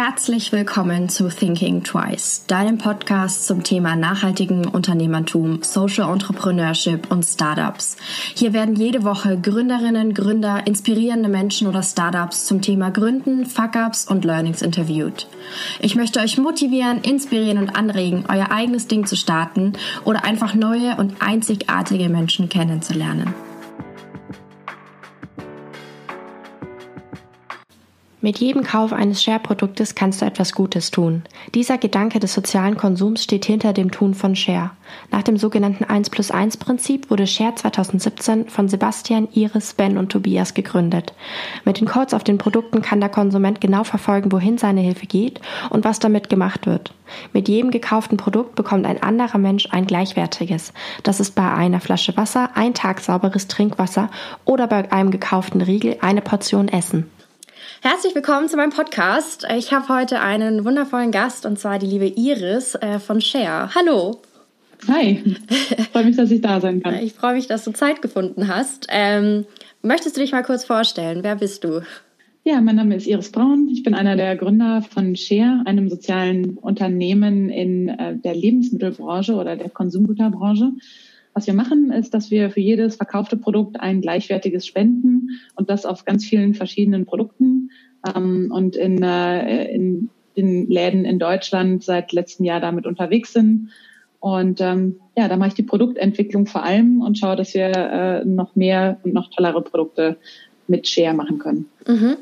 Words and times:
Herzlich 0.00 0.52
willkommen 0.52 1.08
zu 1.08 1.28
Thinking 1.28 1.82
Twice, 1.82 2.44
deinem 2.46 2.78
Podcast 2.78 3.48
zum 3.48 3.64
Thema 3.64 3.96
nachhaltigen 3.96 4.68
Unternehmertum, 4.68 5.64
Social 5.64 6.12
Entrepreneurship 6.12 7.10
und 7.10 7.24
Startups. 7.24 7.96
Hier 8.36 8.52
werden 8.52 8.76
jede 8.76 9.02
Woche 9.02 9.36
Gründerinnen, 9.36 10.14
Gründer, 10.14 10.64
inspirierende 10.68 11.28
Menschen 11.28 11.66
oder 11.66 11.82
Startups 11.82 12.46
zum 12.46 12.62
Thema 12.62 12.92
Gründen, 12.92 13.44
Fuck-ups 13.44 14.06
und 14.06 14.24
Learnings 14.24 14.62
interviewt. 14.62 15.26
Ich 15.80 15.96
möchte 15.96 16.20
euch 16.20 16.38
motivieren, 16.38 17.00
inspirieren 17.00 17.58
und 17.58 17.74
anregen, 17.74 18.22
euer 18.28 18.52
eigenes 18.52 18.86
Ding 18.86 19.04
zu 19.04 19.16
starten 19.16 19.72
oder 20.04 20.22
einfach 20.22 20.54
neue 20.54 20.94
und 20.94 21.20
einzigartige 21.20 22.08
Menschen 22.08 22.48
kennenzulernen. 22.48 23.34
Mit 28.20 28.38
jedem 28.38 28.64
Kauf 28.64 28.92
eines 28.92 29.22
Share-Produktes 29.22 29.94
kannst 29.94 30.20
du 30.20 30.26
etwas 30.26 30.52
Gutes 30.52 30.90
tun. 30.90 31.22
Dieser 31.54 31.78
Gedanke 31.78 32.18
des 32.18 32.34
sozialen 32.34 32.76
Konsums 32.76 33.22
steht 33.22 33.44
hinter 33.44 33.72
dem 33.72 33.92
Tun 33.92 34.12
von 34.12 34.34
Share. 34.34 34.72
Nach 35.12 35.22
dem 35.22 35.36
sogenannten 35.36 35.84
1 35.84 36.10
plus 36.10 36.32
1 36.32 36.56
Prinzip 36.56 37.10
wurde 37.10 37.28
Share 37.28 37.54
2017 37.54 38.48
von 38.48 38.68
Sebastian, 38.68 39.28
Iris, 39.34 39.74
Ben 39.74 39.96
und 39.96 40.10
Tobias 40.10 40.54
gegründet. 40.54 41.12
Mit 41.64 41.78
den 41.78 41.86
Codes 41.86 42.12
auf 42.12 42.24
den 42.24 42.38
Produkten 42.38 42.82
kann 42.82 42.98
der 42.98 43.08
Konsument 43.08 43.60
genau 43.60 43.84
verfolgen, 43.84 44.32
wohin 44.32 44.58
seine 44.58 44.80
Hilfe 44.80 45.06
geht 45.06 45.40
und 45.70 45.84
was 45.84 46.00
damit 46.00 46.28
gemacht 46.28 46.66
wird. 46.66 46.92
Mit 47.32 47.48
jedem 47.48 47.70
gekauften 47.70 48.16
Produkt 48.16 48.56
bekommt 48.56 48.84
ein 48.84 49.00
anderer 49.00 49.38
Mensch 49.38 49.68
ein 49.70 49.86
gleichwertiges. 49.86 50.72
Das 51.04 51.20
ist 51.20 51.36
bei 51.36 51.48
einer 51.48 51.78
Flasche 51.78 52.16
Wasser 52.16 52.50
ein 52.56 52.74
Tag 52.74 52.98
sauberes 52.98 53.46
Trinkwasser 53.46 54.10
oder 54.44 54.66
bei 54.66 54.90
einem 54.90 55.12
gekauften 55.12 55.60
Riegel 55.60 55.98
eine 56.00 56.20
Portion 56.20 56.66
Essen. 56.66 57.08
Herzlich 57.80 58.12
willkommen 58.16 58.48
zu 58.48 58.56
meinem 58.56 58.72
Podcast. 58.72 59.46
Ich 59.56 59.72
habe 59.72 59.88
heute 59.88 60.18
einen 60.20 60.64
wundervollen 60.64 61.12
Gast 61.12 61.46
und 61.46 61.60
zwar 61.60 61.78
die 61.78 61.86
liebe 61.86 62.06
Iris 62.06 62.74
äh, 62.74 62.98
von 62.98 63.20
Share. 63.20 63.72
Hallo. 63.72 64.20
Hi, 64.88 65.36
freue 65.92 66.06
mich, 66.06 66.16
dass 66.16 66.32
ich 66.32 66.40
da 66.40 66.60
sein 66.60 66.82
kann. 66.82 66.94
Ich 66.94 67.12
freue 67.12 67.34
mich, 67.34 67.46
dass 67.46 67.62
du 67.62 67.70
Zeit 67.70 68.02
gefunden 68.02 68.48
hast. 68.48 68.88
Ähm, 68.90 69.46
möchtest 69.80 70.16
du 70.16 70.20
dich 70.20 70.32
mal 70.32 70.42
kurz 70.42 70.64
vorstellen? 70.64 71.22
Wer 71.22 71.36
bist 71.36 71.62
du? 71.62 71.82
Ja, 72.42 72.60
mein 72.60 72.74
Name 72.74 72.96
ist 72.96 73.06
Iris 73.06 73.30
Braun. 73.30 73.68
Ich 73.70 73.84
bin 73.84 73.94
einer 73.94 74.16
der 74.16 74.34
Gründer 74.34 74.82
von 74.82 75.14
Share, 75.14 75.62
einem 75.64 75.88
sozialen 75.88 76.58
Unternehmen 76.58 77.48
in 77.48 77.90
äh, 77.90 78.16
der 78.16 78.34
Lebensmittelbranche 78.34 79.34
oder 79.34 79.54
der 79.54 79.70
Konsumgüterbranche. 79.70 80.72
Was 81.38 81.46
wir 81.46 81.54
machen, 81.54 81.92
ist, 81.92 82.14
dass 82.14 82.32
wir 82.32 82.50
für 82.50 82.58
jedes 82.58 82.96
verkaufte 82.96 83.36
Produkt 83.36 83.78
ein 83.78 84.00
gleichwertiges 84.00 84.66
spenden 84.66 85.38
und 85.54 85.70
das 85.70 85.86
auf 85.86 86.04
ganz 86.04 86.24
vielen 86.24 86.52
verschiedenen 86.52 87.06
Produkten 87.06 87.70
ähm, 88.12 88.50
und 88.52 88.74
in, 88.74 89.00
äh, 89.04 89.72
in 89.72 90.10
den 90.36 90.68
Läden 90.68 91.04
in 91.04 91.20
Deutschland 91.20 91.84
seit 91.84 92.12
letztem 92.12 92.44
Jahr 92.44 92.58
damit 92.58 92.86
unterwegs 92.86 93.32
sind. 93.32 93.70
Und 94.18 94.60
ähm, 94.60 94.96
ja, 95.16 95.28
da 95.28 95.36
mache 95.36 95.50
ich 95.50 95.54
die 95.54 95.62
Produktentwicklung 95.62 96.46
vor 96.46 96.64
allem 96.64 97.02
und 97.02 97.16
schaue, 97.16 97.36
dass 97.36 97.54
wir 97.54 97.68
äh, 97.68 98.24
noch 98.24 98.56
mehr 98.56 98.98
und 99.04 99.14
noch 99.14 99.30
tollere 99.30 99.62
Produkte 99.62 100.16
mit 100.66 100.88
Share 100.88 101.14
machen 101.14 101.38
können. 101.38 101.66
Mhm. 101.86 102.16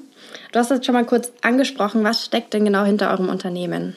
Du 0.53 0.59
hast 0.59 0.71
jetzt 0.71 0.85
schon 0.85 0.93
mal 0.93 1.07
kurz 1.07 1.33
angesprochen, 1.41 2.05
was 2.05 2.27
steckt 2.27 2.53
denn 2.53 2.67
genau 2.67 2.85
hinter 2.85 3.11
eurem 3.13 3.31
Unternehmen, 3.31 3.97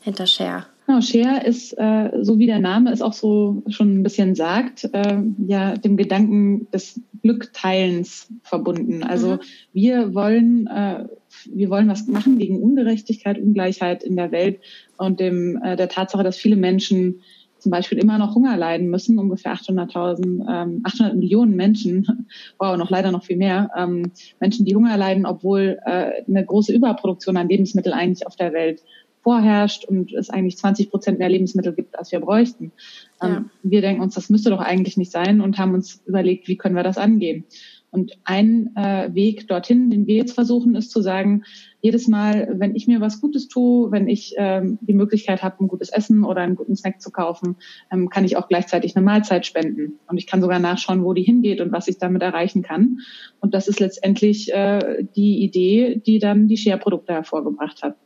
hinter 0.00 0.26
Share? 0.26 0.64
Genau, 0.88 1.02
Share 1.02 1.44
ist, 1.44 1.74
äh, 1.74 2.10
so 2.22 2.38
wie 2.38 2.46
der 2.46 2.60
Name 2.60 2.90
es 2.90 3.02
auch 3.02 3.12
so 3.12 3.62
schon 3.68 3.98
ein 3.98 4.02
bisschen 4.02 4.34
sagt, 4.34 4.88
äh, 4.94 5.18
ja 5.46 5.74
dem 5.74 5.98
Gedanken 5.98 6.66
des 6.70 7.02
Glückteilens 7.20 8.32
verbunden. 8.42 9.02
Also 9.02 9.32
mhm. 9.32 9.40
wir 9.74 10.14
wollen, 10.14 10.66
äh, 10.66 11.04
wir 11.52 11.68
wollen 11.68 11.88
was 11.88 12.06
machen 12.06 12.38
gegen 12.38 12.62
Ungerechtigkeit, 12.62 13.38
Ungleichheit 13.38 14.02
in 14.02 14.16
der 14.16 14.32
Welt 14.32 14.60
und 14.96 15.20
dem 15.20 15.60
äh, 15.62 15.76
der 15.76 15.90
Tatsache, 15.90 16.24
dass 16.24 16.38
viele 16.38 16.56
Menschen 16.56 17.20
zum 17.58 17.70
Beispiel 17.70 17.98
immer 17.98 18.16
noch 18.16 18.34
Hunger 18.34 18.56
leiden 18.56 18.88
müssen, 18.88 19.18
ungefähr 19.18 19.52
800.000, 19.52 20.46
ähm, 20.48 20.80
800 20.84 21.16
Millionen 21.16 21.54
Menschen, 21.54 22.26
wow, 22.58 22.78
noch 22.78 22.88
leider 22.88 23.12
noch 23.12 23.24
viel 23.24 23.36
mehr, 23.36 23.70
ähm, 23.76 24.10
Menschen, 24.40 24.64
die 24.64 24.74
Hunger 24.74 24.96
leiden, 24.96 25.26
obwohl 25.26 25.78
äh, 25.84 26.22
eine 26.26 26.46
große 26.46 26.72
Überproduktion 26.72 27.36
an 27.36 27.50
Lebensmitteln 27.50 27.94
eigentlich 27.94 28.26
auf 28.26 28.36
der 28.36 28.54
Welt 28.54 28.80
vorherrscht 29.28 29.84
und 29.84 30.10
es 30.14 30.30
eigentlich 30.30 30.56
20 30.56 30.90
Prozent 30.90 31.18
mehr 31.18 31.28
Lebensmittel 31.28 31.74
gibt, 31.74 31.98
als 31.98 32.10
wir 32.12 32.20
bräuchten. 32.20 32.72
Ähm, 33.20 33.30
ja. 33.30 33.44
Wir 33.62 33.80
denken 33.82 34.00
uns, 34.00 34.14
das 34.14 34.30
müsste 34.30 34.48
doch 34.48 34.60
eigentlich 34.60 34.96
nicht 34.96 35.12
sein 35.12 35.42
und 35.42 35.58
haben 35.58 35.74
uns 35.74 36.02
überlegt, 36.06 36.48
wie 36.48 36.56
können 36.56 36.76
wir 36.76 36.82
das 36.82 36.96
angehen. 36.96 37.44
Und 37.90 38.12
ein 38.24 38.74
äh, 38.74 39.14
Weg 39.14 39.46
dorthin, 39.48 39.90
den 39.90 40.06
wir 40.06 40.16
jetzt 40.16 40.32
versuchen, 40.32 40.74
ist 40.76 40.90
zu 40.90 41.02
sagen, 41.02 41.44
jedes 41.82 42.08
Mal, 42.08 42.54
wenn 42.54 42.74
ich 42.74 42.86
mir 42.86 43.02
was 43.02 43.20
Gutes 43.20 43.48
tue, 43.48 43.92
wenn 43.92 44.08
ich 44.08 44.34
ähm, 44.38 44.78
die 44.80 44.94
Möglichkeit 44.94 45.42
habe, 45.42 45.62
ein 45.62 45.68
gutes 45.68 45.90
Essen 45.90 46.24
oder 46.24 46.40
einen 46.40 46.56
guten 46.56 46.74
Snack 46.74 47.02
zu 47.02 47.10
kaufen, 47.10 47.56
ähm, 47.92 48.08
kann 48.08 48.24
ich 48.24 48.38
auch 48.38 48.48
gleichzeitig 48.48 48.96
eine 48.96 49.04
Mahlzeit 49.04 49.44
spenden. 49.44 49.98
Und 50.06 50.16
ich 50.16 50.26
kann 50.26 50.40
sogar 50.40 50.58
nachschauen, 50.58 51.04
wo 51.04 51.12
die 51.12 51.22
hingeht 51.22 51.60
und 51.60 51.70
was 51.70 51.88
ich 51.88 51.98
damit 51.98 52.22
erreichen 52.22 52.62
kann. 52.62 53.00
Und 53.40 53.52
das 53.52 53.68
ist 53.68 53.80
letztendlich 53.80 54.52
äh, 54.54 55.04
die 55.16 55.42
Idee, 55.42 56.00
die 56.04 56.18
dann 56.18 56.48
die 56.48 56.56
Share-Produkte 56.56 57.12
hervorgebracht 57.12 57.82
hat. 57.82 57.96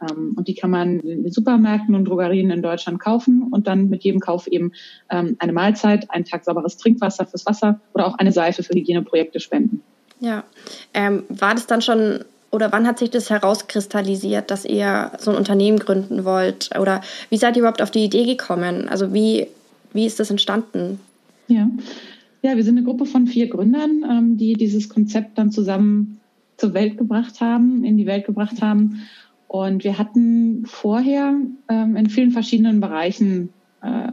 Ähm, 0.00 0.34
und 0.36 0.48
die 0.48 0.54
kann 0.54 0.70
man 0.70 1.00
in 1.00 1.22
den 1.22 1.32
Supermärkten 1.32 1.94
und 1.94 2.04
Drogerien 2.04 2.50
in 2.50 2.62
Deutschland 2.62 3.00
kaufen 3.00 3.48
und 3.50 3.66
dann 3.66 3.88
mit 3.88 4.04
jedem 4.04 4.20
Kauf 4.20 4.46
eben 4.46 4.72
ähm, 5.10 5.36
eine 5.38 5.52
Mahlzeit, 5.52 6.10
einen 6.10 6.24
Tag 6.24 6.44
sauberes 6.44 6.76
Trinkwasser 6.76 7.26
fürs 7.26 7.46
Wasser 7.46 7.80
oder 7.94 8.06
auch 8.06 8.18
eine 8.18 8.32
Seife 8.32 8.62
für 8.62 8.74
Hygieneprojekte 8.74 9.40
spenden. 9.40 9.82
Ja, 10.20 10.44
ähm, 10.94 11.24
war 11.28 11.54
das 11.54 11.66
dann 11.66 11.82
schon 11.82 12.24
oder 12.50 12.72
wann 12.72 12.86
hat 12.86 12.98
sich 12.98 13.10
das 13.10 13.28
herauskristallisiert, 13.28 14.50
dass 14.50 14.64
ihr 14.64 15.12
so 15.18 15.30
ein 15.30 15.36
Unternehmen 15.36 15.78
gründen 15.78 16.24
wollt? 16.24 16.70
Oder 16.80 17.02
wie 17.28 17.36
seid 17.36 17.56
ihr 17.56 17.60
überhaupt 17.60 17.82
auf 17.82 17.90
die 17.90 18.04
Idee 18.04 18.24
gekommen? 18.24 18.88
Also 18.88 19.12
wie, 19.12 19.48
wie 19.92 20.06
ist 20.06 20.18
das 20.18 20.30
entstanden? 20.30 20.98
Ja. 21.48 21.68
ja, 22.42 22.56
wir 22.56 22.64
sind 22.64 22.78
eine 22.78 22.86
Gruppe 22.86 23.04
von 23.04 23.26
vier 23.26 23.48
Gründern, 23.48 24.02
ähm, 24.08 24.36
die 24.38 24.54
dieses 24.54 24.88
Konzept 24.88 25.36
dann 25.36 25.50
zusammen 25.50 26.20
zur 26.56 26.72
Welt 26.72 26.96
gebracht 26.96 27.40
haben, 27.40 27.84
in 27.84 27.98
die 27.98 28.06
Welt 28.06 28.24
gebracht 28.24 28.62
haben 28.62 29.02
und 29.48 29.82
wir 29.82 29.98
hatten 29.98 30.66
vorher 30.66 31.34
ähm, 31.70 31.96
in 31.96 32.10
vielen 32.10 32.30
verschiedenen 32.30 32.80
Bereichen 32.80 33.48
äh, 33.82 34.12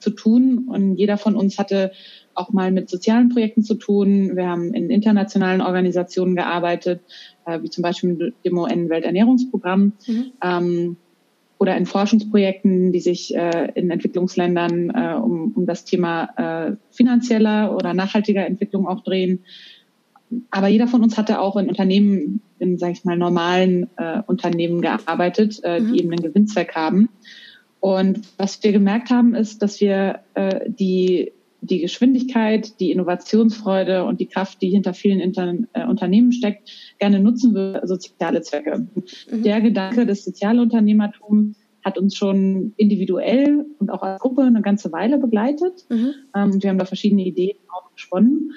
zu 0.00 0.10
tun 0.10 0.66
und 0.66 0.96
jeder 0.96 1.18
von 1.18 1.36
uns 1.36 1.58
hatte 1.58 1.92
auch 2.34 2.52
mal 2.52 2.72
mit 2.72 2.88
sozialen 2.88 3.28
Projekten 3.28 3.62
zu 3.62 3.74
tun. 3.74 4.34
Wir 4.34 4.48
haben 4.48 4.72
in 4.72 4.88
internationalen 4.88 5.60
Organisationen 5.60 6.34
gearbeitet, 6.34 7.02
äh, 7.44 7.60
wie 7.62 7.68
zum 7.68 7.82
Beispiel 7.82 8.32
dem 8.44 8.56
UN-Welternährungsprogramm 8.56 9.92
mhm. 10.06 10.32
ähm, 10.42 10.96
oder 11.58 11.76
in 11.76 11.84
Forschungsprojekten, 11.84 12.92
die 12.92 13.00
sich 13.00 13.36
äh, 13.36 13.70
in 13.74 13.90
Entwicklungsländern 13.90 14.90
äh, 14.90 15.14
um, 15.22 15.52
um 15.54 15.66
das 15.66 15.84
Thema 15.84 16.30
äh, 16.70 16.76
finanzieller 16.90 17.76
oder 17.76 17.92
nachhaltiger 17.92 18.46
Entwicklung 18.46 18.88
auch 18.88 19.02
drehen 19.02 19.40
aber 20.50 20.68
jeder 20.68 20.86
von 20.86 21.02
uns 21.02 21.18
hatte 21.18 21.40
auch 21.40 21.56
in 21.56 21.68
Unternehmen, 21.68 22.40
in, 22.62 22.78
sag 22.78 22.92
ich 22.92 23.04
mal, 23.04 23.18
normalen 23.18 23.90
äh, 23.96 24.22
Unternehmen 24.26 24.80
gearbeitet, 24.80 25.60
äh, 25.62 25.80
mhm. 25.80 25.92
die 25.92 25.98
eben 26.00 26.12
einen 26.12 26.22
Gewinnzweck 26.22 26.74
haben. 26.74 27.08
Und 27.80 28.20
was 28.38 28.62
wir 28.62 28.72
gemerkt 28.72 29.10
haben, 29.10 29.34
ist, 29.34 29.60
dass 29.60 29.80
wir 29.80 30.20
äh, 30.34 30.70
die, 30.70 31.32
die 31.60 31.80
Geschwindigkeit, 31.80 32.78
die 32.78 32.92
Innovationsfreude 32.92 34.04
und 34.04 34.20
die 34.20 34.26
Kraft, 34.26 34.62
die 34.62 34.70
hinter 34.70 34.94
vielen 34.94 35.18
Inter 35.18 35.54
äh, 35.72 35.84
Unternehmen 35.84 36.30
steckt, 36.30 36.70
gerne 37.00 37.18
nutzen 37.18 37.54
wir 37.54 37.82
soziale 37.84 38.40
Zwecke. 38.42 38.86
Mhm. 39.30 39.42
Der 39.42 39.60
Gedanke 39.60 40.06
des 40.06 40.24
Sozialunternehmertums 40.24 41.56
hat 41.84 41.98
uns 41.98 42.14
schon 42.14 42.72
individuell 42.76 43.66
und 43.80 43.90
auch 43.90 44.02
als 44.02 44.20
Gruppe 44.20 44.42
eine 44.42 44.62
ganze 44.62 44.92
Weile 44.92 45.18
begleitet. 45.18 45.84
Mhm. 45.90 46.14
Ähm, 46.36 46.62
wir 46.62 46.70
haben 46.70 46.78
da 46.78 46.84
verschiedene 46.84 47.24
Ideen 47.24 47.56
auch 47.68 47.92
gesponnen. 47.94 48.52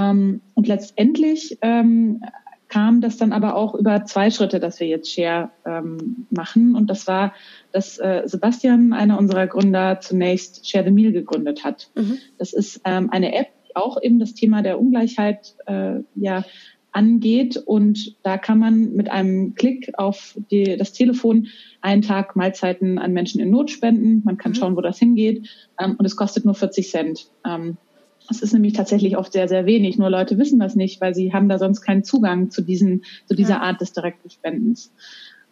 Ähm, 0.00 0.40
und 0.54 0.68
letztendlich 0.68 1.58
ähm, 1.62 2.22
kam 2.68 3.00
das 3.00 3.16
dann 3.16 3.32
aber 3.32 3.56
auch 3.56 3.74
über 3.74 4.04
zwei 4.04 4.30
Schritte, 4.30 4.60
dass 4.60 4.78
wir 4.80 4.86
jetzt 4.86 5.12
Share 5.12 5.50
ähm, 5.64 6.26
machen. 6.30 6.74
Und 6.74 6.88
das 6.88 7.06
war, 7.06 7.32
dass 7.72 7.98
äh, 7.98 8.22
Sebastian, 8.26 8.92
einer 8.92 9.18
unserer 9.18 9.46
Gründer, 9.46 10.00
zunächst 10.00 10.68
Share 10.68 10.84
the 10.84 10.90
Meal 10.90 11.12
gegründet 11.12 11.64
hat. 11.64 11.90
Mhm. 11.94 12.18
Das 12.38 12.52
ist 12.52 12.80
ähm, 12.84 13.10
eine 13.10 13.34
App, 13.34 13.48
die 13.66 13.76
auch 13.76 14.00
eben 14.02 14.18
das 14.18 14.34
Thema 14.34 14.62
der 14.62 14.78
Ungleichheit 14.78 15.54
äh, 15.66 16.00
ja 16.14 16.44
angeht. 16.92 17.56
Und 17.56 18.16
da 18.22 18.38
kann 18.38 18.58
man 18.58 18.94
mit 18.94 19.10
einem 19.10 19.54
Klick 19.54 19.92
auf 19.98 20.36
die, 20.50 20.76
das 20.76 20.92
Telefon 20.92 21.48
einen 21.80 22.02
Tag 22.02 22.36
Mahlzeiten 22.36 22.98
an 22.98 23.12
Menschen 23.12 23.40
in 23.40 23.50
Not 23.50 23.70
spenden. 23.70 24.22
Man 24.24 24.36
kann 24.36 24.52
mhm. 24.52 24.56
schauen, 24.56 24.76
wo 24.76 24.80
das 24.80 24.98
hingeht. 24.98 25.48
Ähm, 25.80 25.96
und 25.98 26.04
es 26.04 26.16
kostet 26.16 26.44
nur 26.44 26.54
40 26.54 26.90
Cent. 26.90 27.30
Ähm, 27.46 27.76
das 28.28 28.42
ist 28.42 28.52
nämlich 28.52 28.74
tatsächlich 28.74 29.16
oft 29.16 29.32
sehr, 29.32 29.48
sehr 29.48 29.66
wenig. 29.66 29.98
Nur 29.98 30.10
Leute 30.10 30.38
wissen 30.38 30.60
das 30.60 30.76
nicht, 30.76 31.00
weil 31.00 31.14
sie 31.14 31.32
haben 31.32 31.48
da 31.48 31.58
sonst 31.58 31.80
keinen 31.80 32.04
Zugang 32.04 32.50
zu, 32.50 32.62
diesen, 32.62 33.04
zu 33.26 33.34
dieser 33.34 33.54
ja. 33.54 33.62
Art 33.62 33.80
des 33.80 33.92
direkten 33.92 34.30
Spendens. 34.30 34.92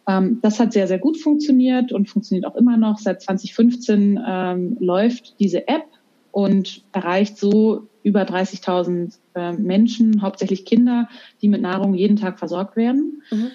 Ähm, 0.07 0.39
das 0.41 0.59
hat 0.59 0.73
sehr, 0.73 0.87
sehr 0.87 0.99
gut 0.99 1.17
funktioniert 1.17 1.91
und 1.91 2.07
funktioniert 2.07 2.45
auch 2.45 2.55
immer 2.55 2.77
noch. 2.77 2.99
Seit 2.99 3.21
2015 3.21 4.19
ähm, 4.25 4.77
läuft 4.79 5.39
diese 5.39 5.67
App 5.67 5.85
und 6.31 6.83
erreicht 6.91 7.37
so 7.37 7.87
über 8.03 8.21
30.000 8.21 9.17
äh, 9.35 9.53
Menschen, 9.53 10.21
hauptsächlich 10.21 10.65
Kinder, 10.65 11.09
die 11.41 11.49
mit 11.49 11.61
Nahrung 11.61 11.93
jeden 11.93 12.15
Tag 12.15 12.39
versorgt 12.39 12.77
werden. 12.77 13.23
Mhm. 13.31 13.51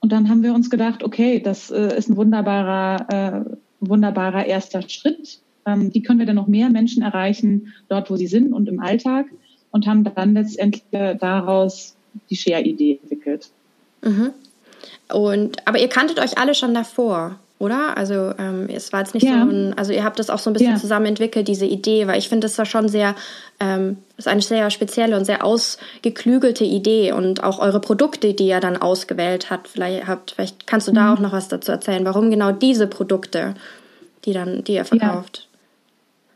Und 0.00 0.12
dann 0.12 0.28
haben 0.28 0.42
wir 0.42 0.54
uns 0.54 0.68
gedacht, 0.68 1.02
okay, 1.02 1.40
das 1.40 1.70
äh, 1.70 1.96
ist 1.96 2.10
ein 2.10 2.16
wunderbarer, 2.16 3.06
äh, 3.10 3.56
wunderbarer 3.80 4.44
erster 4.44 4.86
Schritt. 4.88 5.40
Ähm, 5.66 5.92
wie 5.92 6.02
können 6.02 6.18
wir 6.18 6.26
denn 6.26 6.36
noch 6.36 6.46
mehr 6.46 6.70
Menschen 6.70 7.02
erreichen, 7.02 7.72
dort, 7.88 8.10
wo 8.10 8.16
sie 8.16 8.26
sind 8.26 8.52
und 8.52 8.68
im 8.68 8.80
Alltag? 8.80 9.26
Und 9.70 9.86
haben 9.86 10.04
dann 10.04 10.34
letztendlich 10.34 10.84
äh, 10.92 11.16
daraus 11.16 11.96
die 12.30 12.36
Share-Idee 12.36 13.00
entwickelt. 13.02 13.50
Mhm. 14.02 14.30
Und, 15.12 15.66
aber 15.66 15.80
ihr 15.80 15.88
kanntet 15.88 16.20
euch 16.20 16.38
alle 16.38 16.54
schon 16.54 16.74
davor 16.74 17.38
oder? 17.58 17.96
Also 17.96 18.32
ähm, 18.38 18.68
es 18.68 18.92
war 18.92 19.00
jetzt 19.00 19.14
nicht 19.14 19.24
ja. 19.24 19.44
so 19.44 19.50
ein, 19.50 19.74
also 19.76 19.92
ihr 19.92 20.04
habt 20.04 20.18
das 20.18 20.28
auch 20.28 20.38
so 20.38 20.50
ein 20.50 20.52
bisschen 20.52 20.72
ja. 20.72 20.78
zusammen 20.78 21.06
entwickelt, 21.06 21.48
diese 21.48 21.66
Idee, 21.66 22.06
weil 22.06 22.18
ich 22.18 22.28
finde, 22.28 22.46
das 22.46 22.58
war 22.58 22.66
schon 22.66 22.88
sehr, 22.88 23.14
ähm, 23.60 23.96
ist 24.16 24.28
eine 24.28 24.42
sehr 24.42 24.70
spezielle 24.70 25.16
und 25.16 25.24
sehr 25.24 25.44
ausgeklügelte 25.44 26.64
Idee 26.64 27.12
und 27.12 27.42
auch 27.42 27.60
eure 27.60 27.80
Produkte, 27.80 28.34
die 28.34 28.48
ihr 28.48 28.60
dann 28.60 28.76
ausgewählt 28.76 29.50
habt, 29.50 29.68
vielleicht 29.68 30.06
habt, 30.06 30.32
vielleicht 30.32 30.66
kannst 30.66 30.88
du 30.88 30.92
mhm. 30.92 30.96
da 30.96 31.14
auch 31.14 31.20
noch 31.20 31.32
was 31.32 31.48
dazu 31.48 31.72
erzählen, 31.72 32.04
warum 32.04 32.30
genau 32.30 32.52
diese 32.52 32.86
Produkte, 32.86 33.54
die 34.24 34.32
dann, 34.32 34.64
die 34.64 34.74
ihr 34.74 34.84
verkauft. 34.84 35.48
Ja. 35.50 35.53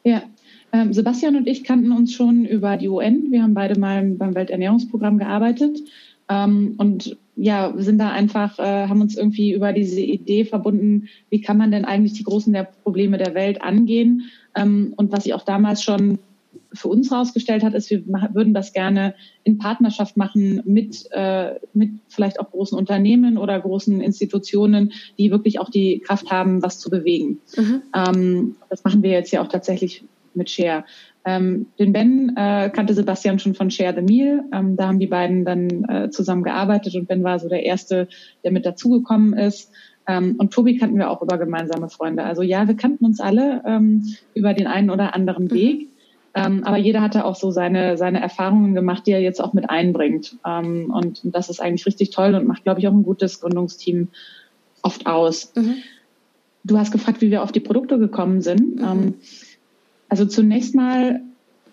Ja. 0.04 0.22
Ähm, 0.70 0.92
Sebastian 0.92 1.36
und 1.36 1.46
ich 1.46 1.64
kannten 1.64 1.92
uns 1.92 2.12
schon 2.12 2.44
über 2.44 2.76
die 2.76 2.88
UN. 2.88 3.30
Wir 3.30 3.42
haben 3.42 3.54
beide 3.54 3.78
mal 3.80 4.04
beim 4.04 4.34
Welternährungsprogramm 4.34 5.18
gearbeitet. 5.18 5.80
Ähm, 6.28 6.74
und 6.76 7.16
ja, 7.36 7.72
sind 7.76 7.98
da 7.98 8.10
einfach, 8.10 8.58
äh, 8.58 8.88
haben 8.88 9.00
uns 9.00 9.16
irgendwie 9.16 9.52
über 9.52 9.72
diese 9.72 10.00
Idee 10.00 10.44
verbunden, 10.44 11.08
wie 11.30 11.40
kann 11.40 11.56
man 11.56 11.70
denn 11.70 11.84
eigentlich 11.84 12.14
die 12.14 12.24
großen 12.24 12.52
der 12.52 12.64
Probleme 12.64 13.16
der 13.16 13.34
Welt 13.34 13.62
angehen? 13.62 14.24
Ähm, 14.54 14.92
und 14.96 15.10
was 15.10 15.24
sie 15.24 15.32
auch 15.32 15.44
damals 15.44 15.82
schon 15.82 16.18
für 16.72 16.88
uns 16.88 17.10
herausgestellt 17.10 17.62
hat, 17.62 17.74
ist, 17.74 17.90
wir 17.90 18.02
würden 18.32 18.54
das 18.54 18.72
gerne 18.72 19.14
in 19.44 19.58
Partnerschaft 19.58 20.16
machen 20.16 20.62
mit, 20.64 21.08
äh, 21.12 21.54
mit 21.72 21.92
vielleicht 22.08 22.40
auch 22.40 22.50
großen 22.50 22.76
Unternehmen 22.76 23.38
oder 23.38 23.58
großen 23.58 24.00
Institutionen, 24.00 24.92
die 25.18 25.30
wirklich 25.30 25.60
auch 25.60 25.70
die 25.70 26.00
Kraft 26.00 26.30
haben, 26.30 26.62
was 26.62 26.78
zu 26.78 26.90
bewegen. 26.90 27.38
Mhm. 27.56 27.82
Ähm, 27.94 28.56
das 28.68 28.84
machen 28.84 29.02
wir 29.02 29.10
jetzt 29.10 29.32
ja 29.32 29.42
auch 29.42 29.48
tatsächlich 29.48 30.04
mit 30.34 30.50
Share. 30.50 30.84
Ähm, 31.24 31.66
den 31.78 31.92
Ben 31.92 32.34
äh, 32.36 32.70
kannte 32.70 32.94
Sebastian 32.94 33.38
schon 33.38 33.54
von 33.54 33.70
Share 33.70 33.94
the 33.94 34.02
Meal. 34.02 34.44
Ähm, 34.52 34.76
da 34.76 34.88
haben 34.88 34.98
die 34.98 35.06
beiden 35.06 35.44
dann 35.44 35.84
äh, 35.84 36.10
zusammen 36.10 36.42
gearbeitet 36.42 36.94
und 36.94 37.08
Ben 37.08 37.24
war 37.24 37.38
so 37.38 37.48
der 37.48 37.64
Erste, 37.64 38.08
der 38.44 38.52
mit 38.52 38.64
dazugekommen 38.64 39.34
ist. 39.34 39.70
Ähm, 40.06 40.36
und 40.38 40.52
Tobi 40.52 40.78
kannten 40.78 40.96
wir 40.96 41.10
auch 41.10 41.20
über 41.22 41.36
gemeinsame 41.36 41.90
Freunde. 41.90 42.24
Also 42.24 42.42
ja, 42.42 42.66
wir 42.66 42.76
kannten 42.76 43.04
uns 43.04 43.20
alle 43.20 43.62
ähm, 43.66 44.04
über 44.34 44.54
den 44.54 44.66
einen 44.66 44.90
oder 44.90 45.14
anderen 45.14 45.44
mhm. 45.44 45.50
Weg. 45.52 45.88
Ähm, 46.46 46.64
aber 46.64 46.76
jeder 46.76 47.00
hatte 47.00 47.24
auch 47.24 47.36
so 47.36 47.50
seine, 47.50 47.96
seine 47.96 48.20
Erfahrungen 48.20 48.74
gemacht, 48.74 49.06
die 49.06 49.12
er 49.12 49.20
jetzt 49.20 49.40
auch 49.40 49.52
mit 49.52 49.68
einbringt. 49.70 50.36
Ähm, 50.46 50.92
und 50.92 51.20
das 51.24 51.48
ist 51.48 51.60
eigentlich 51.60 51.86
richtig 51.86 52.10
toll 52.10 52.34
und 52.34 52.46
macht, 52.46 52.64
glaube 52.64 52.80
ich, 52.80 52.88
auch 52.88 52.92
ein 52.92 53.02
gutes 53.02 53.40
Gründungsteam 53.40 54.08
oft 54.82 55.06
aus. 55.06 55.52
Mhm. 55.54 55.76
Du 56.64 56.78
hast 56.78 56.92
gefragt, 56.92 57.20
wie 57.20 57.30
wir 57.30 57.42
auf 57.42 57.52
die 57.52 57.60
Produkte 57.60 57.98
gekommen 57.98 58.40
sind. 58.42 58.76
Mhm. 58.76 59.14
Also 60.08 60.26
zunächst 60.26 60.74
mal 60.74 61.20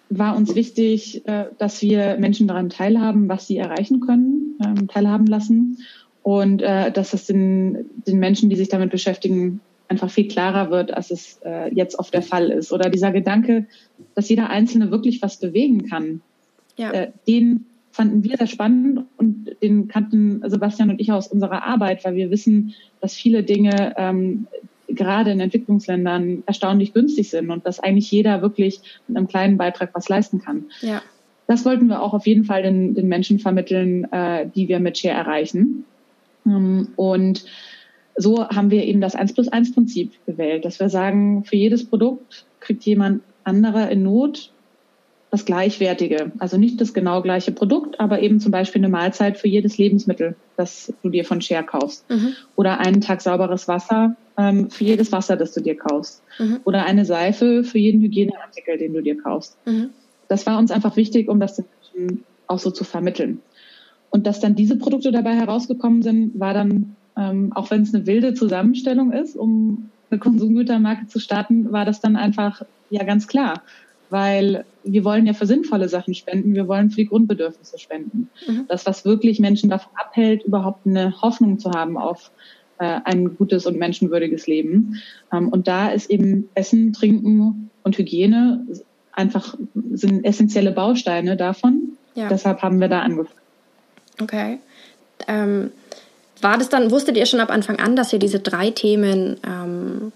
war 0.09 0.35
uns 0.35 0.55
wichtig, 0.55 1.27
äh, 1.27 1.45
dass 1.57 1.81
wir 1.81 2.17
Menschen 2.17 2.47
daran 2.47 2.69
teilhaben, 2.69 3.27
was 3.27 3.47
sie 3.47 3.57
erreichen 3.57 3.99
können, 4.01 4.57
ähm, 4.63 4.87
teilhaben 4.87 5.25
lassen 5.25 5.79
und 6.21 6.61
äh, 6.61 6.91
dass 6.91 7.13
es 7.13 7.25
den, 7.25 7.85
den 8.07 8.19
Menschen, 8.19 8.49
die 8.49 8.55
sich 8.55 8.69
damit 8.69 8.91
beschäftigen, 8.91 9.61
einfach 9.87 10.09
viel 10.09 10.27
klarer 10.27 10.71
wird, 10.71 10.93
als 10.93 11.11
es 11.11 11.39
äh, 11.45 11.73
jetzt 11.73 11.99
oft 11.99 12.13
der 12.13 12.21
Fall 12.21 12.49
ist. 12.49 12.71
Oder 12.71 12.89
dieser 12.89 13.11
Gedanke, 13.11 13.67
dass 14.15 14.29
jeder 14.29 14.49
Einzelne 14.49 14.91
wirklich 14.91 15.21
was 15.21 15.37
bewegen 15.39 15.87
kann, 15.87 16.21
ja. 16.77 17.07
den 17.27 17.65
fanden 17.91 18.23
wir 18.23 18.35
sehr 18.35 18.47
spannend 18.47 19.05
und 19.15 19.55
den 19.61 19.87
kannten 19.87 20.41
Sebastian 20.49 20.89
und 20.89 20.99
ich 20.99 21.13
aus 21.13 21.27
unserer 21.27 21.63
Arbeit, 21.63 22.03
weil 22.03 22.15
wir 22.15 22.29
wissen, 22.29 22.73
dass 22.99 23.13
viele 23.13 23.43
Dinge, 23.43 23.93
ähm, 23.97 24.47
gerade 24.87 25.31
in 25.31 25.39
Entwicklungsländern 25.39 26.43
erstaunlich 26.45 26.93
günstig 26.93 27.29
sind 27.29 27.49
und 27.49 27.65
dass 27.65 27.79
eigentlich 27.79 28.11
jeder 28.11 28.41
wirklich 28.41 28.81
mit 29.07 29.17
einem 29.17 29.27
kleinen 29.27 29.57
Beitrag 29.57 29.91
was 29.93 30.09
leisten 30.09 30.41
kann. 30.41 30.65
Ja. 30.81 31.01
Das 31.47 31.65
wollten 31.65 31.87
wir 31.87 32.01
auch 32.01 32.13
auf 32.13 32.25
jeden 32.27 32.43
Fall 32.43 32.63
den, 32.63 32.95
den 32.95 33.07
Menschen 33.07 33.39
vermitteln, 33.39 34.11
äh, 34.11 34.47
die 34.53 34.67
wir 34.67 34.79
mit 34.79 34.97
Share 34.97 35.15
erreichen. 35.15 35.85
Ähm, 36.45 36.89
und 36.95 37.45
so 38.15 38.47
haben 38.47 38.71
wir 38.71 38.83
eben 38.85 39.01
das 39.01 39.15
1 39.15 39.33
plus 39.33 39.47
1 39.47 39.73
Prinzip 39.73 40.13
gewählt, 40.25 40.65
dass 40.65 40.79
wir 40.79 40.89
sagen, 40.89 41.43
für 41.43 41.55
jedes 41.55 41.85
Produkt 41.85 42.45
kriegt 42.59 42.83
jemand 42.85 43.21
anderer 43.43 43.89
in 43.89 44.03
Not 44.03 44.51
das 45.31 45.43
Gleichwertige. 45.43 46.31
Also 46.39 46.57
nicht 46.57 46.79
das 46.79 46.93
genau 46.93 47.21
gleiche 47.21 47.51
Produkt, 47.51 47.99
aber 47.99 48.21
eben 48.21 48.39
zum 48.39 48.51
Beispiel 48.51 48.79
eine 48.79 48.89
Mahlzeit 48.89 49.37
für 49.37 49.49
jedes 49.49 49.77
Lebensmittel, 49.77 50.35
das 50.55 50.93
du 51.03 51.09
dir 51.09 51.25
von 51.25 51.41
Share 51.41 51.63
kaufst. 51.63 52.09
Mhm. 52.09 52.35
Oder 52.55 52.79
einen 52.79 53.01
Tag 53.01 53.21
sauberes 53.21 53.67
Wasser 53.67 54.15
ähm, 54.37 54.69
für 54.69 54.85
jedes 54.85 55.11
Wasser, 55.11 55.35
das 55.35 55.51
du 55.51 55.61
dir 55.61 55.75
kaufst. 55.75 56.23
Mhm. 56.39 56.61
Oder 56.63 56.85
eine 56.85 57.03
Seife 57.03 57.65
für 57.65 57.77
jeden 57.77 58.01
Hygieneartikel, 58.01 58.77
den 58.77 58.93
du 58.93 59.01
dir 59.01 59.21
kaufst. 59.21 59.57
Mhm. 59.65 59.89
Das 60.29 60.45
war 60.45 60.57
uns 60.57 60.71
einfach 60.71 60.95
wichtig, 60.95 61.27
um 61.27 61.39
das 61.39 61.61
auch 62.47 62.59
so 62.59 62.71
zu 62.71 62.85
vermitteln. 62.85 63.41
Und 64.09 64.25
dass 64.27 64.39
dann 64.39 64.55
diese 64.55 64.77
Produkte 64.77 65.11
dabei 65.11 65.33
herausgekommen 65.33 66.01
sind, 66.01 66.39
war 66.39 66.53
dann, 66.53 66.94
ähm, 67.17 67.51
auch 67.53 67.71
wenn 67.71 67.81
es 67.81 67.93
eine 67.93 68.05
wilde 68.05 68.33
Zusammenstellung 68.33 69.11
ist, 69.11 69.35
um 69.35 69.89
eine 70.09 70.19
Konsumgütermarke 70.19 71.07
zu 71.07 71.19
starten, 71.19 71.71
war 71.71 71.85
das 71.85 71.99
dann 71.99 72.15
einfach 72.15 72.61
ja 72.89 73.03
ganz 73.03 73.27
klar 73.27 73.61
weil 74.09 74.65
wir 74.83 75.03
wollen 75.03 75.25
ja 75.25 75.33
für 75.33 75.45
sinnvolle 75.45 75.89
Sachen 75.89 76.13
spenden, 76.13 76.53
wir 76.53 76.67
wollen 76.67 76.89
für 76.89 76.97
die 76.97 77.07
Grundbedürfnisse 77.07 77.79
spenden. 77.79 78.29
Mhm. 78.47 78.65
Das, 78.67 78.85
was 78.85 79.05
wirklich 79.05 79.39
Menschen 79.39 79.69
davon 79.69 79.91
abhält, 79.95 80.43
überhaupt 80.43 80.85
eine 80.85 81.21
Hoffnung 81.21 81.59
zu 81.59 81.71
haben 81.71 81.97
auf 81.97 82.31
äh, 82.77 82.99
ein 83.03 83.35
gutes 83.35 83.65
und 83.65 83.77
menschenwürdiges 83.77 84.47
Leben. 84.47 85.01
Ähm, 85.33 85.49
und 85.49 85.67
da 85.67 85.89
ist 85.89 86.09
eben 86.09 86.49
Essen, 86.53 86.93
Trinken 86.93 87.71
und 87.83 87.97
Hygiene 87.97 88.65
einfach 89.11 89.57
sind 89.91 90.25
essentielle 90.25 90.71
Bausteine 90.71 91.37
davon. 91.37 91.97
Ja. 92.15 92.27
Deshalb 92.27 92.61
haben 92.61 92.79
wir 92.79 92.89
da 92.89 93.01
angefangen. 93.01 93.39
Okay. 94.21 94.59
Ähm, 95.27 95.71
war 96.41 96.57
das 96.57 96.69
dann, 96.69 96.91
wusstet 96.91 97.17
ihr 97.17 97.25
schon 97.25 97.39
ab 97.39 97.51
Anfang 97.51 97.79
an, 97.79 97.95
dass 97.95 98.13
ihr 98.13 98.19
diese 98.19 98.39
drei 98.39 98.71
Themen 98.71 99.37
ähm, 99.45 100.11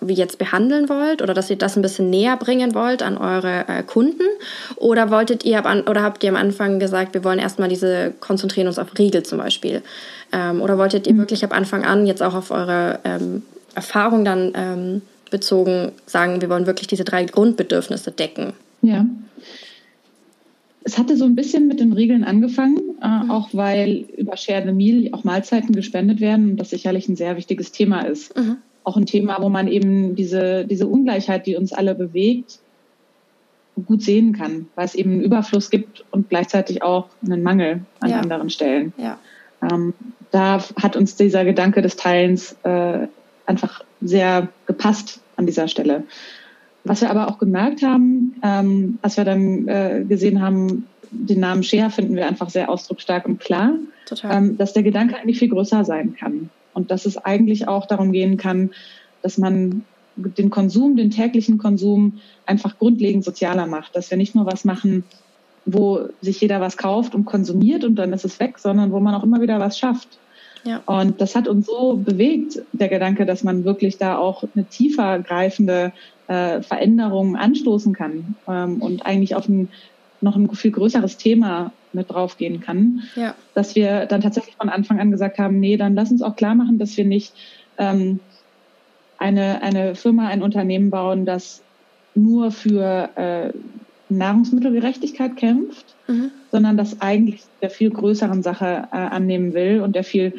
wie 0.00 0.14
jetzt 0.14 0.38
behandeln 0.38 0.88
wollt 0.88 1.22
oder 1.22 1.34
dass 1.34 1.48
ihr 1.50 1.56
das 1.56 1.76
ein 1.76 1.82
bisschen 1.82 2.10
näher 2.10 2.36
bringen 2.36 2.74
wollt 2.74 3.02
an 3.02 3.16
eure 3.16 3.64
äh, 3.68 3.82
Kunden? 3.82 4.24
Oder 4.76 5.10
wolltet 5.10 5.44
ihr 5.44 5.64
ab 5.64 5.88
oder 5.88 6.02
habt 6.02 6.22
ihr 6.24 6.30
am 6.30 6.36
Anfang 6.36 6.78
gesagt, 6.78 7.14
wir 7.14 7.24
wollen 7.24 7.38
erstmal 7.38 7.68
diese 7.68 8.12
konzentrieren 8.20 8.66
uns 8.66 8.78
auf 8.78 8.98
Riegel 8.98 9.22
zum 9.22 9.38
Beispiel? 9.38 9.82
Ähm, 10.32 10.60
oder 10.60 10.78
wolltet 10.78 11.06
ihr 11.06 11.14
mhm. 11.14 11.18
wirklich 11.18 11.44
ab 11.44 11.54
Anfang 11.54 11.84
an 11.84 12.06
jetzt 12.06 12.22
auch 12.22 12.34
auf 12.34 12.50
eure 12.50 12.98
ähm, 13.04 13.42
Erfahrung 13.74 14.24
dann 14.24 14.52
ähm, 14.54 15.02
bezogen 15.30 15.92
sagen, 16.06 16.40
wir 16.40 16.50
wollen 16.50 16.66
wirklich 16.66 16.88
diese 16.88 17.04
drei 17.04 17.24
Grundbedürfnisse 17.24 18.10
decken? 18.10 18.52
Ja. 18.82 19.06
Es 20.84 20.98
hatte 20.98 21.16
so 21.16 21.24
ein 21.24 21.34
bisschen 21.34 21.68
mit 21.68 21.80
den 21.80 21.92
Regeln 21.92 22.24
angefangen, 22.24 22.78
äh, 23.02 23.24
mhm. 23.24 23.30
auch 23.30 23.50
weil 23.52 24.04
über 24.16 24.36
Share 24.36 24.64
the 24.66 24.72
Meal 24.72 25.08
auch 25.12 25.24
Mahlzeiten 25.24 25.74
gespendet 25.74 26.20
werden 26.20 26.50
und 26.50 26.56
das 26.56 26.70
sicherlich 26.70 27.08
ein 27.08 27.16
sehr 27.16 27.36
wichtiges 27.36 27.72
Thema 27.72 28.02
ist. 28.02 28.36
Mhm 28.36 28.58
auch 28.84 28.96
ein 28.96 29.06
Thema, 29.06 29.38
wo 29.40 29.48
man 29.48 29.68
eben 29.68 30.14
diese, 30.16 30.64
diese 30.64 30.86
Ungleichheit, 30.86 31.46
die 31.46 31.56
uns 31.56 31.72
alle 31.72 31.94
bewegt, 31.94 32.58
gut 33.86 34.02
sehen 34.02 34.34
kann, 34.34 34.66
weil 34.74 34.84
es 34.84 34.94
eben 34.94 35.12
einen 35.12 35.22
Überfluss 35.22 35.70
gibt 35.70 36.04
und 36.10 36.28
gleichzeitig 36.28 36.82
auch 36.82 37.06
einen 37.24 37.42
Mangel 37.42 37.82
an 38.00 38.10
ja. 38.10 38.20
anderen 38.20 38.50
Stellen. 38.50 38.92
Ja. 38.98 39.18
Ähm, 39.62 39.94
da 40.30 40.62
hat 40.80 40.96
uns 40.96 41.16
dieser 41.16 41.44
Gedanke 41.44 41.80
des 41.80 41.96
Teilens 41.96 42.56
äh, 42.64 43.06
einfach 43.46 43.84
sehr 44.00 44.48
gepasst 44.66 45.20
an 45.36 45.46
dieser 45.46 45.68
Stelle. 45.68 46.04
Was 46.84 47.00
wir 47.00 47.10
aber 47.10 47.28
auch 47.28 47.38
gemerkt 47.38 47.82
haben, 47.82 48.34
ähm, 48.42 48.98
als 49.02 49.16
wir 49.16 49.24
dann 49.24 49.68
äh, 49.68 50.04
gesehen 50.08 50.42
haben, 50.42 50.86
den 51.10 51.40
Namen 51.40 51.62
Share 51.62 51.90
finden 51.90 52.16
wir 52.16 52.26
einfach 52.26 52.50
sehr 52.50 52.70
ausdrucksstark 52.70 53.26
und 53.26 53.38
klar, 53.38 53.74
ähm, 54.24 54.56
dass 54.56 54.72
der 54.72 54.82
Gedanke 54.82 55.16
eigentlich 55.16 55.38
viel 55.38 55.50
größer 55.50 55.84
sein 55.84 56.16
kann. 56.18 56.50
Und 56.74 56.90
dass 56.90 57.04
es 57.04 57.18
eigentlich 57.18 57.68
auch 57.68 57.86
darum 57.86 58.12
gehen 58.12 58.38
kann, 58.38 58.70
dass 59.20 59.36
man 59.38 59.84
den 60.16 60.50
Konsum, 60.50 60.96
den 60.96 61.10
täglichen 61.10 61.58
Konsum 61.58 62.20
einfach 62.46 62.78
grundlegend 62.78 63.24
sozialer 63.24 63.66
macht. 63.66 63.94
Dass 63.94 64.10
wir 64.10 64.16
nicht 64.16 64.34
nur 64.34 64.46
was 64.46 64.64
machen, 64.64 65.04
wo 65.64 66.08
sich 66.20 66.40
jeder 66.40 66.60
was 66.60 66.76
kauft 66.76 67.14
und 67.14 67.24
konsumiert 67.24 67.84
und 67.84 67.96
dann 67.96 68.12
ist 68.12 68.24
es 68.24 68.40
weg, 68.40 68.58
sondern 68.58 68.90
wo 68.90 69.00
man 69.00 69.14
auch 69.14 69.22
immer 69.22 69.40
wieder 69.40 69.60
was 69.60 69.78
schafft. 69.78 70.18
Ja. 70.64 70.80
Und 70.86 71.20
das 71.20 71.34
hat 71.34 71.48
uns 71.48 71.66
so 71.66 71.96
bewegt, 71.96 72.62
der 72.72 72.88
Gedanke, 72.88 73.26
dass 73.26 73.42
man 73.42 73.64
wirklich 73.64 73.98
da 73.98 74.16
auch 74.16 74.44
eine 74.54 74.64
tiefer 74.64 75.18
greifende 75.18 75.92
äh, 76.28 76.62
Veränderung 76.62 77.36
anstoßen 77.36 77.94
kann 77.94 78.36
ähm, 78.48 78.80
und 78.80 79.04
eigentlich 79.06 79.34
auf 79.34 79.48
ein 79.48 79.68
noch 80.22 80.36
ein 80.36 80.48
viel 80.54 80.70
größeres 80.70 81.16
Thema 81.16 81.72
mit 81.92 82.10
draufgehen 82.10 82.60
kann, 82.60 83.02
ja. 83.16 83.34
dass 83.54 83.74
wir 83.74 84.06
dann 84.06 84.20
tatsächlich 84.20 84.56
von 84.56 84.68
Anfang 84.68 85.00
an 85.00 85.10
gesagt 85.10 85.38
haben, 85.38 85.60
nee, 85.60 85.76
dann 85.76 85.94
lass 85.94 86.10
uns 86.10 86.22
auch 86.22 86.36
klar 86.36 86.54
machen, 86.54 86.78
dass 86.78 86.96
wir 86.96 87.04
nicht 87.04 87.34
ähm, 87.76 88.20
eine, 89.18 89.62
eine 89.62 89.94
Firma, 89.94 90.28
ein 90.28 90.42
Unternehmen 90.42 90.90
bauen, 90.90 91.26
das 91.26 91.62
nur 92.14 92.50
für 92.50 93.10
äh, 93.16 93.52
Nahrungsmittelgerechtigkeit 94.08 95.36
kämpft, 95.36 95.94
mhm. 96.06 96.30
sondern 96.50 96.76
das 96.76 97.00
eigentlich 97.00 97.42
der 97.60 97.70
viel 97.70 97.90
größeren 97.90 98.42
Sache 98.42 98.88
äh, 98.92 98.96
annehmen 98.96 99.54
will 99.54 99.80
und 99.80 99.94
der 99.96 100.04
viel 100.04 100.34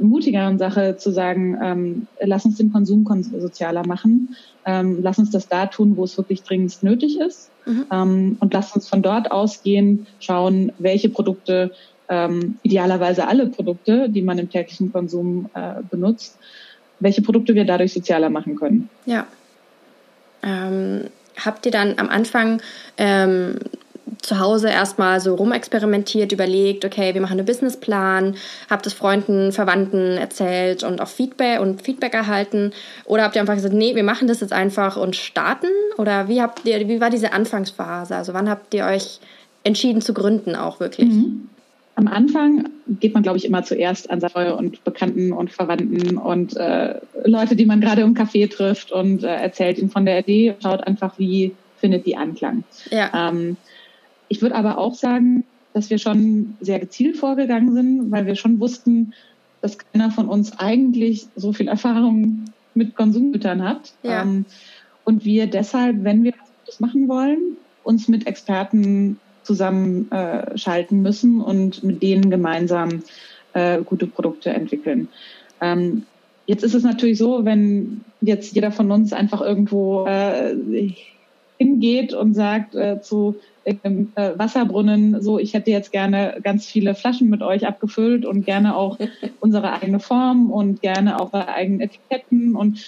mutigeren 0.00 0.58
Sache 0.58 0.96
zu 0.96 1.10
sagen, 1.10 1.58
ähm, 1.62 2.06
lass 2.20 2.44
uns 2.44 2.56
den 2.56 2.72
Konsum 2.72 3.04
sozialer 3.38 3.86
machen, 3.86 4.36
ähm, 4.64 4.98
lass 5.02 5.18
uns 5.18 5.30
das 5.30 5.48
da 5.48 5.66
tun, 5.66 5.96
wo 5.96 6.04
es 6.04 6.16
wirklich 6.16 6.42
dringend 6.42 6.82
nötig 6.82 7.18
ist 7.18 7.50
mhm. 7.66 7.86
ähm, 7.92 8.36
und 8.40 8.52
lass 8.52 8.74
uns 8.74 8.88
von 8.88 9.02
dort 9.02 9.30
ausgehen, 9.30 10.06
schauen, 10.20 10.72
welche 10.78 11.08
Produkte, 11.08 11.72
ähm, 12.08 12.56
idealerweise 12.62 13.26
alle 13.26 13.46
Produkte, 13.46 14.08
die 14.08 14.22
man 14.22 14.38
im 14.38 14.50
täglichen 14.50 14.92
Konsum 14.92 15.48
äh, 15.54 15.82
benutzt, 15.90 16.38
welche 17.00 17.22
Produkte 17.22 17.54
wir 17.54 17.64
dadurch 17.64 17.92
sozialer 17.92 18.30
machen 18.30 18.56
können. 18.56 18.88
Ja. 19.06 19.26
Ähm, 20.42 21.04
habt 21.44 21.66
ihr 21.66 21.72
dann 21.72 21.98
am 21.98 22.08
Anfang 22.08 22.60
ähm, 22.98 23.56
zu 24.22 24.38
Hause 24.38 24.68
erstmal 24.68 25.20
so 25.20 25.34
rumexperimentiert, 25.34 26.32
überlegt, 26.32 26.84
okay, 26.84 27.12
wir 27.12 27.20
machen 27.20 27.38
einen 27.38 27.46
Businessplan, 27.46 28.36
habt 28.70 28.86
es 28.86 28.92
Freunden, 28.92 29.52
Verwandten 29.52 30.16
erzählt 30.16 30.84
und 30.84 31.00
auch 31.00 31.08
Feedback 31.08 31.60
und 31.60 31.82
Feedback 31.82 32.14
erhalten? 32.14 32.72
Oder 33.04 33.24
habt 33.24 33.34
ihr 33.34 33.40
einfach 33.40 33.56
gesagt, 33.56 33.74
nee, 33.74 33.94
wir 33.94 34.04
machen 34.04 34.28
das 34.28 34.40
jetzt 34.40 34.52
einfach 34.52 34.96
und 34.96 35.16
starten? 35.16 35.66
Oder 35.98 36.28
wie 36.28 36.40
habt 36.40 36.64
ihr, 36.64 36.88
wie 36.88 37.00
war 37.00 37.10
diese 37.10 37.32
Anfangsphase? 37.32 38.14
Also 38.14 38.32
wann 38.32 38.48
habt 38.48 38.72
ihr 38.74 38.84
euch 38.84 39.18
entschieden 39.64 40.00
zu 40.00 40.14
gründen 40.14 40.54
auch 40.54 40.78
wirklich? 40.78 41.08
Mhm. 41.08 41.48
Am 41.94 42.06
Anfang 42.08 42.70
geht 43.00 43.12
man, 43.12 43.22
glaube 43.22 43.36
ich, 43.38 43.44
immer 43.44 43.64
zuerst 43.64 44.08
an 44.10 44.20
seine 44.20 44.56
und 44.56 44.82
Bekannten 44.82 45.32
und 45.32 45.52
Verwandten 45.52 46.16
und 46.16 46.56
äh, 46.56 46.94
Leute, 47.24 47.54
die 47.54 47.66
man 47.66 47.82
gerade 47.82 48.00
im 48.00 48.14
Café 48.14 48.50
trifft 48.50 48.92
und 48.92 49.24
äh, 49.24 49.26
erzählt 49.26 49.78
ihnen 49.78 49.90
von 49.90 50.06
der 50.06 50.20
Idee, 50.20 50.54
schaut 50.62 50.86
einfach, 50.86 51.18
wie 51.18 51.54
findet 51.76 52.06
die 52.06 52.16
Anklang. 52.16 52.64
Ja. 52.90 53.28
Ähm, 53.28 53.56
ich 54.32 54.40
würde 54.40 54.54
aber 54.54 54.78
auch 54.78 54.94
sagen, 54.94 55.44
dass 55.74 55.90
wir 55.90 55.98
schon 55.98 56.56
sehr 56.58 56.80
gezielt 56.80 57.18
vorgegangen 57.18 57.74
sind, 57.74 58.10
weil 58.10 58.24
wir 58.24 58.34
schon 58.34 58.60
wussten, 58.60 59.12
dass 59.60 59.76
keiner 59.76 60.10
von 60.10 60.26
uns 60.26 60.58
eigentlich 60.58 61.26
so 61.36 61.52
viel 61.52 61.68
Erfahrung 61.68 62.46
mit 62.72 62.96
Konsumgütern 62.96 63.62
hat. 63.62 63.92
Ja. 64.02 64.22
Ähm, 64.22 64.46
und 65.04 65.26
wir 65.26 65.48
deshalb, 65.48 66.02
wenn 66.02 66.24
wir 66.24 66.32
das 66.64 66.80
machen 66.80 67.08
wollen, 67.08 67.58
uns 67.84 68.08
mit 68.08 68.26
Experten 68.26 69.20
zusammenschalten 69.42 70.98
äh, 70.98 71.02
müssen 71.02 71.42
und 71.42 71.84
mit 71.84 72.02
denen 72.02 72.30
gemeinsam 72.30 73.02
äh, 73.52 73.82
gute 73.82 74.06
Produkte 74.06 74.48
entwickeln. 74.48 75.08
Ähm, 75.60 76.06
jetzt 76.46 76.64
ist 76.64 76.74
es 76.74 76.84
natürlich 76.84 77.18
so, 77.18 77.44
wenn 77.44 78.00
jetzt 78.22 78.54
jeder 78.54 78.72
von 78.72 78.90
uns 78.90 79.12
einfach 79.12 79.42
irgendwo 79.42 80.06
äh, 80.06 80.54
hingeht 81.58 82.14
und 82.14 82.32
sagt 82.32 82.74
äh, 82.74 83.02
zu 83.02 83.36
im 83.64 84.12
äh, 84.16 84.32
Wasserbrunnen, 84.36 85.22
so 85.22 85.38
ich 85.38 85.54
hätte 85.54 85.70
jetzt 85.70 85.92
gerne 85.92 86.38
ganz 86.42 86.66
viele 86.66 86.94
Flaschen 86.94 87.30
mit 87.30 87.42
euch 87.42 87.66
abgefüllt 87.66 88.24
und 88.24 88.44
gerne 88.44 88.76
auch 88.76 88.98
unsere 89.40 89.72
eigene 89.72 90.00
Form 90.00 90.50
und 90.50 90.82
gerne 90.82 91.20
auch 91.20 91.32
unsere 91.32 91.48
eigenen 91.48 91.80
Etiketten 91.80 92.56
und 92.56 92.84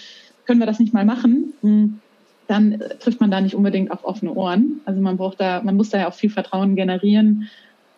können 0.46 0.60
wir 0.60 0.66
das 0.66 0.78
nicht 0.80 0.92
mal 0.92 1.04
machen? 1.04 1.54
Hm, 1.62 2.00
dann 2.46 2.72
äh, 2.72 2.96
trifft 2.96 3.20
man 3.20 3.30
da 3.30 3.40
nicht 3.40 3.54
unbedingt 3.54 3.90
auf 3.90 4.04
offene 4.04 4.34
Ohren. 4.34 4.80
Also 4.84 5.00
man 5.00 5.16
braucht 5.16 5.40
da, 5.40 5.62
man 5.62 5.76
muss 5.76 5.90
da 5.90 5.98
ja 5.98 6.08
auch 6.08 6.14
viel 6.14 6.30
Vertrauen 6.30 6.76
generieren, 6.76 7.48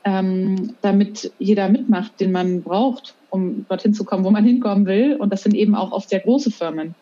ähm, 0.05 0.75
damit 0.83 1.33
jeder 1.39 1.69
mitmacht, 1.69 2.21
den 2.21 2.33
man 2.33 2.63
braucht, 2.63 3.15
um 3.31 3.67
dorthin 3.69 3.95
zu 3.95 4.05
kommen, 4.05 4.25
wo 4.25 4.31
man 4.31 4.45
hinkommen 4.45 4.87
will. 4.87 5.17
Und 5.17 5.33
das 5.33 5.43
sind 5.43 5.55
eben 5.55 5.75
auch 5.75 5.93
oft 5.93 6.09
sehr 6.09 6.21
große 6.21 6.51
Firmen. 6.51 6.95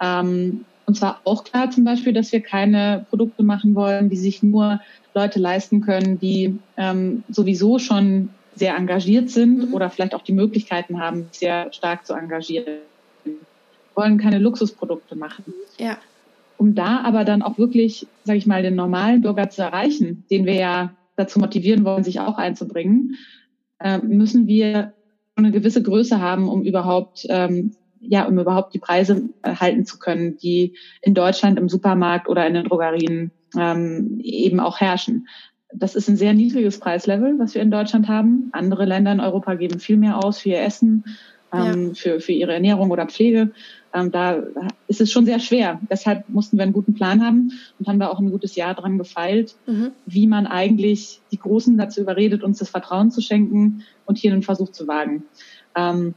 Ähm, 0.00 0.64
und 0.86 0.96
zwar 0.96 1.20
auch 1.24 1.44
klar 1.44 1.70
zum 1.70 1.84
Beispiel, 1.84 2.12
dass 2.12 2.32
wir 2.32 2.40
keine 2.40 3.04
Produkte 3.10 3.42
machen 3.42 3.74
wollen, 3.74 4.08
die 4.08 4.16
sich 4.16 4.42
nur 4.42 4.80
Leute 5.14 5.40
leisten 5.40 5.80
können, 5.80 6.18
die 6.18 6.58
ähm, 6.76 7.24
sowieso 7.28 7.78
schon 7.78 8.30
sehr 8.54 8.76
engagiert 8.76 9.28
sind 9.28 9.68
mhm. 9.68 9.74
oder 9.74 9.90
vielleicht 9.90 10.14
auch 10.14 10.22
die 10.22 10.32
Möglichkeiten 10.32 11.00
haben, 11.00 11.24
sich 11.24 11.40
sehr 11.40 11.72
stark 11.72 12.06
zu 12.06 12.14
engagieren. 12.14 12.78
Wir 13.24 13.34
wollen 13.94 14.18
keine 14.18 14.38
Luxusprodukte 14.38 15.16
machen. 15.16 15.44
Ja. 15.78 15.98
Um 16.56 16.74
da 16.74 17.00
aber 17.02 17.24
dann 17.24 17.42
auch 17.42 17.58
wirklich, 17.58 18.06
sage 18.24 18.38
ich 18.38 18.46
mal, 18.46 18.62
den 18.62 18.76
normalen 18.76 19.20
Bürger 19.20 19.50
zu 19.50 19.62
erreichen, 19.62 20.24
den 20.30 20.46
wir 20.46 20.54
ja 20.54 20.94
dazu 21.16 21.38
motivieren 21.38 21.84
wollen, 21.84 22.04
sich 22.04 22.20
auch 22.20 22.38
einzubringen, 22.38 23.16
äh, 23.80 23.98
müssen 23.98 24.46
wir 24.46 24.92
eine 25.34 25.50
gewisse 25.50 25.82
Größe 25.82 26.20
haben, 26.20 26.48
um 26.48 26.62
überhaupt 26.62 27.26
ähm, 27.28 27.72
ja, 28.00 28.26
um 28.26 28.38
überhaupt 28.38 28.74
die 28.74 28.78
Preise 28.78 29.28
äh, 29.42 29.54
halten 29.54 29.84
zu 29.86 29.98
können, 29.98 30.36
die 30.36 30.76
in 31.02 31.14
Deutschland 31.14 31.58
im 31.58 31.68
Supermarkt 31.68 32.28
oder 32.28 32.46
in 32.46 32.54
den 32.54 32.64
Drogerien 32.64 33.30
ähm, 33.56 34.20
eben 34.22 34.60
auch 34.60 34.80
herrschen. 34.80 35.28
Das 35.72 35.94
ist 35.94 36.08
ein 36.08 36.16
sehr 36.16 36.32
niedriges 36.32 36.78
Preislevel, 36.78 37.38
was 37.38 37.54
wir 37.54 37.62
in 37.62 37.70
Deutschland 37.70 38.08
haben. 38.08 38.50
Andere 38.52 38.84
Länder 38.84 39.12
in 39.12 39.20
Europa 39.20 39.54
geben 39.54 39.80
viel 39.80 39.96
mehr 39.96 40.22
aus 40.24 40.38
für 40.38 40.50
ihr 40.50 40.62
Essen, 40.62 41.04
ähm, 41.52 41.88
ja. 41.88 41.94
für, 41.94 42.20
für 42.20 42.32
ihre 42.32 42.54
Ernährung 42.54 42.90
oder 42.90 43.06
Pflege. 43.06 43.50
Ähm, 43.92 44.10
da 44.10 44.42
ist 44.88 45.00
es 45.00 45.10
schon 45.10 45.24
sehr 45.24 45.40
schwer. 45.40 45.80
Deshalb 45.90 46.28
mussten 46.28 46.56
wir 46.56 46.64
einen 46.64 46.72
guten 46.72 46.94
Plan 46.94 47.24
haben 47.24 47.52
und 47.78 47.88
haben 47.88 47.98
da 47.98 48.08
auch 48.08 48.20
ein 48.20 48.30
gutes 48.30 48.54
Jahr 48.54 48.74
dran 48.74 48.98
gefeilt, 48.98 49.56
mhm. 49.66 49.92
wie 50.06 50.26
man 50.26 50.46
eigentlich 50.46 51.20
die 51.32 51.38
Großen 51.38 51.76
dazu 51.78 52.00
überredet, 52.00 52.42
uns 52.42 52.58
das 52.58 52.70
Vertrauen 52.70 53.10
zu 53.10 53.20
schenken 53.20 53.82
und 54.04 54.18
hier 54.18 54.32
einen 54.32 54.42
Versuch 54.42 54.70
zu 54.70 54.86
wagen. 54.86 55.24
Ähm, 55.74 56.14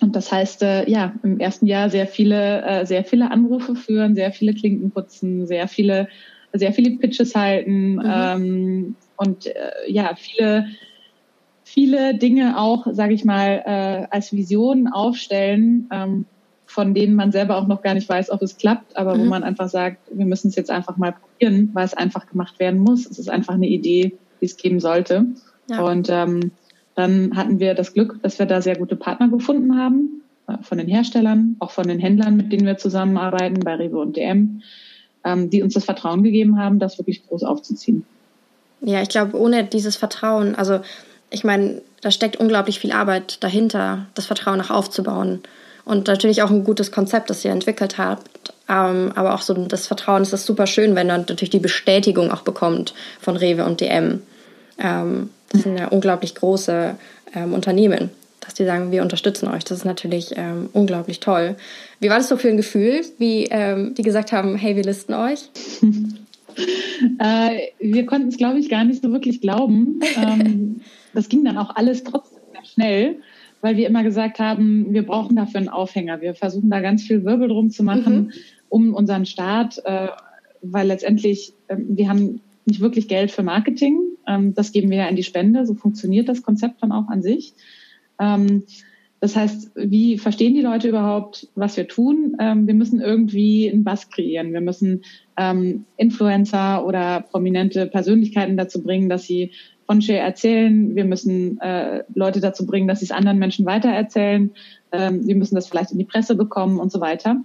und 0.00 0.16
das 0.16 0.32
heißt, 0.32 0.62
äh, 0.62 0.90
ja, 0.90 1.14
im 1.22 1.38
ersten 1.38 1.66
Jahr 1.66 1.88
sehr 1.90 2.06
viele, 2.06 2.62
äh, 2.62 2.86
sehr 2.86 3.04
viele 3.04 3.30
Anrufe 3.30 3.74
führen, 3.74 4.14
sehr 4.14 4.32
viele 4.32 4.54
Klinken 4.54 4.90
putzen, 4.90 5.46
sehr 5.46 5.68
viele, 5.68 6.08
sehr 6.52 6.72
viele 6.72 6.98
Pitches 6.98 7.34
halten 7.34 7.94
mhm. 7.94 8.02
ähm, 8.04 8.96
und 9.16 9.46
äh, 9.46 9.52
ja, 9.86 10.14
viele, 10.16 10.66
viele 11.62 12.16
Dinge 12.16 12.58
auch, 12.58 12.86
sage 12.90 13.14
ich 13.14 13.24
mal, 13.24 13.62
äh, 13.64 14.06
als 14.10 14.32
Vision 14.32 14.88
aufstellen, 14.88 15.88
ähm, 15.92 16.26
von 16.66 16.92
denen 16.92 17.14
man 17.14 17.30
selber 17.30 17.56
auch 17.56 17.68
noch 17.68 17.82
gar 17.82 17.94
nicht 17.94 18.08
weiß, 18.08 18.30
ob 18.30 18.42
es 18.42 18.56
klappt, 18.56 18.96
aber 18.96 19.14
mhm. 19.14 19.20
wo 19.20 19.24
man 19.26 19.44
einfach 19.44 19.68
sagt, 19.68 19.98
wir 20.12 20.26
müssen 20.26 20.48
es 20.48 20.56
jetzt 20.56 20.70
einfach 20.70 20.96
mal 20.96 21.12
probieren, 21.12 21.70
weil 21.72 21.84
es 21.84 21.94
einfach 21.94 22.26
gemacht 22.26 22.58
werden 22.58 22.80
muss. 22.80 23.06
Es 23.06 23.18
ist 23.18 23.30
einfach 23.30 23.54
eine 23.54 23.68
Idee, 23.68 24.14
die 24.40 24.46
es 24.46 24.56
geben 24.56 24.80
sollte. 24.80 25.26
Ja. 25.70 25.82
Und 25.82 26.08
ähm, 26.10 26.50
dann 26.94 27.36
hatten 27.36 27.58
wir 27.58 27.74
das 27.74 27.94
Glück, 27.94 28.20
dass 28.22 28.38
wir 28.38 28.46
da 28.46 28.62
sehr 28.62 28.76
gute 28.76 28.96
Partner 28.96 29.28
gefunden 29.28 29.78
haben, 29.78 30.22
äh, 30.46 30.58
von 30.62 30.78
den 30.78 30.88
Herstellern, 30.88 31.56
auch 31.58 31.70
von 31.70 31.88
den 31.88 31.98
Händlern, 31.98 32.36
mit 32.36 32.52
denen 32.52 32.66
wir 32.66 32.76
zusammenarbeiten, 32.76 33.60
bei 33.60 33.74
Rewe 33.74 33.98
und 33.98 34.16
DM, 34.16 34.62
ähm, 35.24 35.50
die 35.50 35.62
uns 35.62 35.74
das 35.74 35.84
Vertrauen 35.84 36.22
gegeben 36.22 36.58
haben, 36.58 36.78
das 36.78 36.98
wirklich 36.98 37.26
groß 37.26 37.44
aufzuziehen. 37.44 38.04
Ja, 38.80 39.00
ich 39.00 39.08
glaube, 39.08 39.38
ohne 39.38 39.64
dieses 39.64 39.96
Vertrauen, 39.96 40.54
also 40.54 40.80
ich 41.30 41.42
meine, 41.42 41.80
da 42.02 42.10
steckt 42.10 42.36
unglaublich 42.36 42.78
viel 42.78 42.92
Arbeit 42.92 43.42
dahinter, 43.42 44.06
das 44.14 44.26
Vertrauen 44.26 44.60
auch 44.60 44.70
aufzubauen. 44.70 45.40
Und 45.86 46.06
natürlich 46.06 46.42
auch 46.42 46.50
ein 46.50 46.64
gutes 46.64 46.92
Konzept, 46.92 47.28
das 47.28 47.44
ihr 47.44 47.50
entwickelt 47.50 47.98
habt. 47.98 48.54
Ähm, 48.68 49.12
aber 49.14 49.34
auch 49.34 49.42
so 49.42 49.52
das 49.52 49.86
Vertrauen 49.86 50.22
ist 50.22 50.32
das 50.32 50.46
super 50.46 50.66
schön, 50.66 50.94
wenn 50.94 51.06
man 51.06 51.20
natürlich 51.20 51.50
die 51.50 51.58
Bestätigung 51.58 52.30
auch 52.30 52.42
bekommt 52.42 52.94
von 53.20 53.36
Rewe 53.36 53.64
und 53.64 53.80
DM. 53.80 54.22
Das 55.54 55.62
sind 55.62 55.78
ja 55.78 55.86
unglaublich 55.86 56.34
große 56.34 56.96
ähm, 57.32 57.52
Unternehmen, 57.52 58.10
dass 58.40 58.54
die 58.54 58.64
sagen, 58.64 58.90
wir 58.90 59.02
unterstützen 59.02 59.46
euch. 59.46 59.62
Das 59.62 59.78
ist 59.78 59.84
natürlich 59.84 60.32
ähm, 60.36 60.68
unglaublich 60.72 61.20
toll. 61.20 61.54
Wie 62.00 62.08
war 62.10 62.16
das 62.16 62.28
so 62.28 62.36
für 62.36 62.48
ein 62.48 62.56
Gefühl, 62.56 63.02
wie 63.18 63.44
ähm, 63.44 63.94
die 63.94 64.02
gesagt 64.02 64.32
haben, 64.32 64.56
hey, 64.56 64.74
wir 64.74 64.82
listen 64.82 65.14
euch? 65.14 65.48
äh, 67.20 67.68
wir 67.78 68.04
konnten 68.04 68.28
es, 68.28 68.36
glaube 68.36 68.58
ich, 68.58 68.68
gar 68.68 68.82
nicht 68.82 69.00
so 69.00 69.12
wirklich 69.12 69.40
glauben. 69.40 70.00
Ähm, 70.16 70.80
das 71.14 71.28
ging 71.28 71.44
dann 71.44 71.56
auch 71.56 71.76
alles 71.76 72.02
trotzdem 72.02 72.42
sehr 72.50 72.64
schnell, 72.64 73.16
weil 73.60 73.76
wir 73.76 73.86
immer 73.86 74.02
gesagt 74.02 74.40
haben, 74.40 74.92
wir 74.92 75.06
brauchen 75.06 75.36
dafür 75.36 75.58
einen 75.58 75.68
Aufhänger. 75.68 76.20
Wir 76.20 76.34
versuchen 76.34 76.68
da 76.68 76.80
ganz 76.80 77.04
viel 77.04 77.24
Wirbel 77.24 77.46
drum 77.46 77.70
zu 77.70 77.84
machen, 77.84 78.16
mhm. 78.16 78.32
um 78.70 78.92
unseren 78.92 79.24
Start, 79.24 79.80
äh, 79.84 80.08
weil 80.62 80.88
letztendlich, 80.88 81.52
äh, 81.68 81.76
wir 81.78 82.08
haben 82.08 82.40
nicht 82.64 82.80
wirklich 82.80 83.06
Geld 83.06 83.30
für 83.30 83.44
Marketing. 83.44 84.00
Ähm, 84.26 84.54
das 84.54 84.72
geben 84.72 84.90
wir 84.90 84.98
ja 84.98 85.08
in 85.08 85.16
die 85.16 85.22
Spende. 85.22 85.66
So 85.66 85.74
funktioniert 85.74 86.28
das 86.28 86.42
Konzept 86.42 86.82
dann 86.82 86.92
auch 86.92 87.08
an 87.08 87.22
sich. 87.22 87.54
Ähm, 88.18 88.64
das 89.20 89.36
heißt, 89.36 89.70
wie 89.74 90.18
verstehen 90.18 90.54
die 90.54 90.60
Leute 90.60 90.88
überhaupt, 90.88 91.48
was 91.54 91.78
wir 91.78 91.88
tun? 91.88 92.36
Ähm, 92.38 92.66
wir 92.66 92.74
müssen 92.74 93.00
irgendwie 93.00 93.70
einen 93.70 93.82
Bass 93.84 94.10
kreieren. 94.10 94.52
Wir 94.52 94.60
müssen 94.60 95.02
Influencer 95.96 96.86
oder 96.86 97.20
prominente 97.22 97.86
Persönlichkeiten 97.86 98.56
dazu 98.56 98.80
bringen, 98.80 99.08
dass 99.08 99.24
sie 99.24 99.50
von 99.84 100.00
Share 100.00 100.20
erzählen. 100.20 100.94
Wir 100.94 101.04
müssen 101.04 101.60
äh, 101.60 102.04
Leute 102.14 102.38
dazu 102.38 102.64
bringen, 102.66 102.86
dass 102.86 103.00
sie 103.00 103.06
es 103.06 103.10
anderen 103.10 103.40
Menschen 103.40 103.66
weitererzählen. 103.66 104.52
Wir 104.92 105.34
müssen 105.34 105.56
das 105.56 105.66
vielleicht 105.66 105.90
in 105.90 105.98
die 105.98 106.04
Presse 106.04 106.36
bekommen 106.36 106.78
und 106.78 106.92
so 106.92 107.00
weiter. 107.00 107.42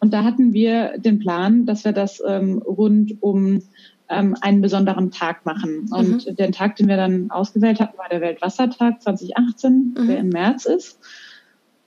Und 0.00 0.14
da 0.14 0.24
hatten 0.24 0.54
wir 0.54 0.96
den 0.96 1.18
Plan, 1.18 1.66
dass 1.66 1.84
wir 1.84 1.92
das 1.92 2.22
rund 2.22 3.22
um 3.22 3.60
ähm, 4.08 4.36
einen 4.40 4.60
besonderen 4.60 5.10
Tag 5.10 5.44
machen. 5.46 5.88
Und 5.90 6.26
mhm. 6.26 6.36
den 6.36 6.52
Tag, 6.52 6.76
den 6.76 6.88
wir 6.88 6.96
dann 6.96 7.30
ausgewählt 7.30 7.80
hatten, 7.80 7.98
war 7.98 8.08
der 8.08 8.20
Weltwassertag 8.20 9.02
2018, 9.02 9.94
mhm. 9.96 10.06
der 10.06 10.18
im 10.18 10.28
März 10.28 10.66
ist. 10.66 10.98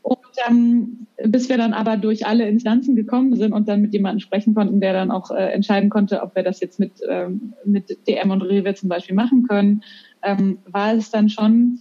Und 0.02 0.18
ähm, 0.48 1.08
bis 1.26 1.50
wir 1.50 1.58
dann 1.58 1.74
aber 1.74 1.98
durch 1.98 2.26
alle 2.26 2.48
Instanzen 2.48 2.96
gekommen 2.96 3.36
sind 3.36 3.54
und 3.54 3.68
dann 3.68 3.82
mit 3.82 3.94
jemandem 3.94 4.22
sprechen 4.22 4.56
konnten, 4.56 4.80
der 4.80 4.94
dann 4.94 5.12
auch 5.12 5.32
äh, 5.32 5.52
entscheiden 5.52 5.90
konnte, 5.90 6.22
ob 6.22 6.36
wir 6.36 6.44
das 6.44 6.62
jetzt 6.62 6.80
mit, 6.80 6.94
ähm, 7.08 7.54
mit 7.66 8.08
DM 8.08 8.32
und 8.32 8.42
Rewe 8.42 8.74
zum 8.74 8.90
Beispiel 8.90 9.16
machen 9.16 9.46
können, 9.48 9.84
ähm, 10.24 10.60
war 10.66 10.94
es 10.94 11.12
dann 11.12 11.30
schon 11.30 11.80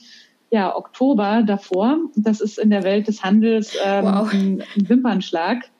ja, 0.50 0.74
Oktober 0.74 1.42
davor. 1.46 1.98
Das 2.16 2.40
ist 2.40 2.58
in 2.58 2.70
der 2.70 2.82
Welt 2.82 3.06
des 3.06 3.22
Handels 3.22 3.76
ähm, 3.84 4.04
wow. 4.04 4.32
ein, 4.32 4.62
ein 4.76 4.88
Wimpernschlag. 4.88 5.70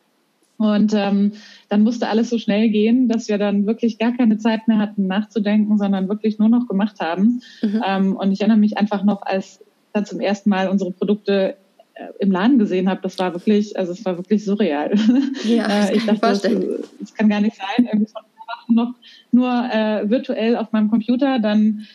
Und 0.58 0.92
ähm, 0.92 1.32
dann 1.68 1.82
musste 1.82 2.08
alles 2.08 2.30
so 2.30 2.38
schnell 2.38 2.68
gehen, 2.68 3.08
dass 3.08 3.28
wir 3.28 3.38
dann 3.38 3.66
wirklich 3.66 3.96
gar 3.98 4.12
keine 4.16 4.38
Zeit 4.38 4.66
mehr 4.66 4.78
hatten 4.78 5.06
nachzudenken, 5.06 5.78
sondern 5.78 6.08
wirklich 6.08 6.38
nur 6.38 6.48
noch 6.48 6.66
gemacht 6.66 7.00
haben. 7.00 7.40
Mhm. 7.62 7.82
Ähm, 7.86 8.16
und 8.16 8.32
ich 8.32 8.40
erinnere 8.40 8.58
mich 8.58 8.76
einfach 8.76 9.04
noch, 9.04 9.22
als 9.22 9.64
dann 9.92 10.04
zum 10.04 10.20
ersten 10.20 10.50
Mal 10.50 10.68
unsere 10.68 10.90
Produkte 10.90 11.56
äh, 11.94 12.06
im 12.18 12.32
Laden 12.32 12.58
gesehen 12.58 12.88
habe, 12.88 13.00
das 13.02 13.18
war 13.20 13.34
wirklich, 13.34 13.78
also 13.78 13.92
es 13.92 14.04
war 14.04 14.16
wirklich 14.16 14.44
surreal. 14.44 14.94
Ja, 15.44 15.68
äh, 15.68 15.96
ich 15.96 16.04
dachte, 16.04 16.20
das, 16.20 16.42
das, 16.42 17.14
kann 17.14 17.28
gar 17.28 17.40
nicht 17.40 17.56
sein. 17.56 17.86
Irgendwie 17.86 18.10
von 18.10 18.22
noch 18.68 18.94
nur 19.30 19.48
äh, 19.48 20.10
virtuell 20.10 20.56
auf 20.56 20.72
meinem 20.72 20.90
Computer, 20.90 21.38
dann 21.38 21.86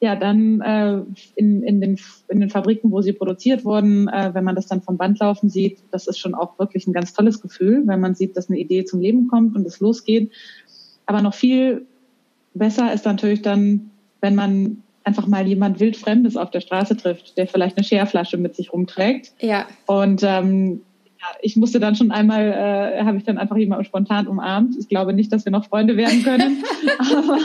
ja, 0.00 0.16
dann 0.16 0.62
äh, 0.62 1.02
in, 1.36 1.62
in, 1.62 1.80
den, 1.80 1.98
in 2.28 2.40
den 2.40 2.48
Fabriken, 2.48 2.90
wo 2.90 3.02
sie 3.02 3.12
produziert 3.12 3.66
wurden, 3.66 4.08
äh, 4.08 4.30
wenn 4.32 4.44
man 4.44 4.56
das 4.56 4.66
dann 4.66 4.80
vom 4.80 4.96
Band 4.96 5.18
laufen 5.18 5.50
sieht, 5.50 5.80
das 5.90 6.06
ist 6.06 6.18
schon 6.18 6.34
auch 6.34 6.58
wirklich 6.58 6.86
ein 6.86 6.94
ganz 6.94 7.12
tolles 7.12 7.42
Gefühl, 7.42 7.82
wenn 7.86 8.00
man 8.00 8.14
sieht, 8.14 8.36
dass 8.36 8.48
eine 8.48 8.58
Idee 8.58 8.84
zum 8.84 9.00
Leben 9.00 9.28
kommt 9.28 9.54
und 9.54 9.66
es 9.66 9.78
losgeht. 9.78 10.32
Aber 11.04 11.20
noch 11.20 11.34
viel 11.34 11.86
besser 12.54 12.92
ist 12.92 13.04
natürlich 13.04 13.42
dann, 13.42 13.90
wenn 14.22 14.34
man 14.34 14.82
einfach 15.04 15.26
mal 15.26 15.46
jemand 15.46 15.80
wildfremdes 15.80 16.36
auf 16.36 16.50
der 16.50 16.60
Straße 16.60 16.96
trifft, 16.96 17.36
der 17.36 17.46
vielleicht 17.46 17.76
eine 17.76 17.84
Scherflasche 17.84 18.38
mit 18.38 18.56
sich 18.56 18.72
rumträgt. 18.72 19.32
Ja. 19.40 19.66
Und 19.86 20.22
ähm, 20.22 20.80
ja, 21.20 21.26
ich 21.42 21.56
musste 21.56 21.78
dann 21.78 21.94
schon 21.94 22.10
einmal, 22.10 22.46
äh, 22.46 23.04
habe 23.04 23.18
ich 23.18 23.24
dann 23.24 23.36
einfach 23.36 23.56
jemanden 23.56 23.84
spontan 23.84 24.26
umarmt. 24.26 24.76
Ich 24.78 24.88
glaube 24.88 25.12
nicht, 25.12 25.30
dass 25.32 25.44
wir 25.44 25.52
noch 25.52 25.66
Freunde 25.66 25.98
werden 25.98 26.22
können. 26.22 26.64
aber, 26.98 27.38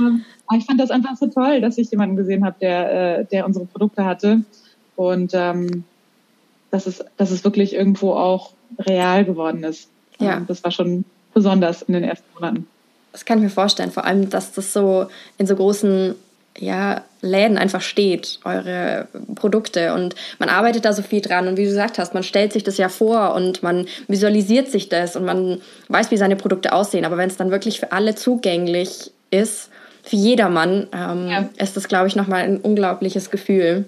ähm, 0.00 0.24
aber 0.46 0.58
ich 0.58 0.64
fand 0.64 0.80
das 0.80 0.90
einfach 0.90 1.16
so 1.16 1.26
toll, 1.26 1.60
dass 1.60 1.78
ich 1.78 1.90
jemanden 1.90 2.16
gesehen 2.16 2.44
habe, 2.44 2.56
der, 2.60 3.18
äh, 3.18 3.24
der 3.24 3.46
unsere 3.46 3.66
Produkte 3.66 4.04
hatte. 4.04 4.42
Und 4.94 5.32
ähm, 5.34 5.84
dass, 6.70 6.86
es, 6.86 7.04
dass 7.16 7.30
es 7.30 7.44
wirklich 7.44 7.74
irgendwo 7.74 8.12
auch 8.12 8.52
real 8.78 9.24
geworden 9.24 9.64
ist. 9.64 9.88
Ja. 10.18 10.38
Ähm, 10.38 10.46
das 10.46 10.64
war 10.64 10.70
schon 10.70 11.04
besonders 11.34 11.82
in 11.82 11.94
den 11.94 12.04
ersten 12.04 12.26
Monaten. 12.34 12.66
Das 13.12 13.24
kann 13.24 13.38
ich 13.38 13.44
mir 13.44 13.50
vorstellen, 13.50 13.90
vor 13.90 14.04
allem, 14.04 14.28
dass 14.30 14.52
das 14.52 14.72
so 14.72 15.06
in 15.38 15.46
so 15.46 15.56
großen 15.56 16.14
ja, 16.58 17.02
Läden 17.20 17.58
einfach 17.58 17.80
steht, 17.80 18.40
eure 18.44 19.08
Produkte. 19.34 19.94
Und 19.94 20.14
man 20.38 20.48
arbeitet 20.48 20.84
da 20.84 20.92
so 20.92 21.02
viel 21.02 21.20
dran. 21.20 21.48
Und 21.48 21.56
wie 21.56 21.64
du 21.64 21.68
gesagt 21.68 21.98
hast, 21.98 22.14
man 22.14 22.22
stellt 22.22 22.52
sich 22.52 22.64
das 22.64 22.78
ja 22.78 22.88
vor 22.88 23.34
und 23.34 23.62
man 23.62 23.86
visualisiert 24.08 24.70
sich 24.70 24.88
das 24.88 25.16
und 25.16 25.24
man 25.24 25.60
weiß, 25.88 26.10
wie 26.10 26.16
seine 26.16 26.36
Produkte 26.36 26.72
aussehen. 26.72 27.04
Aber 27.04 27.16
wenn 27.16 27.28
es 27.28 27.36
dann 27.36 27.50
wirklich 27.50 27.80
für 27.80 27.92
alle 27.92 28.14
zugänglich 28.14 29.12
ist, 29.30 29.70
für 30.06 30.16
jedermann, 30.16 30.86
ähm, 30.92 31.28
ja. 31.28 31.48
ist 31.58 31.76
das, 31.76 31.88
glaube 31.88 32.06
ich, 32.06 32.16
nochmal 32.16 32.42
ein 32.42 32.58
unglaubliches 32.58 33.30
Gefühl, 33.30 33.86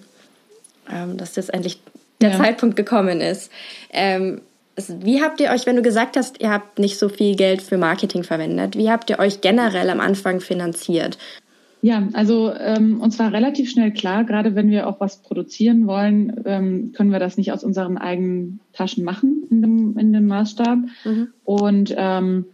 ähm, 0.92 1.16
dass 1.16 1.36
jetzt 1.36 1.54
endlich 1.54 1.80
der 2.20 2.30
ja. 2.30 2.36
Zeitpunkt 2.36 2.76
gekommen 2.76 3.20
ist. 3.20 3.52
Ähm, 3.90 4.40
wie 5.00 5.22
habt 5.22 5.40
ihr 5.40 5.50
euch, 5.50 5.66
wenn 5.66 5.76
du 5.76 5.82
gesagt 5.82 6.16
hast, 6.16 6.40
ihr 6.40 6.50
habt 6.50 6.78
nicht 6.78 6.98
so 6.98 7.08
viel 7.08 7.36
Geld 7.36 7.62
für 7.62 7.78
Marketing 7.78 8.22
verwendet, 8.24 8.76
wie 8.76 8.90
habt 8.90 9.10
ihr 9.10 9.18
euch 9.18 9.40
generell 9.40 9.90
am 9.90 10.00
Anfang 10.00 10.40
finanziert? 10.40 11.18
Ja, 11.80 12.08
also 12.12 12.52
ähm, 12.54 13.00
uns 13.00 13.18
war 13.20 13.32
relativ 13.32 13.70
schnell 13.70 13.92
klar, 13.92 14.24
gerade 14.24 14.56
wenn 14.56 14.70
wir 14.70 14.88
auch 14.88 14.98
was 14.98 15.22
produzieren 15.22 15.86
wollen, 15.86 16.42
ähm, 16.44 16.92
können 16.96 17.12
wir 17.12 17.20
das 17.20 17.36
nicht 17.36 17.52
aus 17.52 17.62
unseren 17.62 17.98
eigenen 17.98 18.58
Taschen 18.72 19.04
machen 19.04 19.44
in 19.50 19.62
dem, 19.62 19.98
in 19.98 20.12
dem 20.12 20.26
Maßstab. 20.26 20.78
Mhm. 21.04 21.28
Und 21.44 21.94
ähm, 21.96 22.46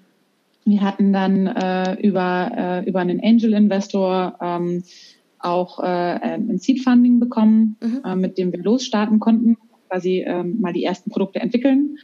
wir 0.65 0.81
hatten 0.81 1.13
dann 1.13 1.47
äh, 1.47 1.95
über, 2.01 2.51
äh, 2.57 2.89
über 2.89 3.01
einen 3.01 3.21
Angel-Investor 3.23 4.39
ähm, 4.41 4.83
auch 5.39 5.79
äh, 5.81 5.85
ein 5.85 6.59
Seed 6.59 6.83
Funding 6.83 7.21
bekommen, 7.21 7.77
mhm. 7.83 8.01
äh, 8.05 8.17
mit 8.17 8.39
dem 8.39 8.51
wir 8.53 8.63
losstarten 8.63 9.21
konnten, 9.21 9.57
quasi 9.89 10.21
äh, 10.21 10.43
mal 10.43 10.73
die 10.73 10.85
ersten 10.85 11.11
Produkte 11.11 11.41
entwickeln 11.41 11.99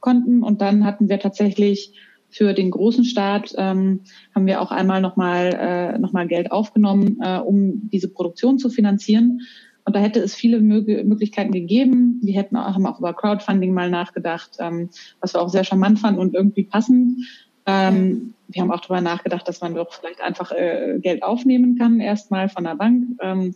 konnten. 0.00 0.42
Und 0.42 0.62
dann 0.62 0.84
hatten 0.84 1.08
wir 1.08 1.18
tatsächlich 1.18 1.92
für 2.30 2.54
den 2.54 2.70
großen 2.70 3.04
Start 3.04 3.54
ähm, 3.56 4.00
haben 4.34 4.46
wir 4.46 4.60
auch 4.60 4.70
einmal 4.70 5.00
nochmal 5.00 5.56
äh, 5.58 5.98
noch 5.98 6.12
mal 6.12 6.26
Geld 6.26 6.50
aufgenommen, 6.50 7.18
äh, 7.22 7.38
um 7.38 7.88
diese 7.90 8.08
Produktion 8.08 8.58
zu 8.58 8.68
finanzieren. 8.70 9.42
Und 9.84 9.94
da 9.94 10.00
hätte 10.00 10.20
es 10.20 10.34
viele 10.34 10.60
Mög 10.60 10.88
Möglichkeiten 11.04 11.52
gegeben. 11.52 12.18
Wir 12.22 12.34
hätten 12.34 12.56
auch, 12.56 12.74
haben 12.74 12.86
auch 12.86 12.98
über 12.98 13.14
Crowdfunding 13.14 13.72
mal 13.72 13.88
nachgedacht, 13.88 14.56
ähm, 14.58 14.90
was 15.20 15.34
wir 15.34 15.40
auch 15.40 15.48
sehr 15.48 15.64
charmant 15.64 16.00
fanden 16.00 16.20
und 16.20 16.34
irgendwie 16.34 16.64
passend. 16.64 17.20
Ähm, 17.66 18.34
wir 18.48 18.62
haben 18.62 18.70
auch 18.70 18.80
darüber 18.80 19.00
nachgedacht, 19.00 19.46
dass 19.48 19.60
man 19.60 19.74
doch 19.74 19.92
vielleicht 19.92 20.20
einfach 20.20 20.52
äh, 20.52 20.98
Geld 21.00 21.22
aufnehmen 21.22 21.76
kann, 21.76 22.00
erstmal 22.00 22.48
von 22.48 22.64
der 22.64 22.76
Bank. 22.76 23.18
Ähm, 23.20 23.54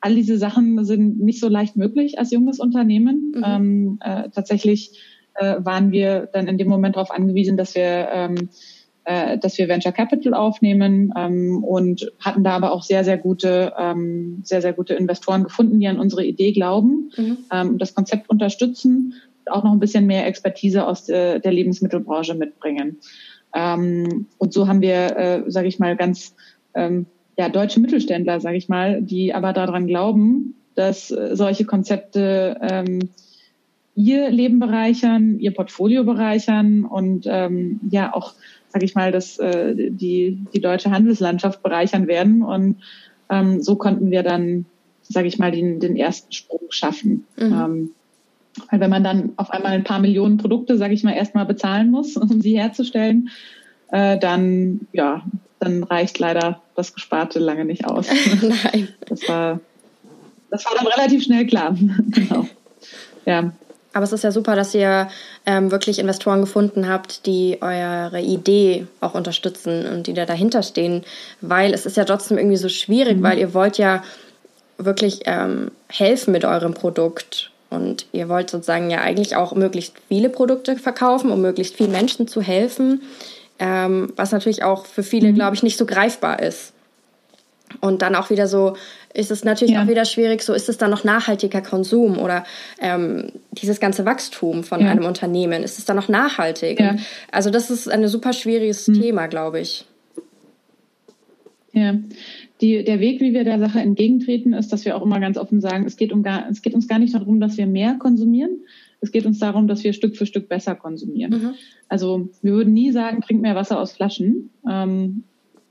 all 0.00 0.14
diese 0.14 0.38
Sachen 0.38 0.84
sind 0.84 1.20
nicht 1.20 1.40
so 1.40 1.48
leicht 1.48 1.76
möglich 1.76 2.18
als 2.18 2.30
junges 2.30 2.58
Unternehmen. 2.60 3.32
Mhm. 3.36 3.44
Ähm, 3.44 3.98
äh, 4.02 4.28
tatsächlich 4.30 5.00
äh, 5.34 5.56
waren 5.58 5.92
wir 5.92 6.28
dann 6.32 6.48
in 6.48 6.58
dem 6.58 6.68
Moment 6.68 6.96
darauf 6.96 7.10
angewiesen, 7.10 7.56
dass 7.56 7.74
wir 7.74 8.08
ähm, 8.12 8.48
äh, 9.04 9.38
dass 9.38 9.58
wir 9.58 9.68
Venture 9.68 9.92
Capital 9.92 10.32
aufnehmen 10.32 11.12
ähm, 11.16 11.62
und 11.62 12.10
hatten 12.20 12.42
da 12.42 12.52
aber 12.52 12.72
auch 12.72 12.82
sehr, 12.82 13.04
sehr 13.04 13.18
gute, 13.18 13.74
ähm, 13.78 14.40
sehr, 14.44 14.62
sehr 14.62 14.72
gute 14.72 14.94
Investoren 14.94 15.44
gefunden, 15.44 15.78
die 15.78 15.88
an 15.88 16.00
unsere 16.00 16.24
Idee 16.24 16.52
glauben, 16.52 17.10
mhm. 17.16 17.78
das 17.78 17.94
Konzept 17.94 18.30
unterstützen, 18.30 19.14
auch 19.46 19.62
noch 19.62 19.72
ein 19.72 19.80
bisschen 19.80 20.06
mehr 20.06 20.26
Expertise 20.26 20.86
aus 20.86 21.04
der, 21.04 21.38
der 21.38 21.52
Lebensmittelbranche 21.52 22.34
mitbringen. 22.34 22.98
Ähm, 23.54 24.26
und 24.38 24.52
so 24.52 24.68
haben 24.68 24.80
wir, 24.80 25.16
äh, 25.16 25.42
sage 25.46 25.68
ich 25.68 25.78
mal, 25.78 25.96
ganz 25.96 26.34
ähm, 26.74 27.06
ja, 27.38 27.48
deutsche 27.48 27.80
Mittelständler, 27.80 28.40
sage 28.40 28.56
ich 28.56 28.68
mal, 28.68 29.02
die 29.02 29.34
aber 29.34 29.52
daran 29.52 29.86
glauben, 29.86 30.54
dass 30.74 31.10
äh, 31.10 31.30
solche 31.34 31.64
Konzepte 31.64 32.58
ähm, 32.60 33.10
ihr 33.94 34.30
Leben 34.30 34.58
bereichern, 34.58 35.38
ihr 35.38 35.52
Portfolio 35.52 36.04
bereichern 36.04 36.84
und 36.84 37.26
ähm, 37.28 37.80
ja 37.90 38.12
auch, 38.12 38.34
sage 38.68 38.84
ich 38.84 38.94
mal, 38.94 39.12
dass 39.12 39.38
äh, 39.38 39.74
die 39.90 40.38
die 40.52 40.60
deutsche 40.60 40.90
Handelslandschaft 40.90 41.62
bereichern 41.62 42.08
werden. 42.08 42.42
Und 42.42 42.82
ähm, 43.30 43.62
so 43.62 43.76
konnten 43.76 44.10
wir 44.10 44.24
dann, 44.24 44.66
sage 45.02 45.28
ich 45.28 45.38
mal, 45.38 45.52
den, 45.52 45.78
den 45.78 45.96
ersten 45.96 46.32
Sprung 46.32 46.70
schaffen. 46.70 47.24
Mhm. 47.36 47.52
Ähm, 47.52 47.90
weil 48.70 48.80
wenn 48.80 48.90
man 48.90 49.04
dann 49.04 49.32
auf 49.36 49.50
einmal 49.50 49.72
ein 49.72 49.84
paar 49.84 49.98
Millionen 49.98 50.36
Produkte, 50.36 50.76
sage 50.78 50.94
ich 50.94 51.02
mal, 51.02 51.14
erstmal 51.14 51.46
bezahlen 51.46 51.90
muss, 51.90 52.16
um 52.16 52.40
sie 52.40 52.58
herzustellen, 52.58 53.30
äh, 53.90 54.18
dann 54.18 54.80
ja, 54.92 55.22
dann 55.64 55.82
reicht 55.82 56.18
leider 56.18 56.60
das 56.76 56.94
Gesparte 56.94 57.38
lange 57.38 57.64
nicht 57.64 57.84
aus. 57.86 58.06
Nein. 58.42 58.88
Das 59.08 59.28
war, 59.28 59.60
das 60.50 60.64
war 60.64 60.72
dann 60.76 60.86
relativ 60.86 61.24
schnell 61.24 61.46
klar. 61.46 61.76
genau. 62.10 62.46
Ja. 63.26 63.52
Aber 63.92 64.02
es 64.02 64.12
ist 64.12 64.24
ja 64.24 64.32
super, 64.32 64.56
dass 64.56 64.74
ihr 64.74 65.08
ähm, 65.46 65.70
wirklich 65.70 66.00
Investoren 66.00 66.40
gefunden 66.40 66.88
habt, 66.88 67.26
die 67.26 67.58
eure 67.60 68.20
Idee 68.20 68.88
auch 69.00 69.14
unterstützen 69.14 69.86
und 69.86 70.08
die 70.08 70.14
da 70.14 70.26
dahinter 70.26 70.64
stehen, 70.64 71.04
weil 71.40 71.72
es 71.72 71.86
ist 71.86 71.96
ja 71.96 72.04
trotzdem 72.04 72.36
irgendwie 72.36 72.56
so 72.56 72.68
schwierig, 72.68 73.18
mhm. 73.18 73.22
weil 73.22 73.38
ihr 73.38 73.54
wollt 73.54 73.78
ja 73.78 74.02
wirklich 74.78 75.20
ähm, 75.26 75.70
helfen 75.88 76.32
mit 76.32 76.44
eurem 76.44 76.74
Produkt 76.74 77.52
und 77.70 78.06
ihr 78.12 78.28
wollt 78.28 78.50
sozusagen 78.50 78.90
ja 78.90 79.00
eigentlich 79.00 79.36
auch 79.36 79.54
möglichst 79.54 79.94
viele 80.08 80.28
Produkte 80.28 80.76
verkaufen, 80.76 81.30
um 81.30 81.40
möglichst 81.40 81.76
vielen 81.76 81.92
Menschen 81.92 82.28
zu 82.28 82.40
helfen, 82.40 83.02
ähm, 83.58 84.12
was 84.16 84.32
natürlich 84.32 84.62
auch 84.62 84.86
für 84.86 85.02
viele, 85.02 85.30
mhm. 85.30 85.34
glaube 85.34 85.56
ich, 85.56 85.62
nicht 85.62 85.78
so 85.78 85.86
greifbar 85.86 86.40
ist. 86.40 86.72
Und 87.80 88.02
dann 88.02 88.14
auch 88.14 88.30
wieder 88.30 88.46
so, 88.46 88.76
ist 89.14 89.30
es 89.30 89.44
natürlich 89.44 89.74
ja. 89.74 89.82
auch 89.82 89.88
wieder 89.88 90.04
schwierig, 90.04 90.42
so 90.42 90.52
ist 90.52 90.68
es 90.68 90.76
dann 90.76 90.90
noch 90.90 91.04
nachhaltiger 91.04 91.62
Konsum 91.62 92.18
oder 92.18 92.44
ähm, 92.80 93.32
dieses 93.52 93.80
ganze 93.80 94.04
Wachstum 94.04 94.64
von 94.64 94.80
ja. 94.80 94.90
einem 94.90 95.04
Unternehmen, 95.04 95.62
ist 95.62 95.78
es 95.78 95.84
dann 95.84 95.96
noch 95.96 96.08
nachhaltig? 96.08 96.80
Ja. 96.80 96.96
also 97.30 97.50
das 97.50 97.70
ist 97.70 97.88
ein 97.88 98.06
super 98.08 98.32
schwieriges 98.32 98.88
mhm. 98.88 99.00
Thema, 99.00 99.26
glaube 99.28 99.60
ich. 99.60 99.86
Ja, 101.72 101.94
die, 102.60 102.84
der 102.84 103.00
Weg, 103.00 103.20
wie 103.20 103.34
wir 103.34 103.44
der 103.44 103.58
Sache 103.58 103.80
entgegentreten, 103.80 104.52
ist, 104.52 104.72
dass 104.72 104.84
wir 104.84 104.96
auch 104.96 105.02
immer 105.02 105.20
ganz 105.20 105.36
offen 105.36 105.60
sagen, 105.60 105.84
es 105.86 105.96
geht, 105.96 106.12
um 106.12 106.22
gar, 106.22 106.48
es 106.48 106.62
geht 106.62 106.74
uns 106.74 106.86
gar 106.86 106.98
nicht 106.98 107.14
darum, 107.14 107.40
dass 107.40 107.56
wir 107.56 107.66
mehr 107.66 107.94
konsumieren. 107.94 108.60
Es 109.00 109.10
geht 109.10 109.26
uns 109.26 109.38
darum, 109.38 109.68
dass 109.68 109.84
wir 109.84 109.92
Stück 109.92 110.16
für 110.16 110.24
Stück 110.24 110.48
besser 110.48 110.74
konsumieren. 110.74 111.32
Mhm. 111.32 111.54
Also 111.88 112.28
wir 112.42 112.52
würden 112.52 112.72
nie 112.72 112.90
sagen, 112.90 113.20
trinkt 113.20 113.42
mehr 113.42 113.54
Wasser 113.54 113.78
aus 113.80 113.92
Flaschen. 113.92 114.50
Ähm, 114.68 115.24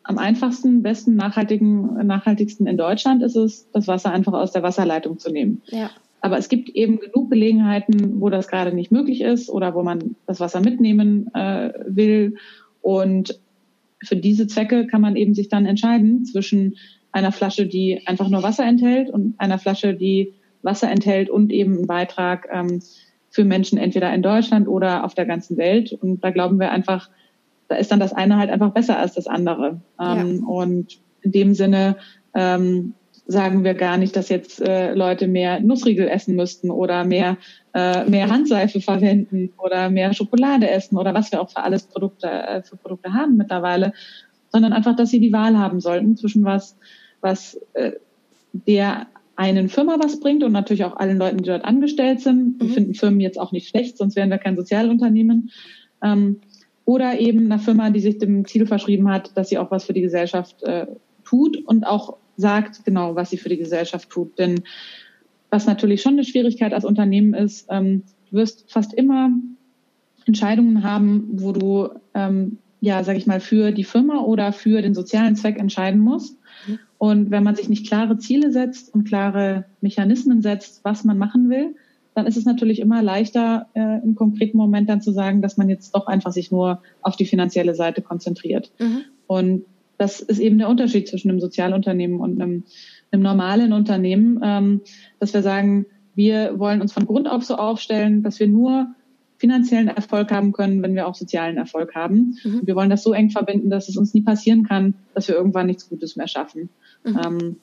am 0.03 0.17
einfachsten, 0.17 0.83
besten, 0.83 1.15
nachhaltigen, 1.15 2.05
nachhaltigsten 2.05 2.67
in 2.67 2.77
Deutschland 2.77 3.23
ist 3.23 3.37
es, 3.37 3.69
das 3.71 3.87
Wasser 3.87 4.11
einfach 4.11 4.33
aus 4.33 4.51
der 4.51 4.61
Wasserleitung 4.61 5.17
zu 5.17 5.31
nehmen. 5.31 5.61
Ja. 5.67 5.89
Aber 6.19 6.37
es 6.37 6.49
gibt 6.49 6.69
eben 6.69 6.99
genug 6.99 7.31
Gelegenheiten, 7.31 8.21
wo 8.21 8.29
das 8.29 8.47
gerade 8.47 8.73
nicht 8.73 8.91
möglich 8.91 9.21
ist 9.21 9.49
oder 9.49 9.73
wo 9.75 9.83
man 9.83 10.15
das 10.25 10.39
Wasser 10.39 10.59
mitnehmen 10.59 11.33
äh, 11.33 11.73
will. 11.87 12.35
Und 12.81 13.39
für 14.03 14.15
diese 14.15 14.47
Zwecke 14.47 14.87
kann 14.87 15.01
man 15.01 15.15
eben 15.15 15.33
sich 15.33 15.49
dann 15.49 15.65
entscheiden 15.65 16.25
zwischen 16.25 16.75
einer 17.11 17.31
Flasche, 17.31 17.67
die 17.67 18.01
einfach 18.05 18.29
nur 18.29 18.43
Wasser 18.43 18.65
enthält 18.65 19.09
und 19.09 19.35
einer 19.39 19.59
Flasche, 19.59 19.93
die 19.93 20.33
Wasser 20.61 20.89
enthält 20.89 21.29
und 21.29 21.51
eben 21.51 21.77
einen 21.77 21.87
Beitrag 21.87 22.47
ähm, 22.51 22.81
für 23.29 23.43
Menschen 23.45 23.77
entweder 23.77 24.13
in 24.13 24.21
Deutschland 24.21 24.67
oder 24.67 25.03
auf 25.03 25.13
der 25.13 25.25
ganzen 25.25 25.57
Welt. 25.57 25.93
Und 25.93 26.23
da 26.23 26.31
glauben 26.31 26.59
wir 26.59 26.71
einfach, 26.71 27.09
da 27.67 27.75
ist 27.75 27.91
dann 27.91 27.99
das 27.99 28.13
eine 28.13 28.37
halt 28.37 28.49
einfach 28.49 28.71
besser 28.71 28.97
als 28.97 29.13
das 29.13 29.27
andere. 29.27 29.81
Ähm, 29.99 30.39
ja. 30.41 30.47
Und 30.47 30.99
in 31.21 31.31
dem 31.31 31.53
Sinne 31.53 31.97
ähm, 32.33 32.93
sagen 33.25 33.63
wir 33.63 33.73
gar 33.73 33.97
nicht, 33.97 34.15
dass 34.15 34.29
jetzt 34.29 34.61
äh, 34.61 34.93
Leute 34.93 35.27
mehr 35.27 35.59
Nussriegel 35.59 36.07
essen 36.07 36.35
müssten 36.35 36.69
oder 36.69 37.05
mehr, 37.05 37.37
äh, 37.73 38.03
mehr 38.09 38.29
Handseife 38.29 38.81
verwenden 38.81 39.53
oder 39.57 39.89
mehr 39.89 40.13
Schokolade 40.13 40.69
essen 40.69 40.97
oder 40.97 41.13
was 41.13 41.31
wir 41.31 41.41
auch 41.41 41.49
für 41.49 41.63
alles 41.63 41.83
Produkte, 41.83 42.27
äh, 42.27 42.63
für 42.63 42.75
Produkte 42.75 43.13
haben 43.13 43.37
mittlerweile, 43.37 43.93
sondern 44.49 44.73
einfach, 44.73 44.95
dass 44.95 45.09
sie 45.09 45.19
die 45.19 45.31
Wahl 45.31 45.57
haben 45.57 45.79
sollten 45.79 46.17
zwischen 46.17 46.43
was, 46.43 46.77
was 47.21 47.59
äh, 47.73 47.93
der 48.51 49.07
einen 49.35 49.69
Firma 49.69 49.97
was 49.99 50.19
bringt 50.19 50.43
und 50.43 50.51
natürlich 50.51 50.85
auch 50.85 50.97
allen 50.97 51.17
Leuten, 51.17 51.37
die 51.37 51.45
dort 51.45 51.65
angestellt 51.65 52.21
sind. 52.21 52.59
Wir 52.59 52.67
mhm. 52.67 52.73
finden 52.73 52.93
Firmen 52.93 53.19
jetzt 53.19 53.39
auch 53.39 53.51
nicht 53.51 53.69
schlecht, 53.69 53.97
sonst 53.97 54.15
wären 54.15 54.29
wir 54.29 54.37
kein 54.37 54.55
Sozialunternehmen. 54.55 55.49
Ähm, 56.03 56.41
oder 56.85 57.19
eben 57.19 57.45
einer 57.45 57.59
Firma, 57.59 57.89
die 57.89 58.01
sich 58.01 58.17
dem 58.17 58.45
Ziel 58.45 58.67
verschrieben 58.67 59.09
hat, 59.09 59.35
dass 59.35 59.49
sie 59.49 59.57
auch 59.57 59.71
was 59.71 59.85
für 59.85 59.93
die 59.93 60.01
Gesellschaft 60.01 60.61
äh, 60.63 60.85
tut 61.23 61.57
und 61.65 61.87
auch 61.87 62.17
sagt 62.37 62.85
genau, 62.85 63.15
was 63.15 63.29
sie 63.29 63.37
für 63.37 63.49
die 63.49 63.57
Gesellschaft 63.57 64.09
tut. 64.09 64.37
Denn 64.39 64.63
was 65.49 65.65
natürlich 65.65 66.01
schon 66.01 66.13
eine 66.13 66.23
Schwierigkeit 66.23 66.73
als 66.73 66.85
Unternehmen 66.85 67.33
ist, 67.33 67.67
ähm, 67.69 68.03
du 68.29 68.37
wirst 68.37 68.71
fast 68.71 68.93
immer 68.93 69.29
Entscheidungen 70.25 70.83
haben, 70.83 71.27
wo 71.33 71.51
du, 71.51 71.89
ähm, 72.13 72.57
ja, 72.81 73.03
sag 73.03 73.17
ich 73.17 73.27
mal, 73.27 73.39
für 73.39 73.71
die 73.71 73.83
Firma 73.83 74.21
oder 74.21 74.51
für 74.51 74.81
den 74.81 74.93
sozialen 74.93 75.35
Zweck 75.35 75.59
entscheiden 75.59 75.99
musst. 75.99 76.37
Mhm. 76.67 76.79
Und 76.97 77.31
wenn 77.31 77.43
man 77.43 77.55
sich 77.55 77.69
nicht 77.69 77.87
klare 77.87 78.17
Ziele 78.17 78.51
setzt 78.51 78.93
und 78.93 79.03
klare 79.03 79.65
Mechanismen 79.81 80.41
setzt, 80.41 80.83
was 80.83 81.03
man 81.03 81.17
machen 81.17 81.49
will, 81.49 81.75
dann 82.15 82.27
ist 82.27 82.37
es 82.37 82.45
natürlich 82.45 82.79
immer 82.79 83.01
leichter, 83.01 83.67
äh, 83.73 84.01
im 84.03 84.15
konkreten 84.15 84.57
Moment 84.57 84.89
dann 84.89 85.01
zu 85.01 85.11
sagen, 85.11 85.41
dass 85.41 85.57
man 85.57 85.69
jetzt 85.69 85.95
doch 85.95 86.07
einfach 86.07 86.31
sich 86.31 86.51
nur 86.51 86.81
auf 87.01 87.15
die 87.15 87.25
finanzielle 87.25 87.75
Seite 87.75 88.01
konzentriert. 88.01 88.71
Mhm. 88.79 89.01
Und 89.27 89.65
das 89.97 90.19
ist 90.19 90.39
eben 90.39 90.57
der 90.57 90.69
Unterschied 90.69 91.07
zwischen 91.07 91.29
einem 91.29 91.39
Sozialunternehmen 91.39 92.19
und 92.19 92.41
einem, 92.41 92.63
einem 93.11 93.23
normalen 93.23 93.73
Unternehmen, 93.73 94.39
ähm, 94.43 94.81
dass 95.19 95.33
wir 95.33 95.41
sagen, 95.41 95.85
wir 96.15 96.59
wollen 96.59 96.81
uns 96.81 96.93
von 96.93 97.05
Grund 97.05 97.29
auf 97.29 97.43
so 97.43 97.55
aufstellen, 97.55 98.23
dass 98.23 98.39
wir 98.39 98.47
nur 98.47 98.87
finanziellen 99.37 99.89
Erfolg 99.89 100.31
haben 100.31 100.53
können, 100.53 100.81
wenn 100.83 100.95
wir 100.95 101.07
auch 101.07 101.15
sozialen 101.15 101.57
Erfolg 101.57 101.95
haben. 101.95 102.37
Mhm. 102.43 102.61
Wir 102.63 102.75
wollen 102.75 102.89
das 102.89 103.03
so 103.03 103.13
eng 103.13 103.29
verbinden, 103.29 103.69
dass 103.69 103.89
es 103.89 103.97
uns 103.97 104.13
nie 104.13 104.21
passieren 104.21 104.63
kann, 104.63 104.93
dass 105.13 105.27
wir 105.27 105.35
irgendwann 105.35 105.67
nichts 105.67 105.89
Gutes 105.89 106.15
mehr 106.15 106.27
schaffen. 106.27 106.69
Mhm. 107.03 107.19
Ähm, 107.25 107.55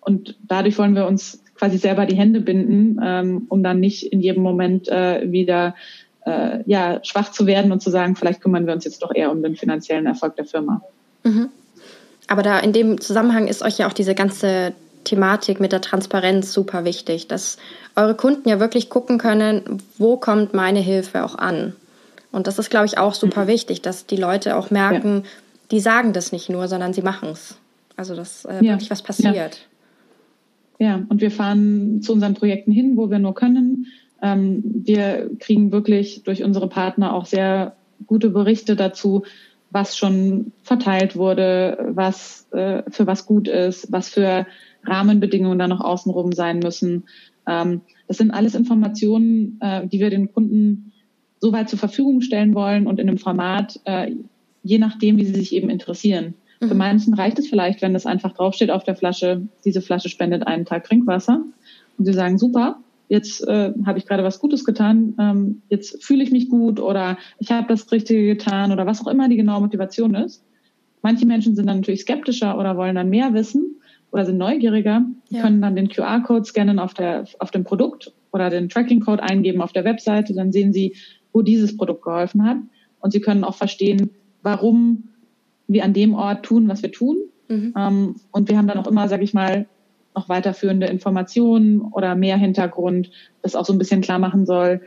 und 0.00 0.38
dadurch 0.48 0.78
wollen 0.78 0.96
wir 0.96 1.06
uns 1.06 1.44
quasi 1.54 1.78
selber 1.78 2.06
die 2.06 2.16
Hände 2.16 2.40
binden, 2.40 2.98
ähm, 3.02 3.46
um 3.48 3.62
dann 3.62 3.80
nicht 3.80 4.04
in 4.12 4.20
jedem 4.20 4.42
Moment 4.42 4.88
äh, 4.88 5.30
wieder 5.30 5.74
äh, 6.24 6.62
ja, 6.66 7.00
schwach 7.04 7.30
zu 7.30 7.46
werden 7.46 7.70
und 7.70 7.82
zu 7.82 7.90
sagen, 7.90 8.16
vielleicht 8.16 8.40
kümmern 8.40 8.66
wir 8.66 8.74
uns 8.74 8.84
jetzt 8.84 9.02
doch 9.02 9.14
eher 9.14 9.30
um 9.30 9.42
den 9.42 9.56
finanziellen 9.56 10.06
Erfolg 10.06 10.36
der 10.36 10.46
Firma. 10.46 10.82
Mhm. 11.22 11.50
Aber 12.30 12.44
da 12.44 12.60
in 12.60 12.72
dem 12.72 13.00
Zusammenhang 13.00 13.48
ist 13.48 13.60
euch 13.60 13.78
ja 13.78 13.88
auch 13.88 13.92
diese 13.92 14.14
ganze 14.14 14.72
Thematik 15.02 15.58
mit 15.58 15.72
der 15.72 15.80
Transparenz 15.80 16.52
super 16.52 16.84
wichtig, 16.84 17.26
dass 17.26 17.56
eure 17.96 18.14
Kunden 18.14 18.48
ja 18.48 18.60
wirklich 18.60 18.88
gucken 18.88 19.18
können, 19.18 19.82
wo 19.98 20.16
kommt 20.16 20.54
meine 20.54 20.78
Hilfe 20.78 21.24
auch 21.24 21.34
an. 21.34 21.74
Und 22.30 22.46
das 22.46 22.60
ist, 22.60 22.70
glaube 22.70 22.86
ich, 22.86 22.98
auch 22.98 23.14
super 23.14 23.44
mhm. 23.44 23.48
wichtig, 23.48 23.82
dass 23.82 24.06
die 24.06 24.16
Leute 24.16 24.56
auch 24.56 24.70
merken, 24.70 25.22
ja. 25.24 25.30
die 25.72 25.80
sagen 25.80 26.12
das 26.12 26.30
nicht 26.30 26.48
nur, 26.48 26.68
sondern 26.68 26.92
sie 26.92 27.02
machen 27.02 27.30
es. 27.30 27.56
Also, 27.96 28.14
dass 28.14 28.44
äh, 28.44 28.64
ja. 28.64 28.74
wirklich 28.74 28.92
was 28.92 29.02
passiert. 29.02 29.66
Ja. 30.78 30.86
ja. 30.86 31.02
und 31.08 31.20
wir 31.20 31.32
fahren 31.32 32.00
zu 32.00 32.12
unseren 32.12 32.34
Projekten 32.34 32.70
hin, 32.70 32.96
wo 32.96 33.10
wir 33.10 33.18
nur 33.18 33.34
können. 33.34 33.86
Ähm, 34.22 34.62
wir 34.64 35.30
kriegen 35.40 35.72
wirklich 35.72 36.22
durch 36.22 36.44
unsere 36.44 36.68
Partner 36.68 37.12
auch 37.12 37.26
sehr 37.26 37.74
gute 38.06 38.30
Berichte 38.30 38.76
dazu, 38.76 39.24
was 39.70 39.96
schon 39.96 40.52
verteilt 40.62 41.16
wurde, 41.16 41.92
was 41.92 42.48
äh, 42.52 42.82
für 42.90 43.06
was 43.06 43.26
gut 43.26 43.48
ist, 43.48 43.90
was 43.92 44.08
für 44.08 44.46
Rahmenbedingungen 44.84 45.58
da 45.58 45.68
noch 45.68 45.80
außenrum 45.80 46.32
sein 46.32 46.58
müssen. 46.58 47.04
Ähm, 47.46 47.82
das 48.08 48.18
sind 48.18 48.30
alles 48.30 48.54
Informationen, 48.54 49.58
äh, 49.60 49.86
die 49.86 50.00
wir 50.00 50.10
den 50.10 50.32
Kunden 50.32 50.92
so 51.38 51.52
weit 51.52 51.68
zur 51.70 51.78
Verfügung 51.78 52.20
stellen 52.20 52.54
wollen 52.54 52.86
und 52.86 52.98
in 53.00 53.08
einem 53.08 53.18
Format, 53.18 53.80
äh, 53.84 54.12
je 54.62 54.78
nachdem, 54.78 55.16
wie 55.16 55.24
sie 55.24 55.34
sich 55.34 55.54
eben 55.54 55.70
interessieren. 55.70 56.34
Mhm. 56.60 56.68
Für 56.68 56.74
manchen 56.74 57.14
reicht 57.14 57.38
es 57.38 57.48
vielleicht, 57.48 57.80
wenn 57.82 57.94
es 57.94 58.06
einfach 58.06 58.32
draufsteht 58.32 58.70
auf 58.70 58.84
der 58.84 58.96
Flasche, 58.96 59.48
diese 59.64 59.80
Flasche 59.80 60.08
spendet 60.08 60.46
einen 60.46 60.64
Tag 60.64 60.84
Trinkwasser. 60.84 61.44
Und 61.96 62.04
sie 62.04 62.12
sagen, 62.12 62.38
super, 62.38 62.80
jetzt 63.10 63.46
äh, 63.46 63.72
habe 63.84 63.98
ich 63.98 64.06
gerade 64.06 64.22
was 64.22 64.38
Gutes 64.38 64.64
getan, 64.64 65.16
ähm, 65.18 65.62
jetzt 65.68 66.02
fühle 66.02 66.22
ich 66.22 66.30
mich 66.30 66.48
gut 66.48 66.78
oder 66.78 67.18
ich 67.38 67.50
habe 67.50 67.66
das 67.66 67.90
Richtige 67.90 68.24
getan 68.24 68.70
oder 68.70 68.86
was 68.86 69.02
auch 69.02 69.08
immer 69.08 69.28
die 69.28 69.36
genaue 69.36 69.60
Motivation 69.60 70.14
ist. 70.14 70.44
Manche 71.02 71.26
Menschen 71.26 71.56
sind 71.56 71.66
dann 71.66 71.78
natürlich 71.78 72.02
skeptischer 72.02 72.56
oder 72.56 72.76
wollen 72.76 72.94
dann 72.94 73.10
mehr 73.10 73.34
wissen 73.34 73.80
oder 74.12 74.24
sind 74.24 74.38
neugieriger, 74.38 75.04
ja. 75.28 75.42
können 75.42 75.60
dann 75.60 75.74
den 75.74 75.88
QR-Code 75.88 76.44
scannen 76.44 76.78
auf, 76.78 76.94
der, 76.94 77.24
auf 77.40 77.50
dem 77.50 77.64
Produkt 77.64 78.12
oder 78.32 78.48
den 78.48 78.68
Tracking-Code 78.68 79.22
eingeben 79.22 79.60
auf 79.60 79.72
der 79.72 79.84
Webseite, 79.84 80.32
dann 80.32 80.52
sehen 80.52 80.72
sie, 80.72 80.94
wo 81.32 81.42
dieses 81.42 81.76
Produkt 81.76 82.04
geholfen 82.04 82.44
hat 82.44 82.58
und 83.00 83.12
sie 83.12 83.20
können 83.20 83.42
auch 83.42 83.56
verstehen, 83.56 84.10
warum 84.42 85.08
wir 85.66 85.84
an 85.84 85.94
dem 85.94 86.14
Ort 86.14 86.44
tun, 86.44 86.68
was 86.68 86.82
wir 86.82 86.92
tun. 86.92 87.16
Mhm. 87.48 87.74
Ähm, 87.76 88.14
und 88.30 88.48
wir 88.48 88.56
haben 88.56 88.68
dann 88.68 88.78
auch 88.78 88.86
immer, 88.86 89.08
sage 89.08 89.24
ich 89.24 89.34
mal, 89.34 89.66
noch 90.14 90.28
weiterführende 90.28 90.86
Informationen 90.86 91.80
oder 91.80 92.14
mehr 92.14 92.36
Hintergrund, 92.36 93.10
das 93.42 93.54
auch 93.54 93.64
so 93.64 93.72
ein 93.72 93.78
bisschen 93.78 94.00
klar 94.00 94.18
machen 94.18 94.46
soll, 94.46 94.80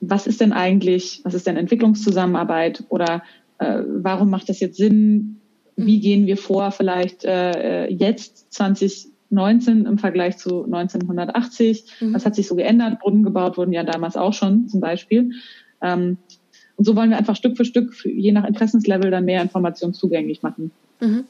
was 0.00 0.26
ist 0.26 0.40
denn 0.40 0.52
eigentlich, 0.52 1.20
was 1.24 1.34
ist 1.34 1.46
denn 1.46 1.56
Entwicklungszusammenarbeit 1.56 2.84
oder 2.88 3.22
äh, 3.58 3.82
warum 3.86 4.30
macht 4.30 4.48
das 4.48 4.60
jetzt 4.60 4.76
Sinn? 4.76 5.40
Wie 5.76 5.96
mhm. 5.96 6.00
gehen 6.00 6.26
wir 6.26 6.36
vor, 6.36 6.70
vielleicht 6.70 7.24
äh, 7.24 7.88
jetzt 7.88 8.52
2019 8.52 9.86
im 9.86 9.98
Vergleich 9.98 10.36
zu 10.38 10.64
1980? 10.64 11.84
Mhm. 12.00 12.14
Was 12.14 12.26
hat 12.26 12.34
sich 12.34 12.46
so 12.46 12.56
geändert? 12.56 13.00
Brunnen 13.00 13.22
gebaut 13.22 13.56
wurden 13.56 13.72
ja 13.72 13.84
damals 13.84 14.16
auch 14.16 14.32
schon 14.32 14.68
zum 14.68 14.80
Beispiel. 14.80 15.32
Ähm, 15.82 16.18
und 16.76 16.84
so 16.84 16.94
wollen 16.94 17.10
wir 17.10 17.16
einfach 17.16 17.36
Stück 17.36 17.56
für 17.56 17.64
Stück, 17.64 17.94
je 18.04 18.32
nach 18.32 18.44
Interessenslevel, 18.44 19.10
dann 19.10 19.24
mehr 19.24 19.42
Informationen 19.42 19.94
zugänglich 19.94 20.42
machen. 20.42 20.70
Mhm. 21.00 21.24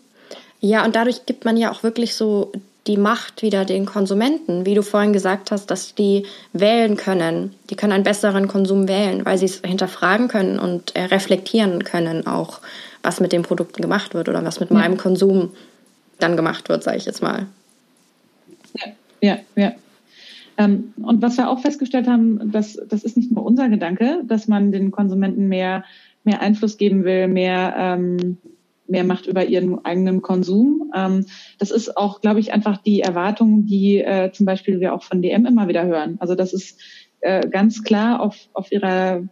Ja, 0.61 0.85
und 0.85 0.97
dadurch 0.97 1.27
gibt 1.27 1.45
man 1.45 1.57
ja 1.57 1.71
auch 1.71 1.83
wirklich 1.83 2.15
so 2.15 2.51
die 2.87 2.97
Macht 2.97 3.43
wieder 3.43 3.65
den 3.65 3.87
Konsumenten, 3.87 4.67
wie 4.67 4.75
du 4.75 4.83
vorhin 4.83 5.13
gesagt 5.13 5.51
hast, 5.51 5.71
dass 5.71 5.95
die 5.95 6.25
wählen 6.53 6.97
können. 6.97 7.55
Die 7.71 7.77
können 7.77 7.93
einen 7.93 8.05
besseren 8.05 8.49
Konsum 8.49 8.89
wählen, 8.89 9.25
weil 9.25 9.39
sie 9.39 9.47
es 9.47 9.61
hinterfragen 9.65 10.29
können 10.29 10.59
und 10.59 10.95
äh, 10.95 11.05
reflektieren 11.05 11.85
können 11.85 12.27
auch, 12.27 12.61
was 13.03 13.21
mit 13.21 13.33
den 13.33 13.43
Produkten 13.43 13.83
gemacht 13.83 14.15
wird 14.15 14.29
oder 14.29 14.45
was 14.45 14.61
mit 14.61 14.71
ja. 14.71 14.77
meinem 14.77 14.97
Konsum 14.97 15.51
dann 16.19 16.37
gemacht 16.37 16.69
wird, 16.69 16.83
sage 16.83 16.97
ich 16.97 17.05
jetzt 17.05 17.23
mal. 17.23 17.47
Ja, 18.75 18.93
ja, 19.21 19.39
ja. 19.57 19.73
Ähm, 20.59 20.95
und 21.03 21.21
was 21.23 21.37
wir 21.37 21.51
auch 21.51 21.61
festgestellt 21.61 22.07
haben, 22.07 22.51
das, 22.51 22.79
das 22.89 23.05
ist 23.05 23.17
nicht 23.17 23.31
nur 23.31 23.45
unser 23.45 23.69
Gedanke, 23.69 24.23
dass 24.25 24.49
man 24.49 24.73
den 24.73 24.91
Konsumenten 24.91 25.49
mehr, 25.49 25.85
mehr 26.25 26.41
Einfluss 26.41 26.79
geben 26.79 27.05
will, 27.05 27.29
mehr 27.29 27.75
ähm, 27.77 28.39
mehr 28.89 29.05
Macht 29.05 29.27
über 29.27 29.45
ihren 29.45 29.85
eigenen 29.85 30.23
Konsum. 30.23 30.91
Ähm, 30.95 31.27
das 31.59 31.71
ist 31.71 31.97
auch, 31.97 32.21
glaube 32.21 32.41
ich, 32.41 32.53
einfach 32.53 32.79
die 32.79 33.01
Erwartung, 33.01 33.67
die 33.67 33.99
äh, 33.99 34.33
zum 34.33 34.47
Beispiel 34.47 34.81
wir 34.81 34.95
auch 34.95 35.03
von 35.03 35.23
DM 35.23 35.47
immer 35.47 35.69
wieder 35.69 35.85
hören. 35.85 36.17
Also 36.21 36.35
das 36.35 36.53
ist 36.53 36.81
äh, 37.21 37.49
ganz 37.49 37.83
klar 37.83 38.21
auf, 38.21 38.37
auf 38.53 38.73
ihrer 38.73 39.23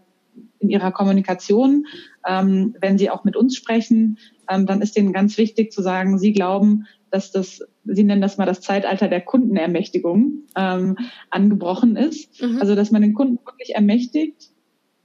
in 0.59 0.71
ihrer 0.71 0.93
Kommunikation, 0.93 1.87
ähm, 2.27 2.75
wenn 2.81 2.99
sie 2.99 3.11
auch 3.11 3.25
mit 3.25 3.37
uns 3.37 3.55
sprechen, 3.55 4.19
ähm, 4.49 4.67
dann 4.67 4.81
ist 4.81 4.97
denen 4.97 5.13
ganz 5.13 5.37
wichtig 5.37 5.73
zu 5.73 5.83
sagen, 5.83 6.19
sie 6.19 6.33
glauben, 6.33 6.87
dass 7.11 7.31
das, 7.31 7.61
sie 7.85 8.03
nennen 8.03 8.23
das 8.23 8.39
mal 8.39 8.47
das 8.47 8.61
Zeitalter 8.61 9.09
der 9.09 9.21
Kundenermächtigung 9.21 10.45
ähm, 10.57 10.97
angebrochen 11.31 11.97
ist. 11.97 12.43
Mhm. 12.43 12.59
Also 12.61 12.75
dass 12.75 12.91
man 12.91 13.03
den 13.03 13.15
Kunden 13.15 13.39
wirklich 13.45 13.75
ermächtigt, 13.75 14.51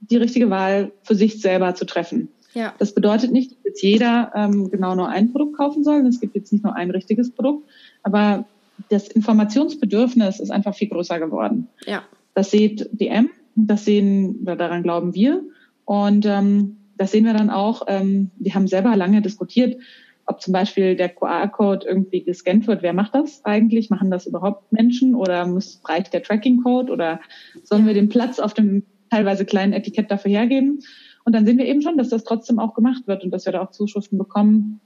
die 0.00 0.16
richtige 0.16 0.50
Wahl 0.50 0.92
für 1.02 1.14
sich 1.14 1.40
selber 1.40 1.74
zu 1.74 1.84
treffen. 1.84 2.28
Ja. 2.54 2.74
Das 2.78 2.94
bedeutet 2.94 3.32
nicht, 3.32 3.52
dass 3.52 3.58
jetzt 3.64 3.82
jeder 3.82 4.32
ähm, 4.34 4.70
genau 4.70 4.94
nur 4.94 5.08
ein 5.08 5.32
Produkt 5.32 5.56
kaufen 5.56 5.84
soll. 5.84 6.04
Es 6.06 6.20
gibt 6.20 6.34
jetzt 6.34 6.52
nicht 6.52 6.64
nur 6.64 6.74
ein 6.74 6.90
richtiges 6.90 7.30
Produkt, 7.30 7.68
aber 8.02 8.44
das 8.88 9.08
Informationsbedürfnis 9.08 10.40
ist 10.40 10.50
einfach 10.50 10.74
viel 10.74 10.88
größer 10.88 11.18
geworden. 11.18 11.68
Ja. 11.86 12.02
Das 12.34 12.50
sieht 12.50 12.88
DM, 12.92 13.30
das 13.54 13.84
sehen, 13.84 14.44
daran 14.44 14.82
glauben 14.82 15.14
wir. 15.14 15.42
Und 15.84 16.26
ähm, 16.26 16.76
das 16.96 17.12
sehen 17.12 17.24
wir 17.24 17.34
dann 17.34 17.50
auch. 17.50 17.82
Ähm, 17.88 18.30
wir 18.38 18.54
haben 18.54 18.66
selber 18.66 18.96
lange 18.96 19.22
diskutiert, 19.22 19.80
ob 20.26 20.40
zum 20.40 20.52
Beispiel 20.52 20.96
der 20.96 21.08
QR-Code 21.08 21.86
irgendwie 21.86 22.22
gescannt 22.22 22.66
wird. 22.66 22.82
Wer 22.82 22.92
macht 22.92 23.14
das 23.14 23.44
eigentlich? 23.44 23.90
Machen 23.90 24.10
das 24.10 24.26
überhaupt 24.26 24.72
Menschen 24.72 25.14
oder 25.14 25.46
muss 25.46 25.80
reicht 25.84 26.12
der 26.12 26.22
Tracking-Code 26.22 26.92
oder 26.92 27.20
sollen 27.64 27.86
wir 27.86 27.94
den 27.94 28.08
Platz 28.08 28.38
auf 28.38 28.54
dem 28.54 28.84
teilweise 29.10 29.44
kleinen 29.44 29.72
Etikett 29.72 30.10
dafür 30.10 30.30
hergeben? 30.30 30.80
Und 31.24 31.34
dann 31.34 31.46
sehen 31.46 31.58
wir 31.58 31.66
eben 31.66 31.82
schon, 31.82 31.98
dass 31.98 32.08
das 32.08 32.24
trotzdem 32.24 32.58
auch 32.58 32.74
gemacht 32.74 33.06
wird 33.06 33.24
und 33.24 33.30
dass 33.30 33.44
wir 33.44 33.52
da 33.52 33.62
auch 33.62 33.70
Zuschriften 33.70 34.18
bekommen. 34.18 34.80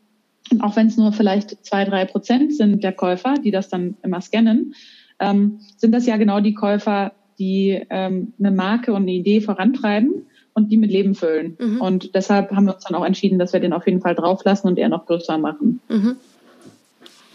Und 0.50 0.62
auch 0.62 0.76
wenn 0.76 0.88
es 0.88 0.96
nur 0.96 1.12
vielleicht 1.12 1.64
zwei, 1.64 1.84
drei 1.84 2.04
Prozent 2.04 2.54
sind 2.54 2.82
der 2.82 2.92
Käufer, 2.92 3.34
die 3.42 3.50
das 3.50 3.68
dann 3.68 3.96
immer 4.02 4.20
scannen, 4.20 4.74
ähm, 5.20 5.60
sind 5.76 5.92
das 5.92 6.06
ja 6.06 6.16
genau 6.16 6.40
die 6.40 6.54
Käufer, 6.54 7.12
die 7.38 7.82
ähm, 7.90 8.32
eine 8.38 8.50
Marke 8.50 8.92
und 8.92 9.02
eine 9.02 9.12
Idee 9.12 9.40
vorantreiben 9.40 10.26
und 10.54 10.70
die 10.70 10.76
mit 10.76 10.90
Leben 10.90 11.14
füllen. 11.14 11.56
Mhm. 11.58 11.80
Und 11.80 12.14
deshalb 12.14 12.50
haben 12.52 12.66
wir 12.66 12.74
uns 12.74 12.84
dann 12.84 12.94
auch 12.94 13.04
entschieden, 13.04 13.38
dass 13.38 13.52
wir 13.52 13.60
den 13.60 13.72
auf 13.72 13.86
jeden 13.86 14.00
Fall 14.00 14.14
drauflassen 14.14 14.68
und 14.68 14.78
eher 14.78 14.88
noch 14.88 15.06
größer 15.06 15.38
machen. 15.38 15.80
Mhm. 15.88 16.16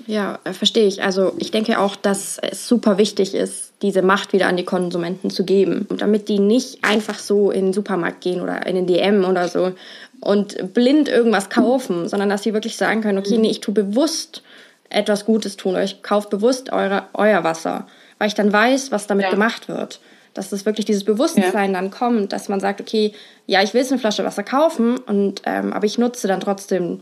Ja, 0.10 0.39
äh, 0.43 0.54
verstehe 0.54 0.88
ich. 0.88 1.04
Also 1.04 1.34
ich 1.38 1.52
denke 1.52 1.80
auch, 1.80 1.95
dass 1.95 2.39
es 2.39 2.67
super 2.67 2.98
wichtig 2.98 3.36
ist, 3.36 3.74
diese 3.84 4.02
Macht 4.02 4.34
wieder 4.34 4.48
an 4.48 4.58
die 4.58 4.65
Konsumenten 4.65 5.30
zu 5.30 5.45
geben. 5.45 5.86
Und 5.88 6.02
damit 6.02 6.30
die 6.30 6.39
nicht 6.39 6.84
einfach 6.84 7.19
so 7.19 7.52
in 7.52 7.65
den 7.65 7.74
Supermarkt 7.74 8.22
gehen 8.22 8.41
oder 8.41 8.65
in 8.65 8.74
den 8.74 8.88
DM 8.88 9.24
oder 9.24 9.48
so 9.48 9.74
und 10.19 10.74
blind 10.74 11.10
irgendwas 11.10 11.52
kaufen, 11.52 12.10
sondern 12.10 12.28
dass 12.28 12.41
sie 12.41 12.56
wirklich 12.56 12.76
sagen 12.76 13.02
können, 13.02 13.19
okay, 13.19 13.38
nee, 13.38 13.52
ich 13.52 13.62
tue 13.62 13.76
bewusst 13.76 14.41
etwas 14.89 15.26
Gutes 15.26 15.58
tun 15.58 15.74
oder 15.74 15.84
ich 15.84 16.02
kaufe 16.02 16.28
bewusst 16.30 16.72
eure, 16.72 17.04
euer 17.13 17.43
Wasser, 17.43 17.86
weil 18.17 18.30
ich 18.30 18.34
dann 18.34 18.52
weiß, 18.52 18.91
was 18.91 19.06
damit 19.06 19.26
ja. 19.26 19.30
gemacht 19.30 19.67
wird. 19.67 20.00
Dass 20.34 20.52
es 20.52 20.65
wirklich 20.65 20.88
dieses 20.88 21.04
Bewusstsein 21.04 21.72
ja. 21.72 21.80
dann 21.80 21.91
kommt, 21.91 22.34
dass 22.34 22.50
man 22.50 22.60
sagt, 22.60 22.82
okay, 22.82 23.13
ja, 23.45 23.62
ich 23.62 23.76
will 23.76 23.82
jetzt 23.82 23.91
eine 23.91 24.02
Flasche 24.02 24.26
Wasser 24.26 24.43
kaufen, 24.43 24.98
und, 24.98 25.43
ähm, 25.45 25.72
aber 25.72 25.86
ich 25.86 26.00
nutze 26.00 26.28
dann 26.28 26.39
trotzdem 26.39 27.02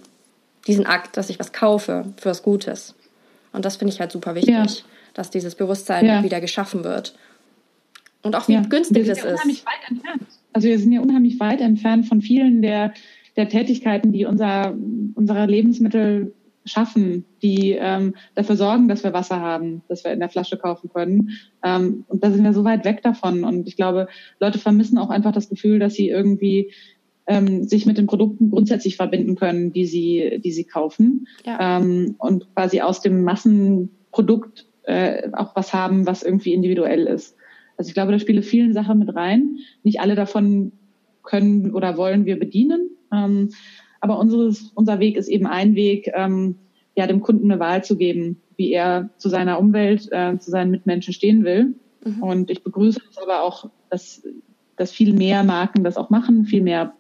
diesen 0.68 0.86
Akt, 0.86 1.18
dass 1.18 1.30
ich 1.30 1.40
was 1.40 1.54
kaufe 1.54 2.14
für 2.18 2.30
was 2.30 2.44
Gutes. 2.44 2.96
Und 3.54 3.66
das 3.66 3.78
finde 3.78 3.94
ich 3.94 4.00
halt 4.00 4.12
super 4.12 4.36
wichtig, 4.36 4.54
ja. 4.54 4.66
dass 5.14 5.30
dieses 5.30 5.56
Bewusstsein 5.56 6.24
wieder 6.24 6.42
geschaffen 6.42 6.84
wird. 6.84 7.16
Und 8.22 8.36
auch 8.36 8.48
wie 8.48 8.62
günstig 8.70 9.08
das 9.08 9.24
ist. 9.24 9.26
Weit 9.26 9.90
entfernt. 9.90 10.24
Also 10.54 10.68
wir 10.68 10.80
sind 10.80 10.92
ja 10.92 11.02
unheimlich 11.02 11.40
weit 11.40 11.62
entfernt 11.62 12.08
von 12.08 12.22
vielen 12.22 12.62
der, 12.62 12.94
der 13.36 13.48
Tätigkeiten, 13.48 14.12
die 14.12 14.26
unser, 14.26 14.74
unsere 15.16 15.46
Lebensmittel 15.46 16.34
schaffen, 16.66 17.26
die 17.42 17.78
ähm, 17.80 18.16
dafür 18.36 18.58
sorgen, 18.58 18.88
dass 18.88 19.04
wir 19.04 19.14
Wasser 19.14 19.40
haben, 19.40 19.84
dass 19.88 20.04
wir 20.04 20.12
in 20.12 20.20
der 20.20 20.30
Flasche 20.30 20.58
kaufen 20.58 20.90
können. 20.94 21.32
Ähm, 21.64 22.06
und 22.08 22.24
da 22.24 22.32
sind 22.32 22.44
wir 22.44 22.54
so 22.54 22.64
weit 22.64 22.86
weg 22.86 23.02
davon. 23.04 23.44
Und 23.44 23.68
ich 23.68 23.78
glaube, 23.78 24.08
Leute 24.40 24.60
vermissen 24.60 24.98
auch 24.98 25.10
einfach 25.10 25.32
das 25.32 25.50
Gefühl, 25.50 25.80
dass 25.80 25.94
sie 25.94 26.10
irgendwie 26.10 26.74
ähm, 27.28 27.64
sich 27.64 27.86
mit 27.86 27.98
den 27.98 28.08
Produkten 28.08 28.50
grundsätzlich 28.50 28.96
verbinden 28.96 29.36
können, 29.36 29.74
die 29.74 29.86
sie, 29.86 30.40
die 30.44 30.52
sie 30.52 30.64
kaufen. 30.64 31.28
Ja. 31.46 31.78
Ähm, 31.80 32.16
und 32.18 32.54
quasi 32.54 32.82
aus 32.82 33.02
dem 33.02 33.24
Massenprodukt 33.24 34.66
äh, 34.84 35.30
auch 35.34 35.56
was 35.56 35.74
haben, 35.74 36.08
was 36.08 36.24
irgendwie 36.24 36.54
individuell 36.54 37.06
ist. 37.08 37.36
Also 37.78 37.90
ich 37.90 37.94
glaube, 37.94 38.12
da 38.12 38.20
spiele 38.20 38.42
vielen 38.42 38.74
Sachen 38.74 39.00
mit 39.00 39.14
rein. 39.14 39.58
Nicht 39.84 40.00
alle 40.00 40.16
davon 40.16 40.72
können 41.24 41.74
oder 41.74 41.98
wollen 41.98 42.26
wir 42.26 42.40
bedienen. 42.40 42.90
Ähm, 43.14 43.50
aber 44.00 44.20
unseres, 44.20 44.72
unser 44.76 45.00
Weg 45.00 45.18
ist 45.18 45.28
eben 45.28 45.46
ein 45.46 45.76
Weg, 45.76 46.12
ähm, 46.16 46.56
ja, 46.96 47.06
dem 47.06 47.22
Kunden 47.22 47.52
eine 47.52 47.60
Wahl 47.60 47.84
zu 47.84 47.98
geben, 47.98 48.42
wie 48.56 48.72
er 48.72 49.10
zu 49.18 49.30
seiner 49.30 49.60
Umwelt, 49.60 50.08
äh, 50.12 50.38
zu 50.40 50.50
seinen 50.50 50.72
Mitmenschen 50.72 51.14
stehen 51.14 51.44
will. 51.44 51.76
Mhm. 52.04 52.24
Und 52.24 52.50
ich 52.50 52.64
begrüße 52.64 53.02
es 53.10 53.18
aber 53.18 53.44
auch, 53.44 53.70
dass, 53.90 54.24
dass 54.78 54.92
viel 54.92 55.14
mehr 55.14 55.44
Marken 55.44 55.84
das 55.84 55.98
auch 55.98 56.10
machen, 56.10 56.46
viel 56.46 56.62
mehr, 56.62 56.94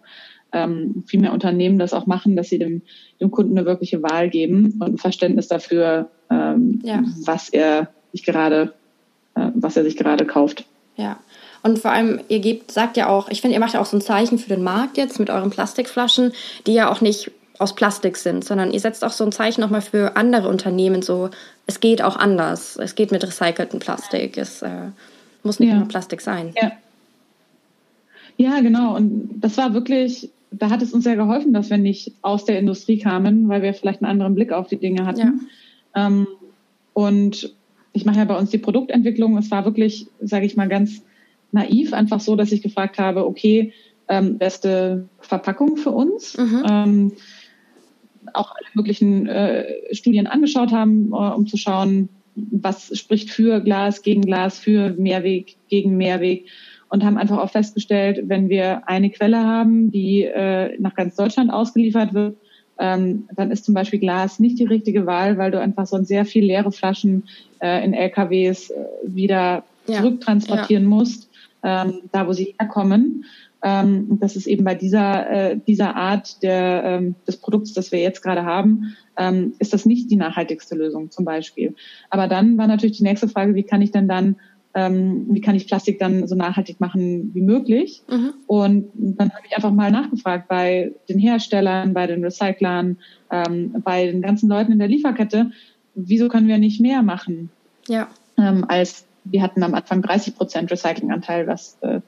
ähm, 0.51 1.03
viel 1.07 1.19
mehr 1.19 1.33
Unternehmen 1.33 1.79
das 1.79 1.93
auch 1.93 2.05
machen, 2.05 2.35
dass 2.35 2.49
sie 2.49 2.59
dem, 2.59 2.81
dem 3.21 3.31
Kunden 3.31 3.57
eine 3.57 3.65
wirkliche 3.65 4.03
Wahl 4.03 4.29
geben 4.29 4.77
und 4.79 4.93
ein 4.93 4.97
Verständnis 4.97 5.47
dafür, 5.47 6.09
ähm, 6.29 6.81
ja. 6.83 7.03
was 7.25 7.49
er 7.49 7.89
sich 8.11 8.23
gerade, 8.23 8.73
äh, 9.35 9.49
was 9.53 9.77
er 9.77 9.83
sich 9.83 9.97
gerade 9.97 10.25
kauft. 10.25 10.65
Ja, 10.95 11.17
und 11.63 11.79
vor 11.79 11.91
allem, 11.91 12.21
ihr 12.27 12.39
gebt, 12.39 12.71
sagt 12.71 12.97
ja 12.97 13.07
auch, 13.09 13.29
ich 13.29 13.41
finde, 13.41 13.55
ihr 13.55 13.59
macht 13.59 13.73
ja 13.73 13.81
auch 13.81 13.85
so 13.85 13.97
ein 13.97 14.01
Zeichen 14.01 14.37
für 14.37 14.49
den 14.49 14.63
Markt 14.63 14.97
jetzt 14.97 15.19
mit 15.19 15.29
euren 15.29 15.49
Plastikflaschen, 15.49 16.31
die 16.65 16.73
ja 16.73 16.91
auch 16.91 17.01
nicht 17.01 17.31
aus 17.59 17.75
Plastik 17.75 18.17
sind, 18.17 18.45
sondern 18.45 18.71
ihr 18.71 18.79
setzt 18.79 19.03
auch 19.03 19.11
so 19.11 19.23
ein 19.23 19.31
Zeichen 19.31 19.61
nochmal 19.61 19.81
für 19.81 20.15
andere 20.15 20.47
Unternehmen, 20.47 21.01
so 21.01 21.29
es 21.65 21.79
geht 21.79 22.01
auch 22.01 22.15
anders. 22.15 22.77
Es 22.77 22.95
geht 22.95 23.11
mit 23.11 23.23
recyceltem 23.23 23.79
Plastik. 23.79 24.37
Es 24.37 24.61
äh, 24.61 24.91
muss 25.43 25.59
nicht 25.59 25.69
ja. 25.69 25.75
nur 25.75 25.87
Plastik 25.87 26.21
sein. 26.21 26.53
Ja. 26.59 26.71
Ja, 28.37 28.59
genau. 28.61 28.95
Und 28.95 29.39
das 29.39 29.57
war 29.57 29.73
wirklich, 29.73 30.29
da 30.51 30.69
hat 30.69 30.81
es 30.81 30.93
uns 30.93 31.03
sehr 31.03 31.15
geholfen, 31.15 31.53
dass 31.53 31.69
wir 31.69 31.77
nicht 31.77 32.13
aus 32.21 32.45
der 32.45 32.59
Industrie 32.59 32.99
kamen, 32.99 33.49
weil 33.49 33.61
wir 33.61 33.73
vielleicht 33.73 34.01
einen 34.01 34.11
anderen 34.11 34.35
Blick 34.35 34.51
auf 34.51 34.67
die 34.67 34.77
Dinge 34.77 35.05
hatten. 35.05 35.47
Ja. 35.95 36.07
Ähm, 36.07 36.27
und 36.93 37.53
ich 37.93 38.05
mache 38.05 38.19
ja 38.19 38.25
bei 38.25 38.37
uns 38.37 38.51
die 38.51 38.59
Produktentwicklung. 38.59 39.37
Es 39.37 39.49
war 39.51 39.65
wirklich, 39.65 40.07
sage 40.21 40.45
ich 40.45 40.55
mal, 40.55 40.69
ganz 40.69 41.03
naiv, 41.51 41.93
einfach 41.93 42.19
so, 42.19 42.35
dass 42.35 42.51
ich 42.51 42.61
gefragt 42.61 42.99
habe, 42.99 43.25
okay, 43.25 43.73
ähm, 44.07 44.37
beste 44.37 45.09
Verpackung 45.19 45.77
für 45.77 45.91
uns. 45.91 46.37
Mhm. 46.37 46.63
Ähm, 46.69 47.11
auch 48.33 48.51
alle 48.51 48.67
möglichen 48.73 49.27
äh, 49.27 49.93
Studien 49.93 50.27
angeschaut 50.27 50.71
haben, 50.71 51.11
äh, 51.11 51.15
um 51.15 51.47
zu 51.47 51.57
schauen, 51.57 52.09
was 52.35 52.97
spricht 52.97 53.31
für 53.31 53.61
Glas, 53.61 54.03
gegen 54.03 54.21
Glas, 54.21 54.59
für 54.59 54.91
Mehrweg, 54.91 55.55
gegen 55.69 55.97
Mehrweg 55.97 56.45
und 56.89 57.03
haben 57.03 57.17
einfach 57.17 57.37
auch 57.37 57.51
festgestellt, 57.51 58.23
wenn 58.27 58.49
wir 58.49 58.87
eine 58.87 59.09
Quelle 59.09 59.43
haben, 59.43 59.91
die 59.91 60.23
äh, 60.23 60.77
nach 60.79 60.95
ganz 60.95 61.15
Deutschland 61.15 61.51
ausgeliefert 61.51 62.13
wird, 62.13 62.37
ähm, 62.79 63.27
dann 63.35 63.51
ist 63.51 63.65
zum 63.65 63.73
Beispiel 63.73 63.99
Glas 63.99 64.39
nicht 64.39 64.59
die 64.59 64.65
richtige 64.65 65.05
Wahl, 65.05 65.37
weil 65.37 65.51
du 65.51 65.59
einfach 65.59 65.87
sonst 65.87 66.07
sehr 66.07 66.25
viel 66.25 66.45
leere 66.45 66.71
Flaschen 66.71 67.23
äh, 67.59 67.83
in 67.83 67.93
LKWs 67.93 68.69
äh, 68.69 68.85
wieder 69.03 69.63
ja. 69.87 69.97
zurücktransportieren 69.97 70.83
ja. 70.83 70.89
musst 70.89 71.27
ähm, 71.63 72.01
da 72.11 72.27
wo 72.27 72.33
sie 72.33 72.55
herkommen. 72.59 73.25
Ähm, 73.63 74.19
das 74.19 74.35
ist 74.35 74.47
eben 74.47 74.63
bei 74.63 74.75
dieser, 74.75 75.29
äh, 75.29 75.59
dieser 75.67 75.95
Art 75.95 76.43
der, 76.43 76.83
ähm, 76.85 77.15
des 77.27 77.37
Produkts, 77.37 77.73
das 77.73 77.91
wir 77.91 77.99
jetzt 77.99 78.21
gerade 78.21 78.45
haben, 78.45 78.95
ähm, 79.17 79.53
ist 79.59 79.73
das 79.73 79.85
nicht 79.85 80.11
die 80.11 80.15
nachhaltigste 80.15 80.75
Lösung 80.75 81.09
zum 81.09 81.25
Beispiel. 81.25 81.75
Aber 82.09 82.27
dann 82.27 82.57
war 82.57 82.67
natürlich 82.67 82.97
die 82.97 83.03
nächste 83.03 83.27
Frage, 83.27 83.55
wie 83.55 83.63
kann 83.63 83.81
ich 83.81 83.91
denn 83.91 84.07
dann 84.07 84.37
ähm, 84.77 85.25
wie 85.31 85.41
kann 85.41 85.55
ich 85.55 85.65
Plastik 85.65 85.97
dann 85.97 86.27
so 86.27 86.35
nachhaltig 86.35 86.79
machen 86.79 87.31
wie 87.33 87.41
möglich? 87.41 88.03
Mhm. 88.07 88.33
Und 88.45 88.91
dann 88.93 89.31
habe 89.31 89.41
ich 89.47 89.55
einfach 89.55 89.71
mal 89.71 89.89
nachgefragt 89.89 90.47
bei 90.47 90.91
den 91.09 91.17
Herstellern, 91.17 91.95
bei 91.95 92.05
den 92.05 92.23
Recyclern, 92.23 92.97
ähm, 93.31 93.75
bei 93.83 94.05
den 94.05 94.21
ganzen 94.21 94.47
Leuten 94.47 94.71
in 94.71 94.77
der 94.77 94.87
Lieferkette, 94.87 95.49
wieso 95.95 96.29
können 96.29 96.47
wir 96.47 96.59
nicht 96.59 96.79
mehr 96.79 97.01
machen? 97.01 97.49
Ja. 97.87 98.07
Ähm, 98.37 98.65
als 98.67 99.07
wir 99.23 99.41
hatten 99.41 99.63
am 99.63 99.73
Anfang 99.73 100.03
30 100.03 100.35
Prozent 100.35 100.71
Recyclinganteil, 100.71 101.47
was, 101.47 101.79
äh, 101.81 102.01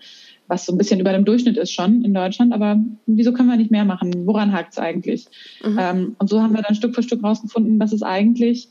was 0.48 0.68
so 0.68 0.72
ein 0.72 0.78
bisschen 0.78 1.00
über 1.00 1.12
dem 1.12 1.26
Durchschnitt 1.26 1.58
ist 1.58 1.74
schon 1.74 2.04
in 2.06 2.14
Deutschland. 2.14 2.54
Aber 2.54 2.80
wieso 3.08 3.34
können 3.34 3.50
wir 3.50 3.58
nicht 3.58 3.72
mehr 3.72 3.84
machen? 3.84 4.28
Woran 4.28 4.54
hakt 4.54 4.74
es 4.74 4.78
eigentlich? 4.78 5.26
Mhm. 5.64 5.78
Ähm, 5.80 6.16
und 6.20 6.30
so 6.30 6.40
haben 6.40 6.54
wir 6.54 6.62
dann 6.62 6.76
Stück 6.76 6.94
für 6.94 7.02
Stück 7.02 7.24
rausgefunden, 7.24 7.80
dass 7.80 7.94
es 7.94 8.04
eigentlich 8.04 8.70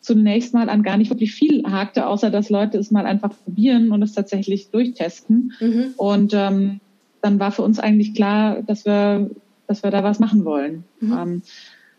zunächst 0.00 0.54
mal 0.54 0.68
an 0.68 0.82
gar 0.82 0.96
nicht 0.96 1.10
wirklich 1.10 1.32
viel 1.32 1.64
hakte, 1.64 2.06
außer 2.06 2.30
dass 2.30 2.50
Leute 2.50 2.78
es 2.78 2.90
mal 2.90 3.06
einfach 3.06 3.32
probieren 3.44 3.92
und 3.92 4.02
es 4.02 4.12
tatsächlich 4.12 4.70
durchtesten. 4.70 5.52
Mhm. 5.60 5.94
Und 5.96 6.32
ähm, 6.34 6.80
dann 7.20 7.40
war 7.40 7.52
für 7.52 7.62
uns 7.62 7.78
eigentlich 7.78 8.14
klar, 8.14 8.62
dass 8.62 8.84
wir, 8.84 9.30
dass 9.66 9.82
wir 9.82 9.90
da 9.90 10.04
was 10.04 10.20
machen 10.20 10.44
wollen. 10.44 10.84
Mhm. 11.00 11.12
Ähm, 11.12 11.42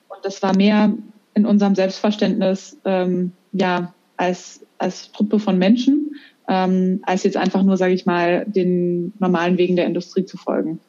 und 0.07 0.23
das 0.23 0.41
war 0.41 0.55
mehr 0.55 0.93
in 1.33 1.45
unserem 1.45 1.75
Selbstverständnis, 1.75 2.77
ähm, 2.85 3.31
ja, 3.51 3.93
als 4.17 4.65
als 4.79 5.11
Truppe 5.11 5.39
von 5.39 5.57
Menschen, 5.59 6.15
ähm, 6.47 7.01
als 7.03 7.23
jetzt 7.23 7.37
einfach 7.37 7.61
nur, 7.61 7.77
sage 7.77 7.93
ich 7.93 8.05
mal, 8.05 8.45
den 8.47 9.13
normalen 9.19 9.57
Wegen 9.57 9.75
der 9.75 9.85
Industrie 9.85 10.25
zu 10.25 10.37
folgen. 10.37 10.79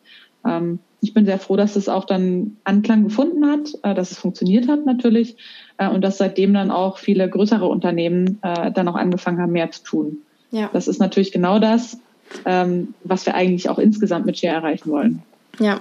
Ähm, 0.46 0.78
ich 1.00 1.14
bin 1.14 1.24
sehr 1.24 1.38
froh, 1.38 1.56
dass 1.56 1.76
es 1.76 1.88
auch 1.88 2.04
dann 2.04 2.56
Anklang 2.64 3.04
gefunden 3.04 3.46
hat, 3.46 3.70
äh, 3.82 3.94
dass 3.94 4.10
es 4.10 4.18
funktioniert 4.18 4.68
hat 4.68 4.86
natürlich 4.86 5.36
äh, 5.78 5.88
und 5.88 6.02
dass 6.02 6.18
seitdem 6.18 6.54
dann 6.54 6.70
auch 6.70 6.98
viele 6.98 7.28
größere 7.28 7.66
Unternehmen 7.66 8.38
äh, 8.42 8.70
dann 8.70 8.88
auch 8.88 8.96
angefangen 8.96 9.40
haben, 9.40 9.52
mehr 9.52 9.70
zu 9.70 9.82
tun. 9.82 10.18
Ja. 10.50 10.70
Das 10.72 10.88
ist 10.88 10.98
natürlich 10.98 11.32
genau 11.32 11.58
das, 11.58 11.98
ähm, 12.44 12.94
was 13.04 13.26
wir 13.26 13.34
eigentlich 13.34 13.68
auch 13.68 13.78
insgesamt 13.78 14.26
mit 14.26 14.38
Share 14.38 14.54
erreichen 14.54 14.90
wollen. 14.90 15.22
Ja, 15.58 15.80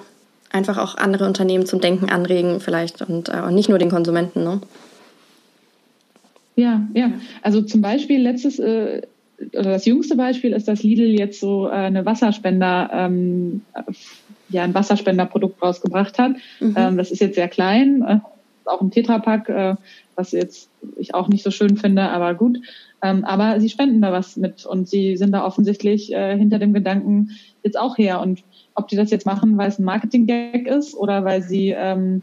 einfach 0.52 0.78
auch 0.78 0.96
andere 0.96 1.26
Unternehmen 1.26 1.66
zum 1.66 1.82
Denken 1.82 2.10
anregen 2.10 2.60
vielleicht 2.60 3.02
und, 3.02 3.30
äh, 3.30 3.42
und 3.42 3.56
nicht 3.56 3.70
nur 3.70 3.80
den 3.80 3.90
Konsumenten. 3.90 4.44
Ne? 4.44 4.62
Ja, 6.56 6.88
ja. 6.94 7.12
Also 7.42 7.62
zum 7.62 7.82
Beispiel 7.82 8.22
letztes 8.22 8.60
äh, 8.60 9.02
oder 9.54 9.72
das 9.72 9.86
jüngste 9.86 10.16
Beispiel 10.16 10.54
ist, 10.54 10.68
dass 10.68 10.84
Lidl 10.84 11.18
jetzt 11.18 11.40
so 11.40 11.68
äh, 11.68 11.72
eine 11.72 12.06
Wasserspender, 12.06 12.90
ähm, 12.94 13.62
ja, 14.50 14.64
ein 14.64 14.74
Wasserspenderprodukt 14.74 15.62
rausgebracht 15.62 16.18
hat. 16.20 16.32
Mhm. 16.60 16.76
Ähm, 16.78 16.98
das 16.98 17.12
ist 17.12 17.20
jetzt 17.20 17.36
sehr 17.36 17.48
klein, 17.48 18.02
äh, 18.02 18.20
auch 18.66 18.82
ein 18.82 18.92
Tetrapack, 18.92 19.50
äh, 19.50 19.76
was 20.16 20.32
jetzt 20.32 20.70
ich 20.98 21.16
auch 21.16 21.28
nicht 21.28 21.44
so 21.44 21.52
schön 21.52 21.78
finde, 21.78 22.04
aber 22.04 22.36
gut. 22.36 22.60
Ähm, 23.02 23.26
aber 23.26 23.60
sie 23.60 23.70
spenden 23.70 24.02
da 24.02 24.12
was 24.12 24.38
mit 24.38 24.66
und 24.66 24.88
sie 24.88 25.18
sind 25.18 25.32
da 25.32 25.46
offensichtlich 25.46 26.14
äh, 26.14 26.38
hinter 26.38 26.60
dem 26.60 26.74
Gedanken 26.74 27.32
jetzt 27.64 27.80
auch 27.80 27.98
her. 27.98 28.20
Und 28.20 28.44
ob 28.76 28.88
die 28.88 28.96
das 28.96 29.12
jetzt 29.12 29.26
machen, 29.26 29.58
weil 29.58 29.70
es 29.70 29.80
ein 29.80 29.86
Marketing-Gag 29.86 30.68
ist 30.68 30.96
oder 30.96 31.24
weil 31.24 31.42
sie 31.42 31.70
ähm, 31.76 32.22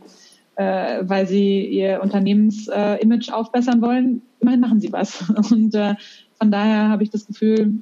äh, 0.57 1.03
weil 1.03 1.27
sie 1.27 1.67
ihr 1.67 2.01
Unternehmensimage 2.03 3.31
äh, 3.31 3.33
aufbessern 3.33 3.81
wollen, 3.83 4.23
immerhin 4.41 4.61
machen 4.61 4.81
sie 4.81 4.93
was. 4.93 5.29
Und 5.51 5.75
äh, 5.75 5.95
von 6.39 6.51
daher 6.51 6.89
habe 6.89 7.03
ich 7.03 7.11
das 7.11 7.27
Gefühl, 7.27 7.75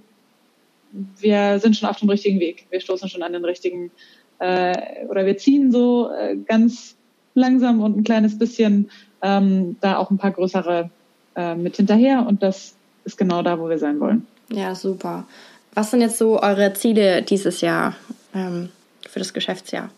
wir 1.19 1.59
sind 1.59 1.77
schon 1.77 1.89
auf 1.89 1.99
dem 1.99 2.09
richtigen 2.09 2.41
Weg. 2.41 2.67
Wir 2.71 2.81
stoßen 2.81 3.09
schon 3.09 3.23
an 3.23 3.33
den 3.33 3.45
richtigen, 3.45 3.91
äh, 4.39 5.07
oder 5.09 5.27
wir 5.27 5.37
ziehen 5.37 5.73
so 5.73 6.11
äh, 6.11 6.37
ganz 6.37 6.97
langsam 7.35 7.81
und 7.81 7.97
ein 7.97 8.05
kleines 8.05 8.39
bisschen 8.39 8.91
ähm, 9.23 9.77
da 9.81 9.97
auch 9.97 10.11
ein 10.11 10.19
paar 10.19 10.31
größere 10.31 10.91
äh, 11.37 11.55
mit 11.55 11.77
hinterher. 11.77 12.27
Und 12.27 12.43
das 12.43 12.75
ist 13.05 13.19
genau 13.19 13.43
da, 13.43 13.59
wo 13.59 13.69
wir 13.69 13.79
sein 13.79 14.01
wollen. 14.01 14.27
Ja, 14.51 14.75
super. 14.75 15.27
Was 15.75 15.91
sind 15.91 16.01
jetzt 16.01 16.19
so 16.19 16.41
eure 16.41 16.73
Ziele 16.75 17.23
dieses 17.23 17.61
Jahr 17.61 17.97
ähm, 18.35 18.69
für 19.09 19.19
das 19.19 19.33
Geschäftsjahr? 19.33 19.91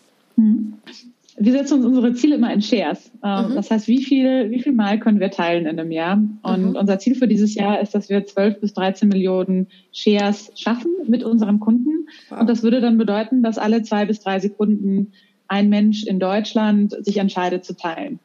Wir 1.39 1.53
setzen 1.53 1.75
uns 1.75 1.87
unsere 1.87 2.15
Ziele 2.15 2.37
immer 2.37 2.53
in 2.53 2.63
Shares. 2.63 3.11
Ähm, 3.23 3.51
mhm. 3.51 3.55
Das 3.55 3.71
heißt, 3.71 3.89
wie 3.89 4.03
viel, 4.03 4.51
wie 4.51 4.61
viel 4.61 4.73
Mal 4.73 4.99
können 4.99 5.21
wir 5.21 5.31
teilen 5.31 5.67
in 5.67 5.79
einem 5.79 5.91
Jahr? 5.91 6.19
Und 6.43 6.71
mhm. 6.71 6.77
unser 6.77 6.99
Ziel 6.99 7.15
für 7.15 7.29
dieses 7.29 7.55
Jahr 7.55 7.81
ist, 7.81 7.95
dass 7.95 8.09
wir 8.09 8.25
12 8.25 8.61
bis 8.61 8.73
13 8.75 9.09
Millionen 9.09 9.69
Shares 9.93 10.51
schaffen 10.55 10.93
mit 11.07 11.25
unseren 11.25 11.61
Kunden. 11.61 12.07
Wow. 12.31 12.41
Und 12.41 12.49
das 12.49 12.63
würde 12.63 12.81
dann 12.81 12.97
bedeuten, 12.97 13.43
dass 13.43 13.59
alle 13.59 13.83
zwei 13.83 14.07
bis 14.07 14.21
drei 14.21 14.39
Sekunden 14.41 15.13
ein 15.49 15.69
Mensch 15.69 16.05
in 16.05 16.19
Deutschland 16.19 16.97
sich 17.05 17.19
entscheidet 17.19 17.65
zu 17.65 17.77
teilen. 17.77 18.19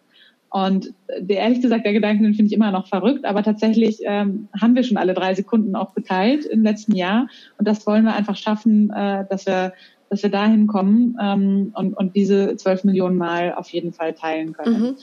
Und 0.52 0.94
der, 1.18 1.38
ehrlich 1.38 1.62
gesagt, 1.62 1.86
der 1.86 1.94
Gedanke, 1.94 2.24
den 2.24 2.34
finde 2.34 2.48
ich 2.48 2.54
immer 2.54 2.72
noch 2.72 2.88
verrückt, 2.88 3.24
aber 3.24 3.42
tatsächlich 3.42 4.00
ähm, 4.04 4.50
haben 4.60 4.76
wir 4.76 4.84
schon 4.84 4.98
alle 4.98 5.14
drei 5.14 5.34
Sekunden 5.34 5.78
auch 5.78 5.94
geteilt 5.96 6.46
im 6.46 6.62
letzten 6.62 6.94
Jahr. 6.94 7.28
Und 7.58 7.70
das 7.70 7.88
wollen 7.88 8.04
wir 8.04 8.14
einfach 8.14 8.36
schaffen, 8.36 8.90
äh, 8.90 9.26
dass 9.30 9.46
wir 9.46 9.72
dass 10.12 10.24
wir 10.24 10.30
dahin 10.30 10.68
kommen 10.68 11.18
ähm, 11.22 11.72
und, 11.74 11.94
und 11.94 12.18
diese 12.18 12.58
zwölf 12.58 12.84
Millionen 12.84 13.18
Mal 13.18 13.54
auf 13.54 13.70
jeden 13.70 13.94
Fall 13.94 14.14
teilen 14.14 14.52
können. 14.52 14.82
Mhm. 14.82 14.96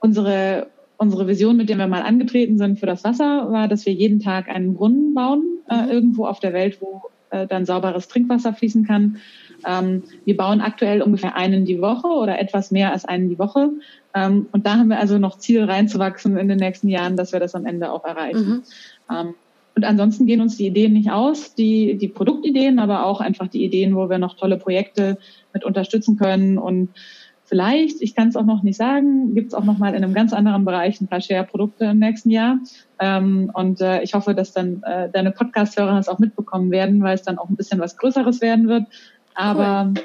Unsere, 0.00 0.66
unsere 0.96 1.28
Vision, 1.28 1.56
mit 1.56 1.68
der 1.68 1.78
wir 1.78 1.86
mal 1.86 2.02
angetreten 2.02 2.58
sind 2.58 2.80
für 2.80 2.86
das 2.86 3.04
Wasser, 3.04 3.52
war, 3.52 3.68
dass 3.68 3.86
wir 3.86 3.92
jeden 3.92 4.18
Tag 4.18 4.48
einen 4.48 4.74
Brunnen 4.74 5.14
bauen, 5.14 5.44
äh, 5.70 5.80
mhm. 5.80 5.90
irgendwo 5.90 6.26
auf 6.26 6.40
der 6.40 6.52
Welt, 6.52 6.78
wo 6.80 7.02
äh, 7.30 7.46
dann 7.46 7.66
sauberes 7.66 8.08
Trinkwasser 8.08 8.52
fließen 8.52 8.84
kann. 8.84 9.18
Ähm, 9.64 10.02
wir 10.24 10.36
bauen 10.36 10.60
aktuell 10.60 11.02
ungefähr 11.02 11.36
einen 11.36 11.64
die 11.64 11.80
Woche 11.80 12.08
oder 12.08 12.40
etwas 12.40 12.72
mehr 12.72 12.92
als 12.92 13.04
einen 13.04 13.28
die 13.28 13.38
Woche. 13.38 13.70
Ähm, 14.12 14.46
und 14.50 14.66
da 14.66 14.76
haben 14.76 14.88
wir 14.88 14.98
also 14.98 15.18
noch 15.18 15.38
Ziel 15.38 15.62
reinzuwachsen 15.62 16.36
in 16.36 16.48
den 16.48 16.58
nächsten 16.58 16.88
Jahren, 16.88 17.16
dass 17.16 17.32
wir 17.32 17.38
das 17.38 17.54
am 17.54 17.64
Ende 17.64 17.92
auch 17.92 18.04
erreichen. 18.04 18.64
Mhm. 19.08 19.34
Und 19.76 19.84
ansonsten 19.84 20.24
gehen 20.24 20.40
uns 20.40 20.56
die 20.56 20.66
Ideen 20.66 20.94
nicht 20.94 21.10
aus, 21.10 21.54
die, 21.54 21.98
die 21.98 22.08
Produktideen, 22.08 22.78
aber 22.78 23.04
auch 23.04 23.20
einfach 23.20 23.46
die 23.46 23.62
Ideen, 23.62 23.94
wo 23.94 24.08
wir 24.08 24.16
noch 24.16 24.34
tolle 24.34 24.56
Projekte 24.56 25.18
mit 25.52 25.64
unterstützen 25.64 26.16
können. 26.16 26.56
Und 26.56 26.88
vielleicht, 27.44 28.00
ich 28.00 28.14
kann 28.14 28.28
es 28.28 28.36
auch 28.36 28.46
noch 28.46 28.62
nicht 28.62 28.78
sagen, 28.78 29.34
gibt 29.34 29.48
es 29.48 29.54
auch 29.54 29.64
noch 29.64 29.76
mal 29.76 29.94
in 29.94 30.02
einem 30.02 30.14
ganz 30.14 30.32
anderen 30.32 30.64
Bereich 30.64 30.98
ein 31.02 31.08
paar 31.08 31.20
Share-Produkte 31.20 31.84
im 31.84 31.98
nächsten 31.98 32.30
Jahr. 32.30 32.58
Ähm, 32.98 33.50
und 33.52 33.82
äh, 33.82 34.00
ich 34.00 34.14
hoffe, 34.14 34.34
dass 34.34 34.54
dann 34.54 34.82
äh, 34.82 35.10
deine 35.12 35.30
Podcast-Hörer 35.30 35.96
das 35.96 36.08
auch 36.08 36.18
mitbekommen 36.18 36.70
werden, 36.70 37.02
weil 37.02 37.14
es 37.14 37.22
dann 37.22 37.36
auch 37.36 37.50
ein 37.50 37.56
bisschen 37.56 37.78
was 37.78 37.98
Größeres 37.98 38.40
werden 38.40 38.68
wird. 38.68 38.84
Aber 39.34 39.88
cool. 39.88 40.04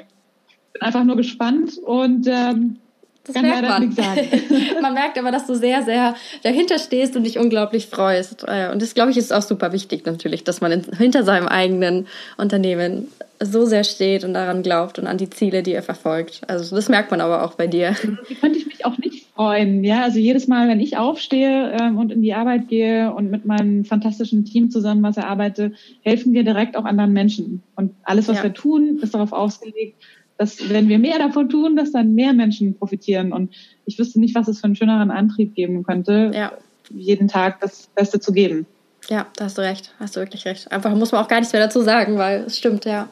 bin 0.74 0.82
einfach 0.82 1.04
nur 1.04 1.16
gespannt 1.16 1.78
und 1.82 2.26
ähm, 2.26 2.76
das 3.24 3.34
Kann 3.34 3.44
merkt 3.44 3.68
man. 3.68 3.94
man 4.82 4.94
merkt 4.94 5.18
aber, 5.18 5.30
dass 5.30 5.46
du 5.46 5.54
sehr, 5.54 5.82
sehr 5.82 6.16
dahinter 6.42 6.78
stehst 6.78 7.16
und 7.16 7.24
dich 7.24 7.38
unglaublich 7.38 7.86
freust. 7.86 8.44
Äh, 8.46 8.70
und 8.72 8.82
das, 8.82 8.94
glaube 8.94 9.10
ich, 9.10 9.16
ist 9.16 9.32
auch 9.32 9.42
super 9.42 9.72
wichtig 9.72 10.06
natürlich, 10.06 10.42
dass 10.44 10.60
man 10.60 10.84
hinter 10.98 11.22
seinem 11.22 11.46
eigenen 11.46 12.08
Unternehmen 12.36 13.08
so 13.40 13.64
sehr 13.64 13.84
steht 13.84 14.24
und 14.24 14.34
daran 14.34 14.62
glaubt 14.62 14.98
und 14.98 15.06
an 15.06 15.18
die 15.18 15.30
Ziele, 15.30 15.62
die 15.62 15.72
er 15.72 15.82
verfolgt. 15.82 16.42
Also 16.46 16.76
das 16.76 16.88
merkt 16.88 17.10
man 17.10 17.20
aber 17.20 17.44
auch 17.44 17.54
bei 17.54 17.66
dir. 17.66 17.96
Wie 18.28 18.34
könnte 18.34 18.58
ich 18.58 18.66
mich 18.66 18.84
auch 18.84 18.98
nicht 18.98 19.26
freuen. 19.34 19.82
Ja, 19.82 20.02
also 20.02 20.18
jedes 20.18 20.46
Mal, 20.46 20.68
wenn 20.68 20.80
ich 20.80 20.96
aufstehe 20.96 21.76
ähm, 21.80 21.98
und 21.98 22.12
in 22.12 22.22
die 22.22 22.34
Arbeit 22.34 22.68
gehe 22.68 23.12
und 23.12 23.30
mit 23.30 23.44
meinem 23.44 23.84
fantastischen 23.84 24.44
Team 24.44 24.70
zusammen 24.70 25.02
was 25.02 25.16
erarbeite, 25.16 25.72
helfen 26.02 26.32
wir 26.32 26.44
direkt 26.44 26.76
auch 26.76 26.84
anderen 26.84 27.12
Menschen. 27.12 27.62
Und 27.74 27.94
alles, 28.04 28.28
was 28.28 28.38
ja. 28.38 28.44
wir 28.44 28.54
tun, 28.54 28.98
ist 29.02 29.14
darauf 29.14 29.32
ausgelegt, 29.32 29.96
dass 30.42 30.68
wenn 30.70 30.88
wir 30.88 30.98
mehr 30.98 31.18
davon 31.18 31.48
tun, 31.48 31.76
dass 31.76 31.92
dann 31.92 32.14
mehr 32.14 32.32
Menschen 32.32 32.76
profitieren. 32.76 33.32
Und 33.32 33.54
ich 33.86 33.96
wüsste 33.96 34.18
nicht, 34.18 34.34
was 34.34 34.48
es 34.48 34.58
für 34.58 34.64
einen 34.64 34.74
schöneren 34.74 35.12
Antrieb 35.12 35.54
geben 35.54 35.84
könnte, 35.84 36.32
ja. 36.34 36.52
jeden 36.90 37.28
Tag 37.28 37.60
das 37.60 37.86
Beste 37.94 38.18
zu 38.18 38.32
geben. 38.32 38.66
Ja, 39.08 39.26
da 39.36 39.44
hast 39.44 39.56
du 39.56 39.62
recht, 39.62 39.94
hast 40.00 40.16
du 40.16 40.20
wirklich 40.20 40.44
recht. 40.44 40.70
Einfach 40.72 40.92
muss 40.96 41.12
man 41.12 41.22
auch 41.22 41.28
gar 41.28 41.38
nichts 41.38 41.52
mehr 41.52 41.62
dazu 41.62 41.82
sagen, 41.82 42.18
weil 42.18 42.40
es 42.42 42.58
stimmt, 42.58 42.84
ja. 42.86 43.08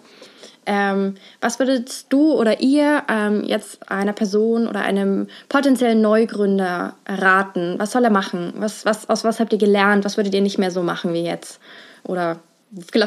Ähm, 0.66 1.14
was 1.40 1.61
würdest 1.61 2.07
du 2.12 2.33
oder 2.33 2.61
ihr 2.61 3.05
ähm, 3.09 3.45
jetzt 3.45 3.88
einer 3.88 4.12
Person 4.12 4.66
oder 4.66 4.81
einem 4.81 5.29
potenziellen 5.49 6.01
Neugründer 6.01 6.97
raten? 7.07 7.77
Was 7.79 7.93
soll 7.93 8.05
er 8.05 8.11
machen? 8.11 8.55
Was, 8.57 8.85
was, 8.85 9.09
aus 9.09 9.23
was 9.23 9.38
habt 9.38 9.53
ihr 9.53 9.59
gelernt? 9.59 10.05
Was 10.05 10.16
würdet 10.16 10.35
ihr 10.35 10.43
nicht 10.43 10.59
mehr 10.59 10.73
so 10.73 10.83
machen 10.83 11.14
wie 11.14 11.23
jetzt? 11.23 11.61
Oder 12.05 12.40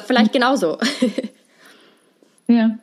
vielleicht 0.06 0.32
genauso? 0.32 0.78
Ja. 2.46 2.78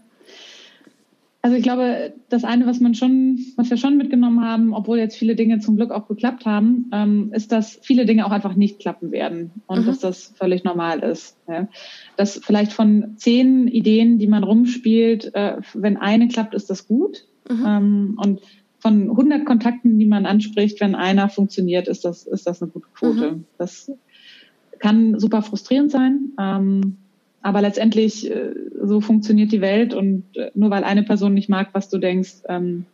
Also 1.42 1.56
ich 1.56 1.62
glaube, 1.62 2.12
das 2.28 2.44
eine, 2.44 2.66
was 2.66 2.80
man 2.80 2.94
schon, 2.94 3.38
was 3.56 3.70
wir 3.70 3.78
schon 3.78 3.96
mitgenommen 3.96 4.44
haben, 4.44 4.74
obwohl 4.74 4.98
jetzt 4.98 5.16
viele 5.16 5.36
Dinge 5.36 5.58
zum 5.60 5.76
Glück 5.76 5.90
auch 5.90 6.06
geklappt 6.06 6.44
haben, 6.44 6.90
ähm, 6.92 7.32
ist, 7.32 7.50
dass 7.50 7.78
viele 7.82 8.04
Dinge 8.04 8.26
auch 8.26 8.30
einfach 8.30 8.54
nicht 8.56 8.78
klappen 8.78 9.10
werden 9.10 9.50
und 9.66 9.82
mhm. 9.82 9.86
dass 9.86 10.00
das 10.00 10.34
völlig 10.36 10.64
normal 10.64 11.00
ist. 11.00 11.38
Ja. 11.48 11.66
Dass 12.18 12.40
vielleicht 12.44 12.74
von 12.74 13.14
zehn 13.16 13.68
Ideen, 13.68 14.18
die 14.18 14.26
man 14.26 14.44
rumspielt, 14.44 15.34
äh, 15.34 15.56
wenn 15.72 15.96
eine 15.96 16.28
klappt, 16.28 16.54
ist 16.54 16.68
das 16.68 16.86
gut. 16.86 17.24
Mhm. 17.48 17.64
Ähm, 17.66 18.18
und 18.22 18.40
von 18.78 19.10
100 19.10 19.46
Kontakten, 19.46 19.98
die 19.98 20.06
man 20.06 20.26
anspricht, 20.26 20.80
wenn 20.80 20.94
einer 20.94 21.30
funktioniert, 21.30 21.88
ist 21.88 22.04
das, 22.04 22.24
ist 22.24 22.46
das 22.46 22.60
eine 22.60 22.70
gute 22.70 22.88
Quote. 22.94 23.32
Mhm. 23.32 23.44
Das 23.56 23.90
kann 24.78 25.18
super 25.18 25.40
frustrierend 25.40 25.90
sein. 25.90 26.32
Ähm, 26.38 26.96
aber 27.42 27.62
letztendlich, 27.62 28.30
äh, 28.30 28.52
so 28.82 29.00
funktioniert 29.00 29.52
die 29.52 29.60
Welt 29.60 29.94
und 29.94 30.24
äh, 30.34 30.50
nur 30.54 30.70
weil 30.70 30.84
eine 30.84 31.02
Person 31.02 31.34
nicht 31.34 31.48
mag, 31.48 31.68
was 31.72 31.88
du 31.88 31.98
denkst, 31.98 32.42
ähm, 32.48 32.84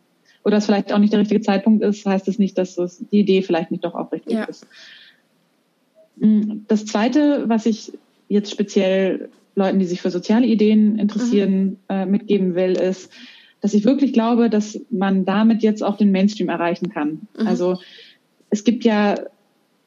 oder 0.43 0.57
es 0.57 0.65
vielleicht 0.65 0.93
auch 0.93 0.99
nicht 0.99 1.11
der 1.11 1.19
richtige 1.19 1.41
Zeitpunkt 1.41 1.83
ist, 1.83 2.05
heißt 2.05 2.27
es 2.27 2.35
das 2.35 2.39
nicht, 2.39 2.57
dass 2.57 2.75
das, 2.75 3.03
die 3.11 3.19
Idee 3.19 3.41
vielleicht 3.41 3.71
nicht 3.71 3.83
doch 3.83 3.95
auch 3.95 4.11
richtig 4.11 4.33
ja. 4.33 4.45
ist. 4.45 4.65
Mm, 6.15 6.59
das 6.67 6.85
Zweite, 6.85 7.43
was 7.47 7.65
ich 7.65 7.91
jetzt 8.29 8.51
speziell 8.51 9.29
Leuten, 9.55 9.79
die 9.79 9.85
sich 9.85 10.01
für 10.01 10.11
soziale 10.11 10.45
Ideen 10.45 10.99
interessieren, 10.99 11.65
mhm. 11.65 11.77
äh, 11.89 12.05
mitgeben 12.05 12.55
will, 12.55 12.73
ist, 12.73 13.11
dass 13.59 13.73
ich 13.73 13.85
wirklich 13.85 14.13
glaube, 14.13 14.49
dass 14.49 14.79
man 14.89 15.25
damit 15.25 15.63
jetzt 15.63 15.83
auch 15.83 15.97
den 15.97 16.11
Mainstream 16.11 16.47
erreichen 16.47 16.89
kann. 16.89 17.27
Mhm. 17.37 17.47
Also 17.47 17.79
es 18.49 18.63
gibt 18.63 18.85
ja 18.85 19.15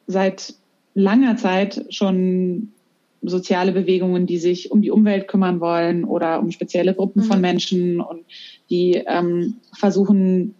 seit 0.07 0.53
langer 0.93 1.37
Zeit 1.37 1.85
schon 1.89 2.73
soziale 3.21 3.71
Bewegungen, 3.71 4.25
die 4.25 4.37
sich 4.37 4.71
um 4.71 4.81
die 4.81 4.91
Umwelt 4.91 5.27
kümmern 5.27 5.59
wollen 5.59 6.03
oder 6.03 6.39
um 6.39 6.51
spezielle 6.51 6.93
Gruppen 6.93 7.23
mhm. 7.23 7.27
von 7.27 7.41
Menschen 7.41 8.01
und 8.01 8.25
die 8.69 9.03
ähm, 9.05 9.57
versuchen, 9.73 10.55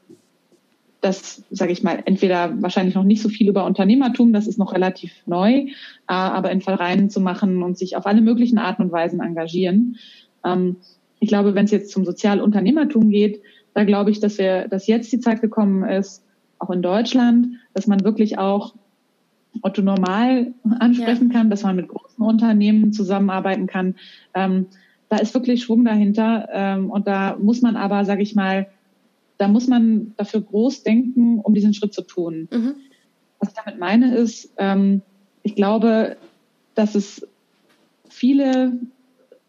das, 1.02 1.44
sage 1.50 1.72
ich 1.72 1.82
mal, 1.82 2.04
entweder 2.06 2.62
wahrscheinlich 2.62 2.94
noch 2.94 3.04
nicht 3.04 3.24
so 3.24 3.30
viel 3.30 3.50
über 3.50 3.66
Unternehmertum, 3.66 4.34
das 4.34 4.46
ist 4.46 4.60
noch 4.60 4.74
relativ 4.74 5.12
neu, 5.26 5.52
äh, 5.52 5.70
aber 6.08 6.52
in 6.52 6.62
Vereinen 6.62 7.10
zu 7.10 7.20
machen 7.20 7.64
und 7.64 7.78
sich 7.78 7.98
auf 7.98 8.06
alle 8.06 8.22
möglichen 8.22 8.60
Arten 8.60 8.84
und 8.84 8.92
Weisen 8.92 9.20
engagieren. 9.20 9.98
Ähm, 10.46 10.78
ich 11.20 11.30
glaube, 11.30 11.56
wenn 11.56 11.66
es 11.66 11.72
jetzt 11.72 11.92
zum 11.92 12.06
Sozialunternehmertum 12.06 13.10
geht, 13.10 13.42
da 13.74 13.84
glaube 13.84 14.12
ich, 14.12 14.20
dass 14.20 14.38
wir, 14.38 14.68
dass 14.68 14.88
jetzt 14.88 15.12
die 15.12 15.20
Zeit 15.20 15.42
gekommen 15.42 15.84
ist, 15.84 16.24
auch 16.60 16.70
in 16.70 16.84
Deutschland, 16.84 17.48
dass 17.74 17.88
man 17.88 18.04
wirklich 18.04 18.38
auch 18.38 18.76
Otto 19.62 19.82
Normal 19.82 20.54
ansprechen 20.80 21.30
ja. 21.30 21.38
kann, 21.38 21.50
dass 21.50 21.64
man 21.64 21.76
mit 21.76 21.88
großen 21.88 22.24
Unternehmen 22.24 22.94
zusammenarbeiten 22.94 23.68
kann. 23.68 23.96
Ähm, 24.34 24.68
da 25.10 25.18
ist 25.18 25.34
wirklich 25.34 25.64
Schwung 25.64 25.84
dahinter. 25.84 26.48
Ähm, 26.52 26.90
und 26.90 27.08
da 27.08 27.38
muss 27.38 27.62
man 27.62 27.76
aber, 27.76 28.06
sage 28.06 28.22
ich 28.22 28.34
mal, 28.34 28.68
da 29.38 29.48
muss 29.48 29.68
man 29.68 30.14
dafür 30.18 30.42
groß 30.42 30.84
denken, 30.84 31.40
um 31.40 31.54
diesen 31.54 31.74
Schritt 31.74 31.94
zu 31.94 32.04
tun. 32.04 32.48
Mhm. 32.52 32.76
Was 33.40 33.50
ich 33.50 33.56
damit 33.56 33.80
meine 33.80 34.16
ist, 34.16 34.54
ähm, 34.58 35.02
ich 35.44 35.56
glaube, 35.56 36.16
dass 36.76 36.96
es 36.96 37.28
viele 38.08 38.74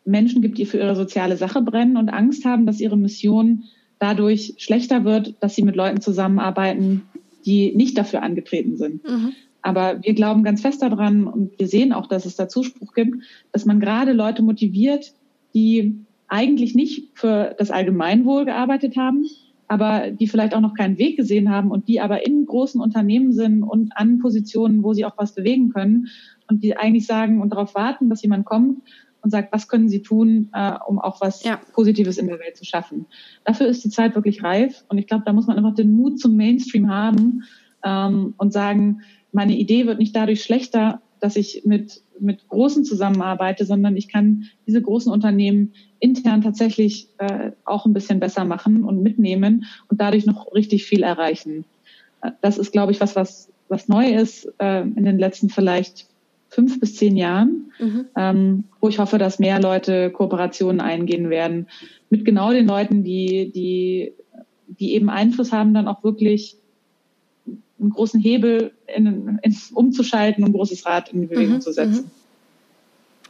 Menschen 0.05 0.43
gibt, 0.43 0.59
die 0.59 0.67
für 0.67 0.79
ihre 0.79 0.97
soziale 0.97 1.37
Sache 1.37 1.63
brennen 1.63 1.97
und 1.97 2.09
Angst 2.09 2.45
haben, 2.45 2.67
dass 2.67 2.81
ihre 2.81 2.97
Mission 2.97 3.65
dadurch 3.99 4.55
schlechter 4.59 5.05
wird, 5.05 5.35
dass 5.41 5.55
sie 5.55 5.63
mit 5.63 5.77
Leuten 5.77 6.01
zusammenarbeiten, 6.01 7.03
die 7.45 7.73
nicht 7.77 7.97
dafür 7.97 8.23
angetreten 8.23 8.77
sind. 8.77 9.09
Mhm. 9.09 9.33
Aber 9.63 10.03
wir 10.03 10.15
glauben 10.15 10.43
ganz 10.43 10.61
fest 10.61 10.83
daran 10.83 11.27
und 11.27 11.59
wir 11.59 11.69
sehen 11.69 11.93
auch, 11.93 12.07
dass 12.07 12.27
es 12.27 12.37
da 12.37 12.49
Zuspruch 12.49 12.93
gibt, 12.95 13.23
dass 13.53 13.65
man 13.65 13.81
gerade 13.81 14.13
Leute 14.13 14.43
motiviert, 14.43 15.13
die 15.55 16.05
eigentlich 16.29 16.75
nicht 16.75 17.11
für 17.15 17.55
das 17.59 17.71
Allgemeinwohl 17.71 18.45
gearbeitet 18.45 18.97
haben, 18.97 19.27
aber 19.69 20.11
die 20.11 20.27
vielleicht 20.27 20.55
auch 20.55 20.61
noch 20.61 20.75
keinen 20.75 20.99
Weg 20.99 21.17
gesehen 21.17 21.51
haben 21.51 21.71
und 21.71 21.89
die 21.89 22.01
aber 22.01 22.27
in 22.27 22.45
großen 22.47 22.81
Unternehmen 22.81 23.33
sind 23.33 23.63
und 23.63 23.97
an 23.97 24.19
Positionen, 24.19 24.83
wo 24.83 24.93
sie 24.93 25.05
auch 25.05 25.17
was 25.17 25.35
bewegen 25.35 25.71
können 25.71 26.09
und 26.49 26.63
die 26.63 26.77
eigentlich 26.77 27.07
sagen 27.07 27.41
und 27.41 27.51
darauf 27.51 27.75
warten, 27.75 28.11
dass 28.11 28.23
jemand 28.23 28.45
kommt 28.45 28.83
und 29.23 29.31
sagt, 29.31 29.53
was 29.53 29.69
können 29.69 29.89
sie 29.89 30.03
tun, 30.03 30.49
äh, 30.53 30.73
um 30.87 30.99
auch 30.99 31.21
was 31.21 31.45
ja. 31.45 31.61
Positives 31.73 32.19
in 32.19 32.27
der 32.27 32.41
Welt 32.41 32.57
zu 32.57 32.65
schaffen. 32.65 33.07
Dafür 33.45 33.67
ist 33.69 33.85
die 33.85 33.91
Zeit 33.91 34.15
wirklich 34.15 34.43
reif 34.43 34.85
und 34.89 34.99
ich 34.99 35.07
glaube, 35.07 35.23
da 35.25 35.33
muss 35.33 35.47
man 35.47 35.57
einfach 35.57 35.75
den 35.75 35.95
Mut 35.95 36.19
zum 36.19 36.37
Mainstream 36.37 36.91
haben 36.91 37.45
ähm, 37.85 38.35
und 38.37 38.53
sagen, 38.53 39.03
meine 39.33 39.57
Idee 39.57 39.87
wird 39.87 39.99
nicht 39.99 40.15
dadurch 40.15 40.43
schlechter, 40.43 41.01
dass 41.21 41.37
ich 41.37 41.63
mit, 41.65 42.03
mit 42.19 42.49
Großen 42.49 42.85
zusammenarbeite, 42.85 43.65
sondern 43.65 43.97
ich 43.97 44.09
kann 44.09 44.45
diese 44.67 44.83
großen 44.83 45.13
Unternehmen 45.13 45.73
intern 46.01 46.43
tatsächlich 46.43 47.09
äh, 47.19 47.53
auch 47.65 47.87
ein 47.87 47.93
bisschen 47.93 48.21
besser 48.21 48.45
machen 48.45 48.85
und 48.85 49.03
mitnehmen 49.03 49.67
und 49.89 50.01
dadurch 50.01 50.27
noch 50.27 50.53
richtig 50.53 50.85
viel 50.85 51.03
erreichen. 51.03 51.65
Das 52.41 52.59
ist, 52.59 52.73
glaube 52.73 52.93
ich, 52.93 53.01
was, 53.01 53.17
was, 53.17 53.51
was 53.69 53.89
neu 53.89 54.13
ist 54.13 54.53
äh, 54.59 54.83
in 54.83 55.05
den 55.05 55.19
letzten 55.19 55.49
vielleicht 55.49 56.09
fünf 56.49 56.81
bis 56.81 56.97
zehn 56.97 57.17
Jahren, 57.17 57.73
mhm. 57.79 58.05
ähm, 58.17 58.65
wo 58.81 58.89
ich 58.89 58.99
hoffe, 58.99 59.17
dass 59.17 59.39
mehr 59.39 59.61
Leute 59.61 60.11
Kooperationen 60.11 60.81
eingehen 60.81 61.31
werden 61.31 61.69
mit 62.11 62.25
genau 62.25 62.53
den 62.53 62.67
Leuten, 62.67 63.05
die, 63.05 63.51
die, 63.53 64.13
die 64.67 64.95
eben 64.95 65.09
Einfluss 65.09 65.53
haben, 65.53 65.73
dann 65.73 65.89
auch 65.89 66.05
wirklich 66.05 66.59
einen 67.83 67.91
großen 67.91 68.21
Hebel 68.21 68.73
in, 68.87 69.39
in, 69.43 69.57
umzuschalten, 69.75 70.45
ein 70.45 70.53
großes 70.53 70.87
Rad 70.87 71.11
in 71.11 71.23
die 71.23 71.27
Bewegung 71.27 71.57
mhm. 71.57 71.61
zu 71.61 71.73
setzen. 71.73 72.11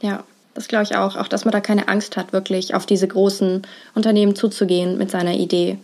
Mhm. 0.01 0.07
Ja, 0.07 0.23
das 0.53 0.67
glaube 0.67 0.83
ich 0.83 0.95
auch. 0.95 1.15
Auch, 1.17 1.27
dass 1.27 1.45
man 1.45 1.51
da 1.51 1.61
keine 1.61 1.87
Angst 1.87 2.17
hat, 2.17 2.33
wirklich 2.33 2.75
auf 2.75 2.85
diese 2.85 3.07
großen 3.07 3.63
Unternehmen 3.95 4.35
zuzugehen 4.35 4.97
mit 4.97 5.11
seiner 5.11 5.33
Idee. 5.33 5.77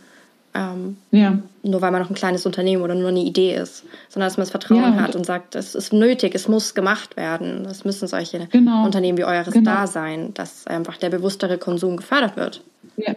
Ähm, 0.53 0.97
ja. 1.11 1.37
Nur 1.61 1.81
weil 1.81 1.91
man 1.91 2.01
noch 2.01 2.09
ein 2.09 2.15
kleines 2.15 2.45
Unternehmen 2.45 2.81
oder 2.81 2.95
nur 2.95 3.09
eine 3.09 3.19
Idee 3.19 3.55
ist, 3.55 3.83
sondern 4.09 4.27
dass 4.27 4.37
man 4.37 4.43
das 4.43 4.51
Vertrauen 4.51 4.95
ja, 4.95 5.01
hat 5.01 5.15
und 5.15 5.25
sagt, 5.25 5.55
es 5.55 5.75
ist 5.75 5.93
nötig, 5.93 6.33
es 6.33 6.47
muss 6.47 6.73
gemacht 6.73 7.17
werden. 7.17 7.65
Es 7.65 7.85
müssen 7.85 8.07
solche 8.07 8.47
genau. 8.47 8.85
Unternehmen 8.85 9.17
wie 9.17 9.25
eures 9.25 9.53
genau. 9.53 9.71
da 9.71 9.87
sein, 9.87 10.33
dass 10.33 10.65
einfach 10.65 10.97
der 10.97 11.09
bewusstere 11.09 11.57
Konsum 11.57 11.97
gefördert 11.97 12.35
wird. 12.35 12.63
Ja. 12.97 13.15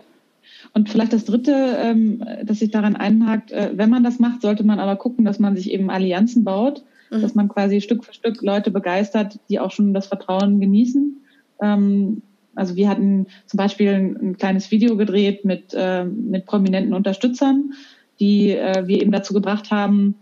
Und 0.75 0.89
vielleicht 0.89 1.13
das 1.13 1.25
Dritte, 1.25 1.77
ähm, 1.79 2.25
das 2.45 2.61
sich 2.61 2.71
daran 2.71 2.97
einhakt, 2.97 3.53
äh, 3.53 3.73
wenn 3.75 3.91
man 3.91 4.05
das 4.05 4.19
macht, 4.19 4.41
sollte 4.41 4.65
man 4.65 4.79
aber 4.79 4.97
gucken, 4.97 5.25
dass 5.25 5.39
man 5.39 5.55
sich 5.55 5.71
eben 5.71 5.91
Allianzen 5.91 6.45
baut, 6.45 6.83
mhm. 7.11 7.21
dass 7.21 7.35
man 7.35 7.49
quasi 7.49 7.81
Stück 7.81 8.05
für 8.05 8.15
Stück 8.15 8.41
Leute 8.43 8.71
begeistert, 8.71 9.39
die 9.49 9.61
auch 9.61 9.71
schon 9.71 9.93
das 9.93 10.07
Vertrauen 10.07 10.61
genießen. 10.61 11.21
Ähm, 11.61 12.23
also 12.55 12.77
wir 12.77 12.89
hatten 12.89 13.27
zum 13.47 13.59
Beispiel 13.59 13.91
ein, 13.91 14.17
ein 14.17 14.37
kleines 14.37 14.71
Video 14.71 14.97
gedreht 14.97 15.45
mit, 15.45 15.75
äh, 15.75 16.05
mit 16.05 16.47
prominenten 16.47 16.95
Unterstützern, 16.95 17.73
die 18.21 18.51
äh, 18.51 18.87
wir 18.87 19.01
eben 19.01 19.13
dazu 19.13 19.35
gebracht 19.35 19.71
haben, 19.71 20.15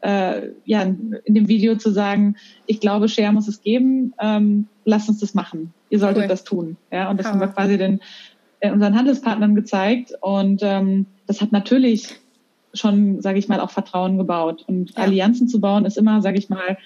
äh, 0.00 0.48
ja, 0.64 0.82
in 0.82 1.34
dem 1.34 1.48
Video 1.48 1.76
zu 1.76 1.90
sagen, 1.90 2.36
ich 2.66 2.80
glaube, 2.80 3.08
Share 3.08 3.32
muss 3.32 3.48
es 3.48 3.62
geben, 3.62 4.14
ähm, 4.20 4.66
lasst 4.84 5.08
uns 5.08 5.20
das 5.20 5.34
machen. 5.34 5.72
Ihr 5.90 5.98
solltet 5.98 6.24
cool. 6.24 6.28
das 6.28 6.44
tun. 6.44 6.76
Ja, 6.90 7.08
und 7.08 7.18
das 7.18 7.26
Hammer. 7.26 7.40
haben 7.40 7.48
wir 7.48 7.54
quasi 7.54 7.78
den, 7.78 8.00
unseren 8.70 8.96
Handelspartnern 8.96 9.54
gezeigt. 9.54 10.12
Und 10.20 10.60
ähm, 10.62 11.06
das 11.26 11.40
hat 11.40 11.52
natürlich 11.52 12.08
schon, 12.74 13.20
sage 13.20 13.38
ich 13.38 13.48
mal, 13.48 13.60
auch 13.60 13.70
Vertrauen 13.70 14.18
gebaut. 14.18 14.64
Und 14.66 14.92
ja. 14.92 15.02
Allianzen 15.02 15.48
zu 15.48 15.60
bauen 15.60 15.84
ist 15.84 15.98
immer, 15.98 16.22
sage 16.22 16.38
ich 16.38 16.48
mal, 16.48 16.78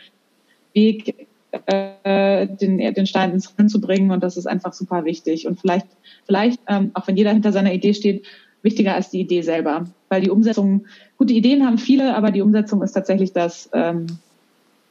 Weg 0.74 1.26
äh, 1.66 2.46
den, 2.46 2.78
den 2.78 3.06
Stein 3.06 3.32
ins 3.32 3.56
Rennen 3.56 3.68
zu 3.68 3.80
bringen 3.80 4.10
und 4.10 4.22
das 4.22 4.36
ist 4.36 4.46
einfach 4.46 4.72
super 4.72 5.04
wichtig. 5.04 5.46
Und 5.46 5.60
vielleicht, 5.60 5.86
vielleicht, 6.26 6.60
ähm, 6.68 6.90
auch 6.94 7.06
wenn 7.06 7.16
jeder 7.16 7.32
hinter 7.32 7.52
seiner 7.52 7.72
Idee 7.72 7.94
steht, 7.94 8.26
wichtiger 8.62 8.94
als 8.94 9.10
die 9.10 9.20
Idee 9.20 9.42
selber. 9.42 9.86
Weil 10.08 10.22
die 10.22 10.30
Umsetzung, 10.30 10.86
gute 11.18 11.32
Ideen 11.32 11.64
haben 11.64 11.78
viele, 11.78 12.14
aber 12.14 12.30
die 12.30 12.42
Umsetzung 12.42 12.82
ist 12.82 12.92
tatsächlich 12.92 13.32
das, 13.32 13.70
ähm, 13.72 14.06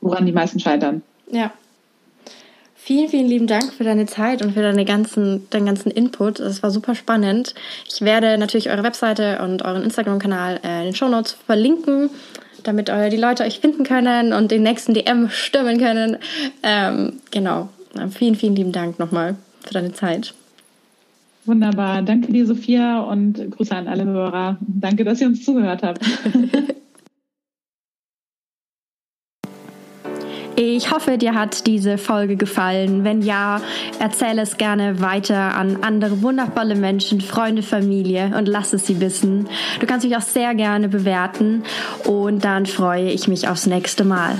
woran 0.01 0.25
die 0.25 0.31
meisten 0.31 0.59
scheitern. 0.59 1.01
Ja. 1.31 1.51
Vielen, 2.85 3.09
vielen 3.09 3.25
lieben 3.25 3.47
Dank 3.47 3.73
für 3.73 3.83
deine 3.83 4.05
Zeit 4.05 4.43
und 4.43 4.53
für 4.53 4.61
deine 4.61 4.85
ganzen, 4.85 5.49
deinen 5.49 5.65
ganzen 5.65 5.89
Input. 5.89 6.39
Das 6.39 6.61
war 6.61 6.69
super 6.69 6.93
spannend. 6.93 7.55
Ich 7.91 8.01
werde 8.01 8.37
natürlich 8.37 8.69
eure 8.69 8.83
Webseite 8.83 9.39
und 9.41 9.65
euren 9.65 9.81
Instagram-Kanal 9.81 10.59
äh, 10.63 10.81
in 10.81 10.85
den 10.85 10.95
Show 10.95 11.07
Notes 11.07 11.31
verlinken 11.47 12.11
damit 12.61 12.89
äh, 12.89 13.09
die 13.09 13.17
Leute 13.17 13.43
euch 13.43 13.59
finden 13.59 13.83
können 13.85 14.33
und 14.33 14.51
den 14.51 14.61
nächsten 14.61 14.93
DM 14.93 15.29
stürmen 15.31 15.79
können. 15.79 16.17
Ähm, 16.61 17.13
genau. 17.31 17.69
Vielen, 18.11 18.35
vielen 18.35 18.55
lieben 18.55 18.71
Dank 18.71 18.99
nochmal 18.99 19.35
für 19.65 19.73
deine 19.73 19.93
Zeit. 19.93 20.35
Wunderbar. 21.45 22.03
Danke 22.03 22.31
dir, 22.31 22.45
Sophia, 22.45 22.99
und 22.99 23.49
Grüße 23.49 23.75
an 23.75 23.87
alle 23.87 24.05
Hörer. 24.05 24.57
Danke, 24.61 25.03
dass 25.03 25.21
ihr 25.21 25.27
uns 25.27 25.43
zugehört 25.43 25.81
habt. 25.81 26.05
Ich 30.57 30.91
hoffe, 30.91 31.17
dir 31.17 31.33
hat 31.33 31.67
diese 31.67 31.97
Folge 31.97 32.37
gefallen. 32.37 33.03
Wenn 33.03 33.21
ja, 33.21 33.59
erzähle 33.99 34.41
es 34.41 34.55
gerne 34.55 35.01
weiter 35.01 35.55
an 35.55 35.79
andere 35.81 36.21
wundervolle 36.21 36.75
Menschen, 36.75 37.19
Freunde, 37.19 37.61
Familie 37.61 38.31
und 38.37 38.47
lass 38.47 38.71
es 38.71 38.87
sie 38.87 39.01
wissen. 39.01 39.49
Du 39.81 39.85
kannst 39.85 40.05
mich 40.05 40.15
auch 40.15 40.21
sehr 40.21 40.55
gerne 40.55 40.87
bewerten 40.87 41.63
und 42.05 42.45
dann 42.45 42.65
freue 42.65 43.11
ich 43.11 43.27
mich 43.27 43.49
aufs 43.49 43.65
nächste 43.65 44.05
Mal. 44.05 44.37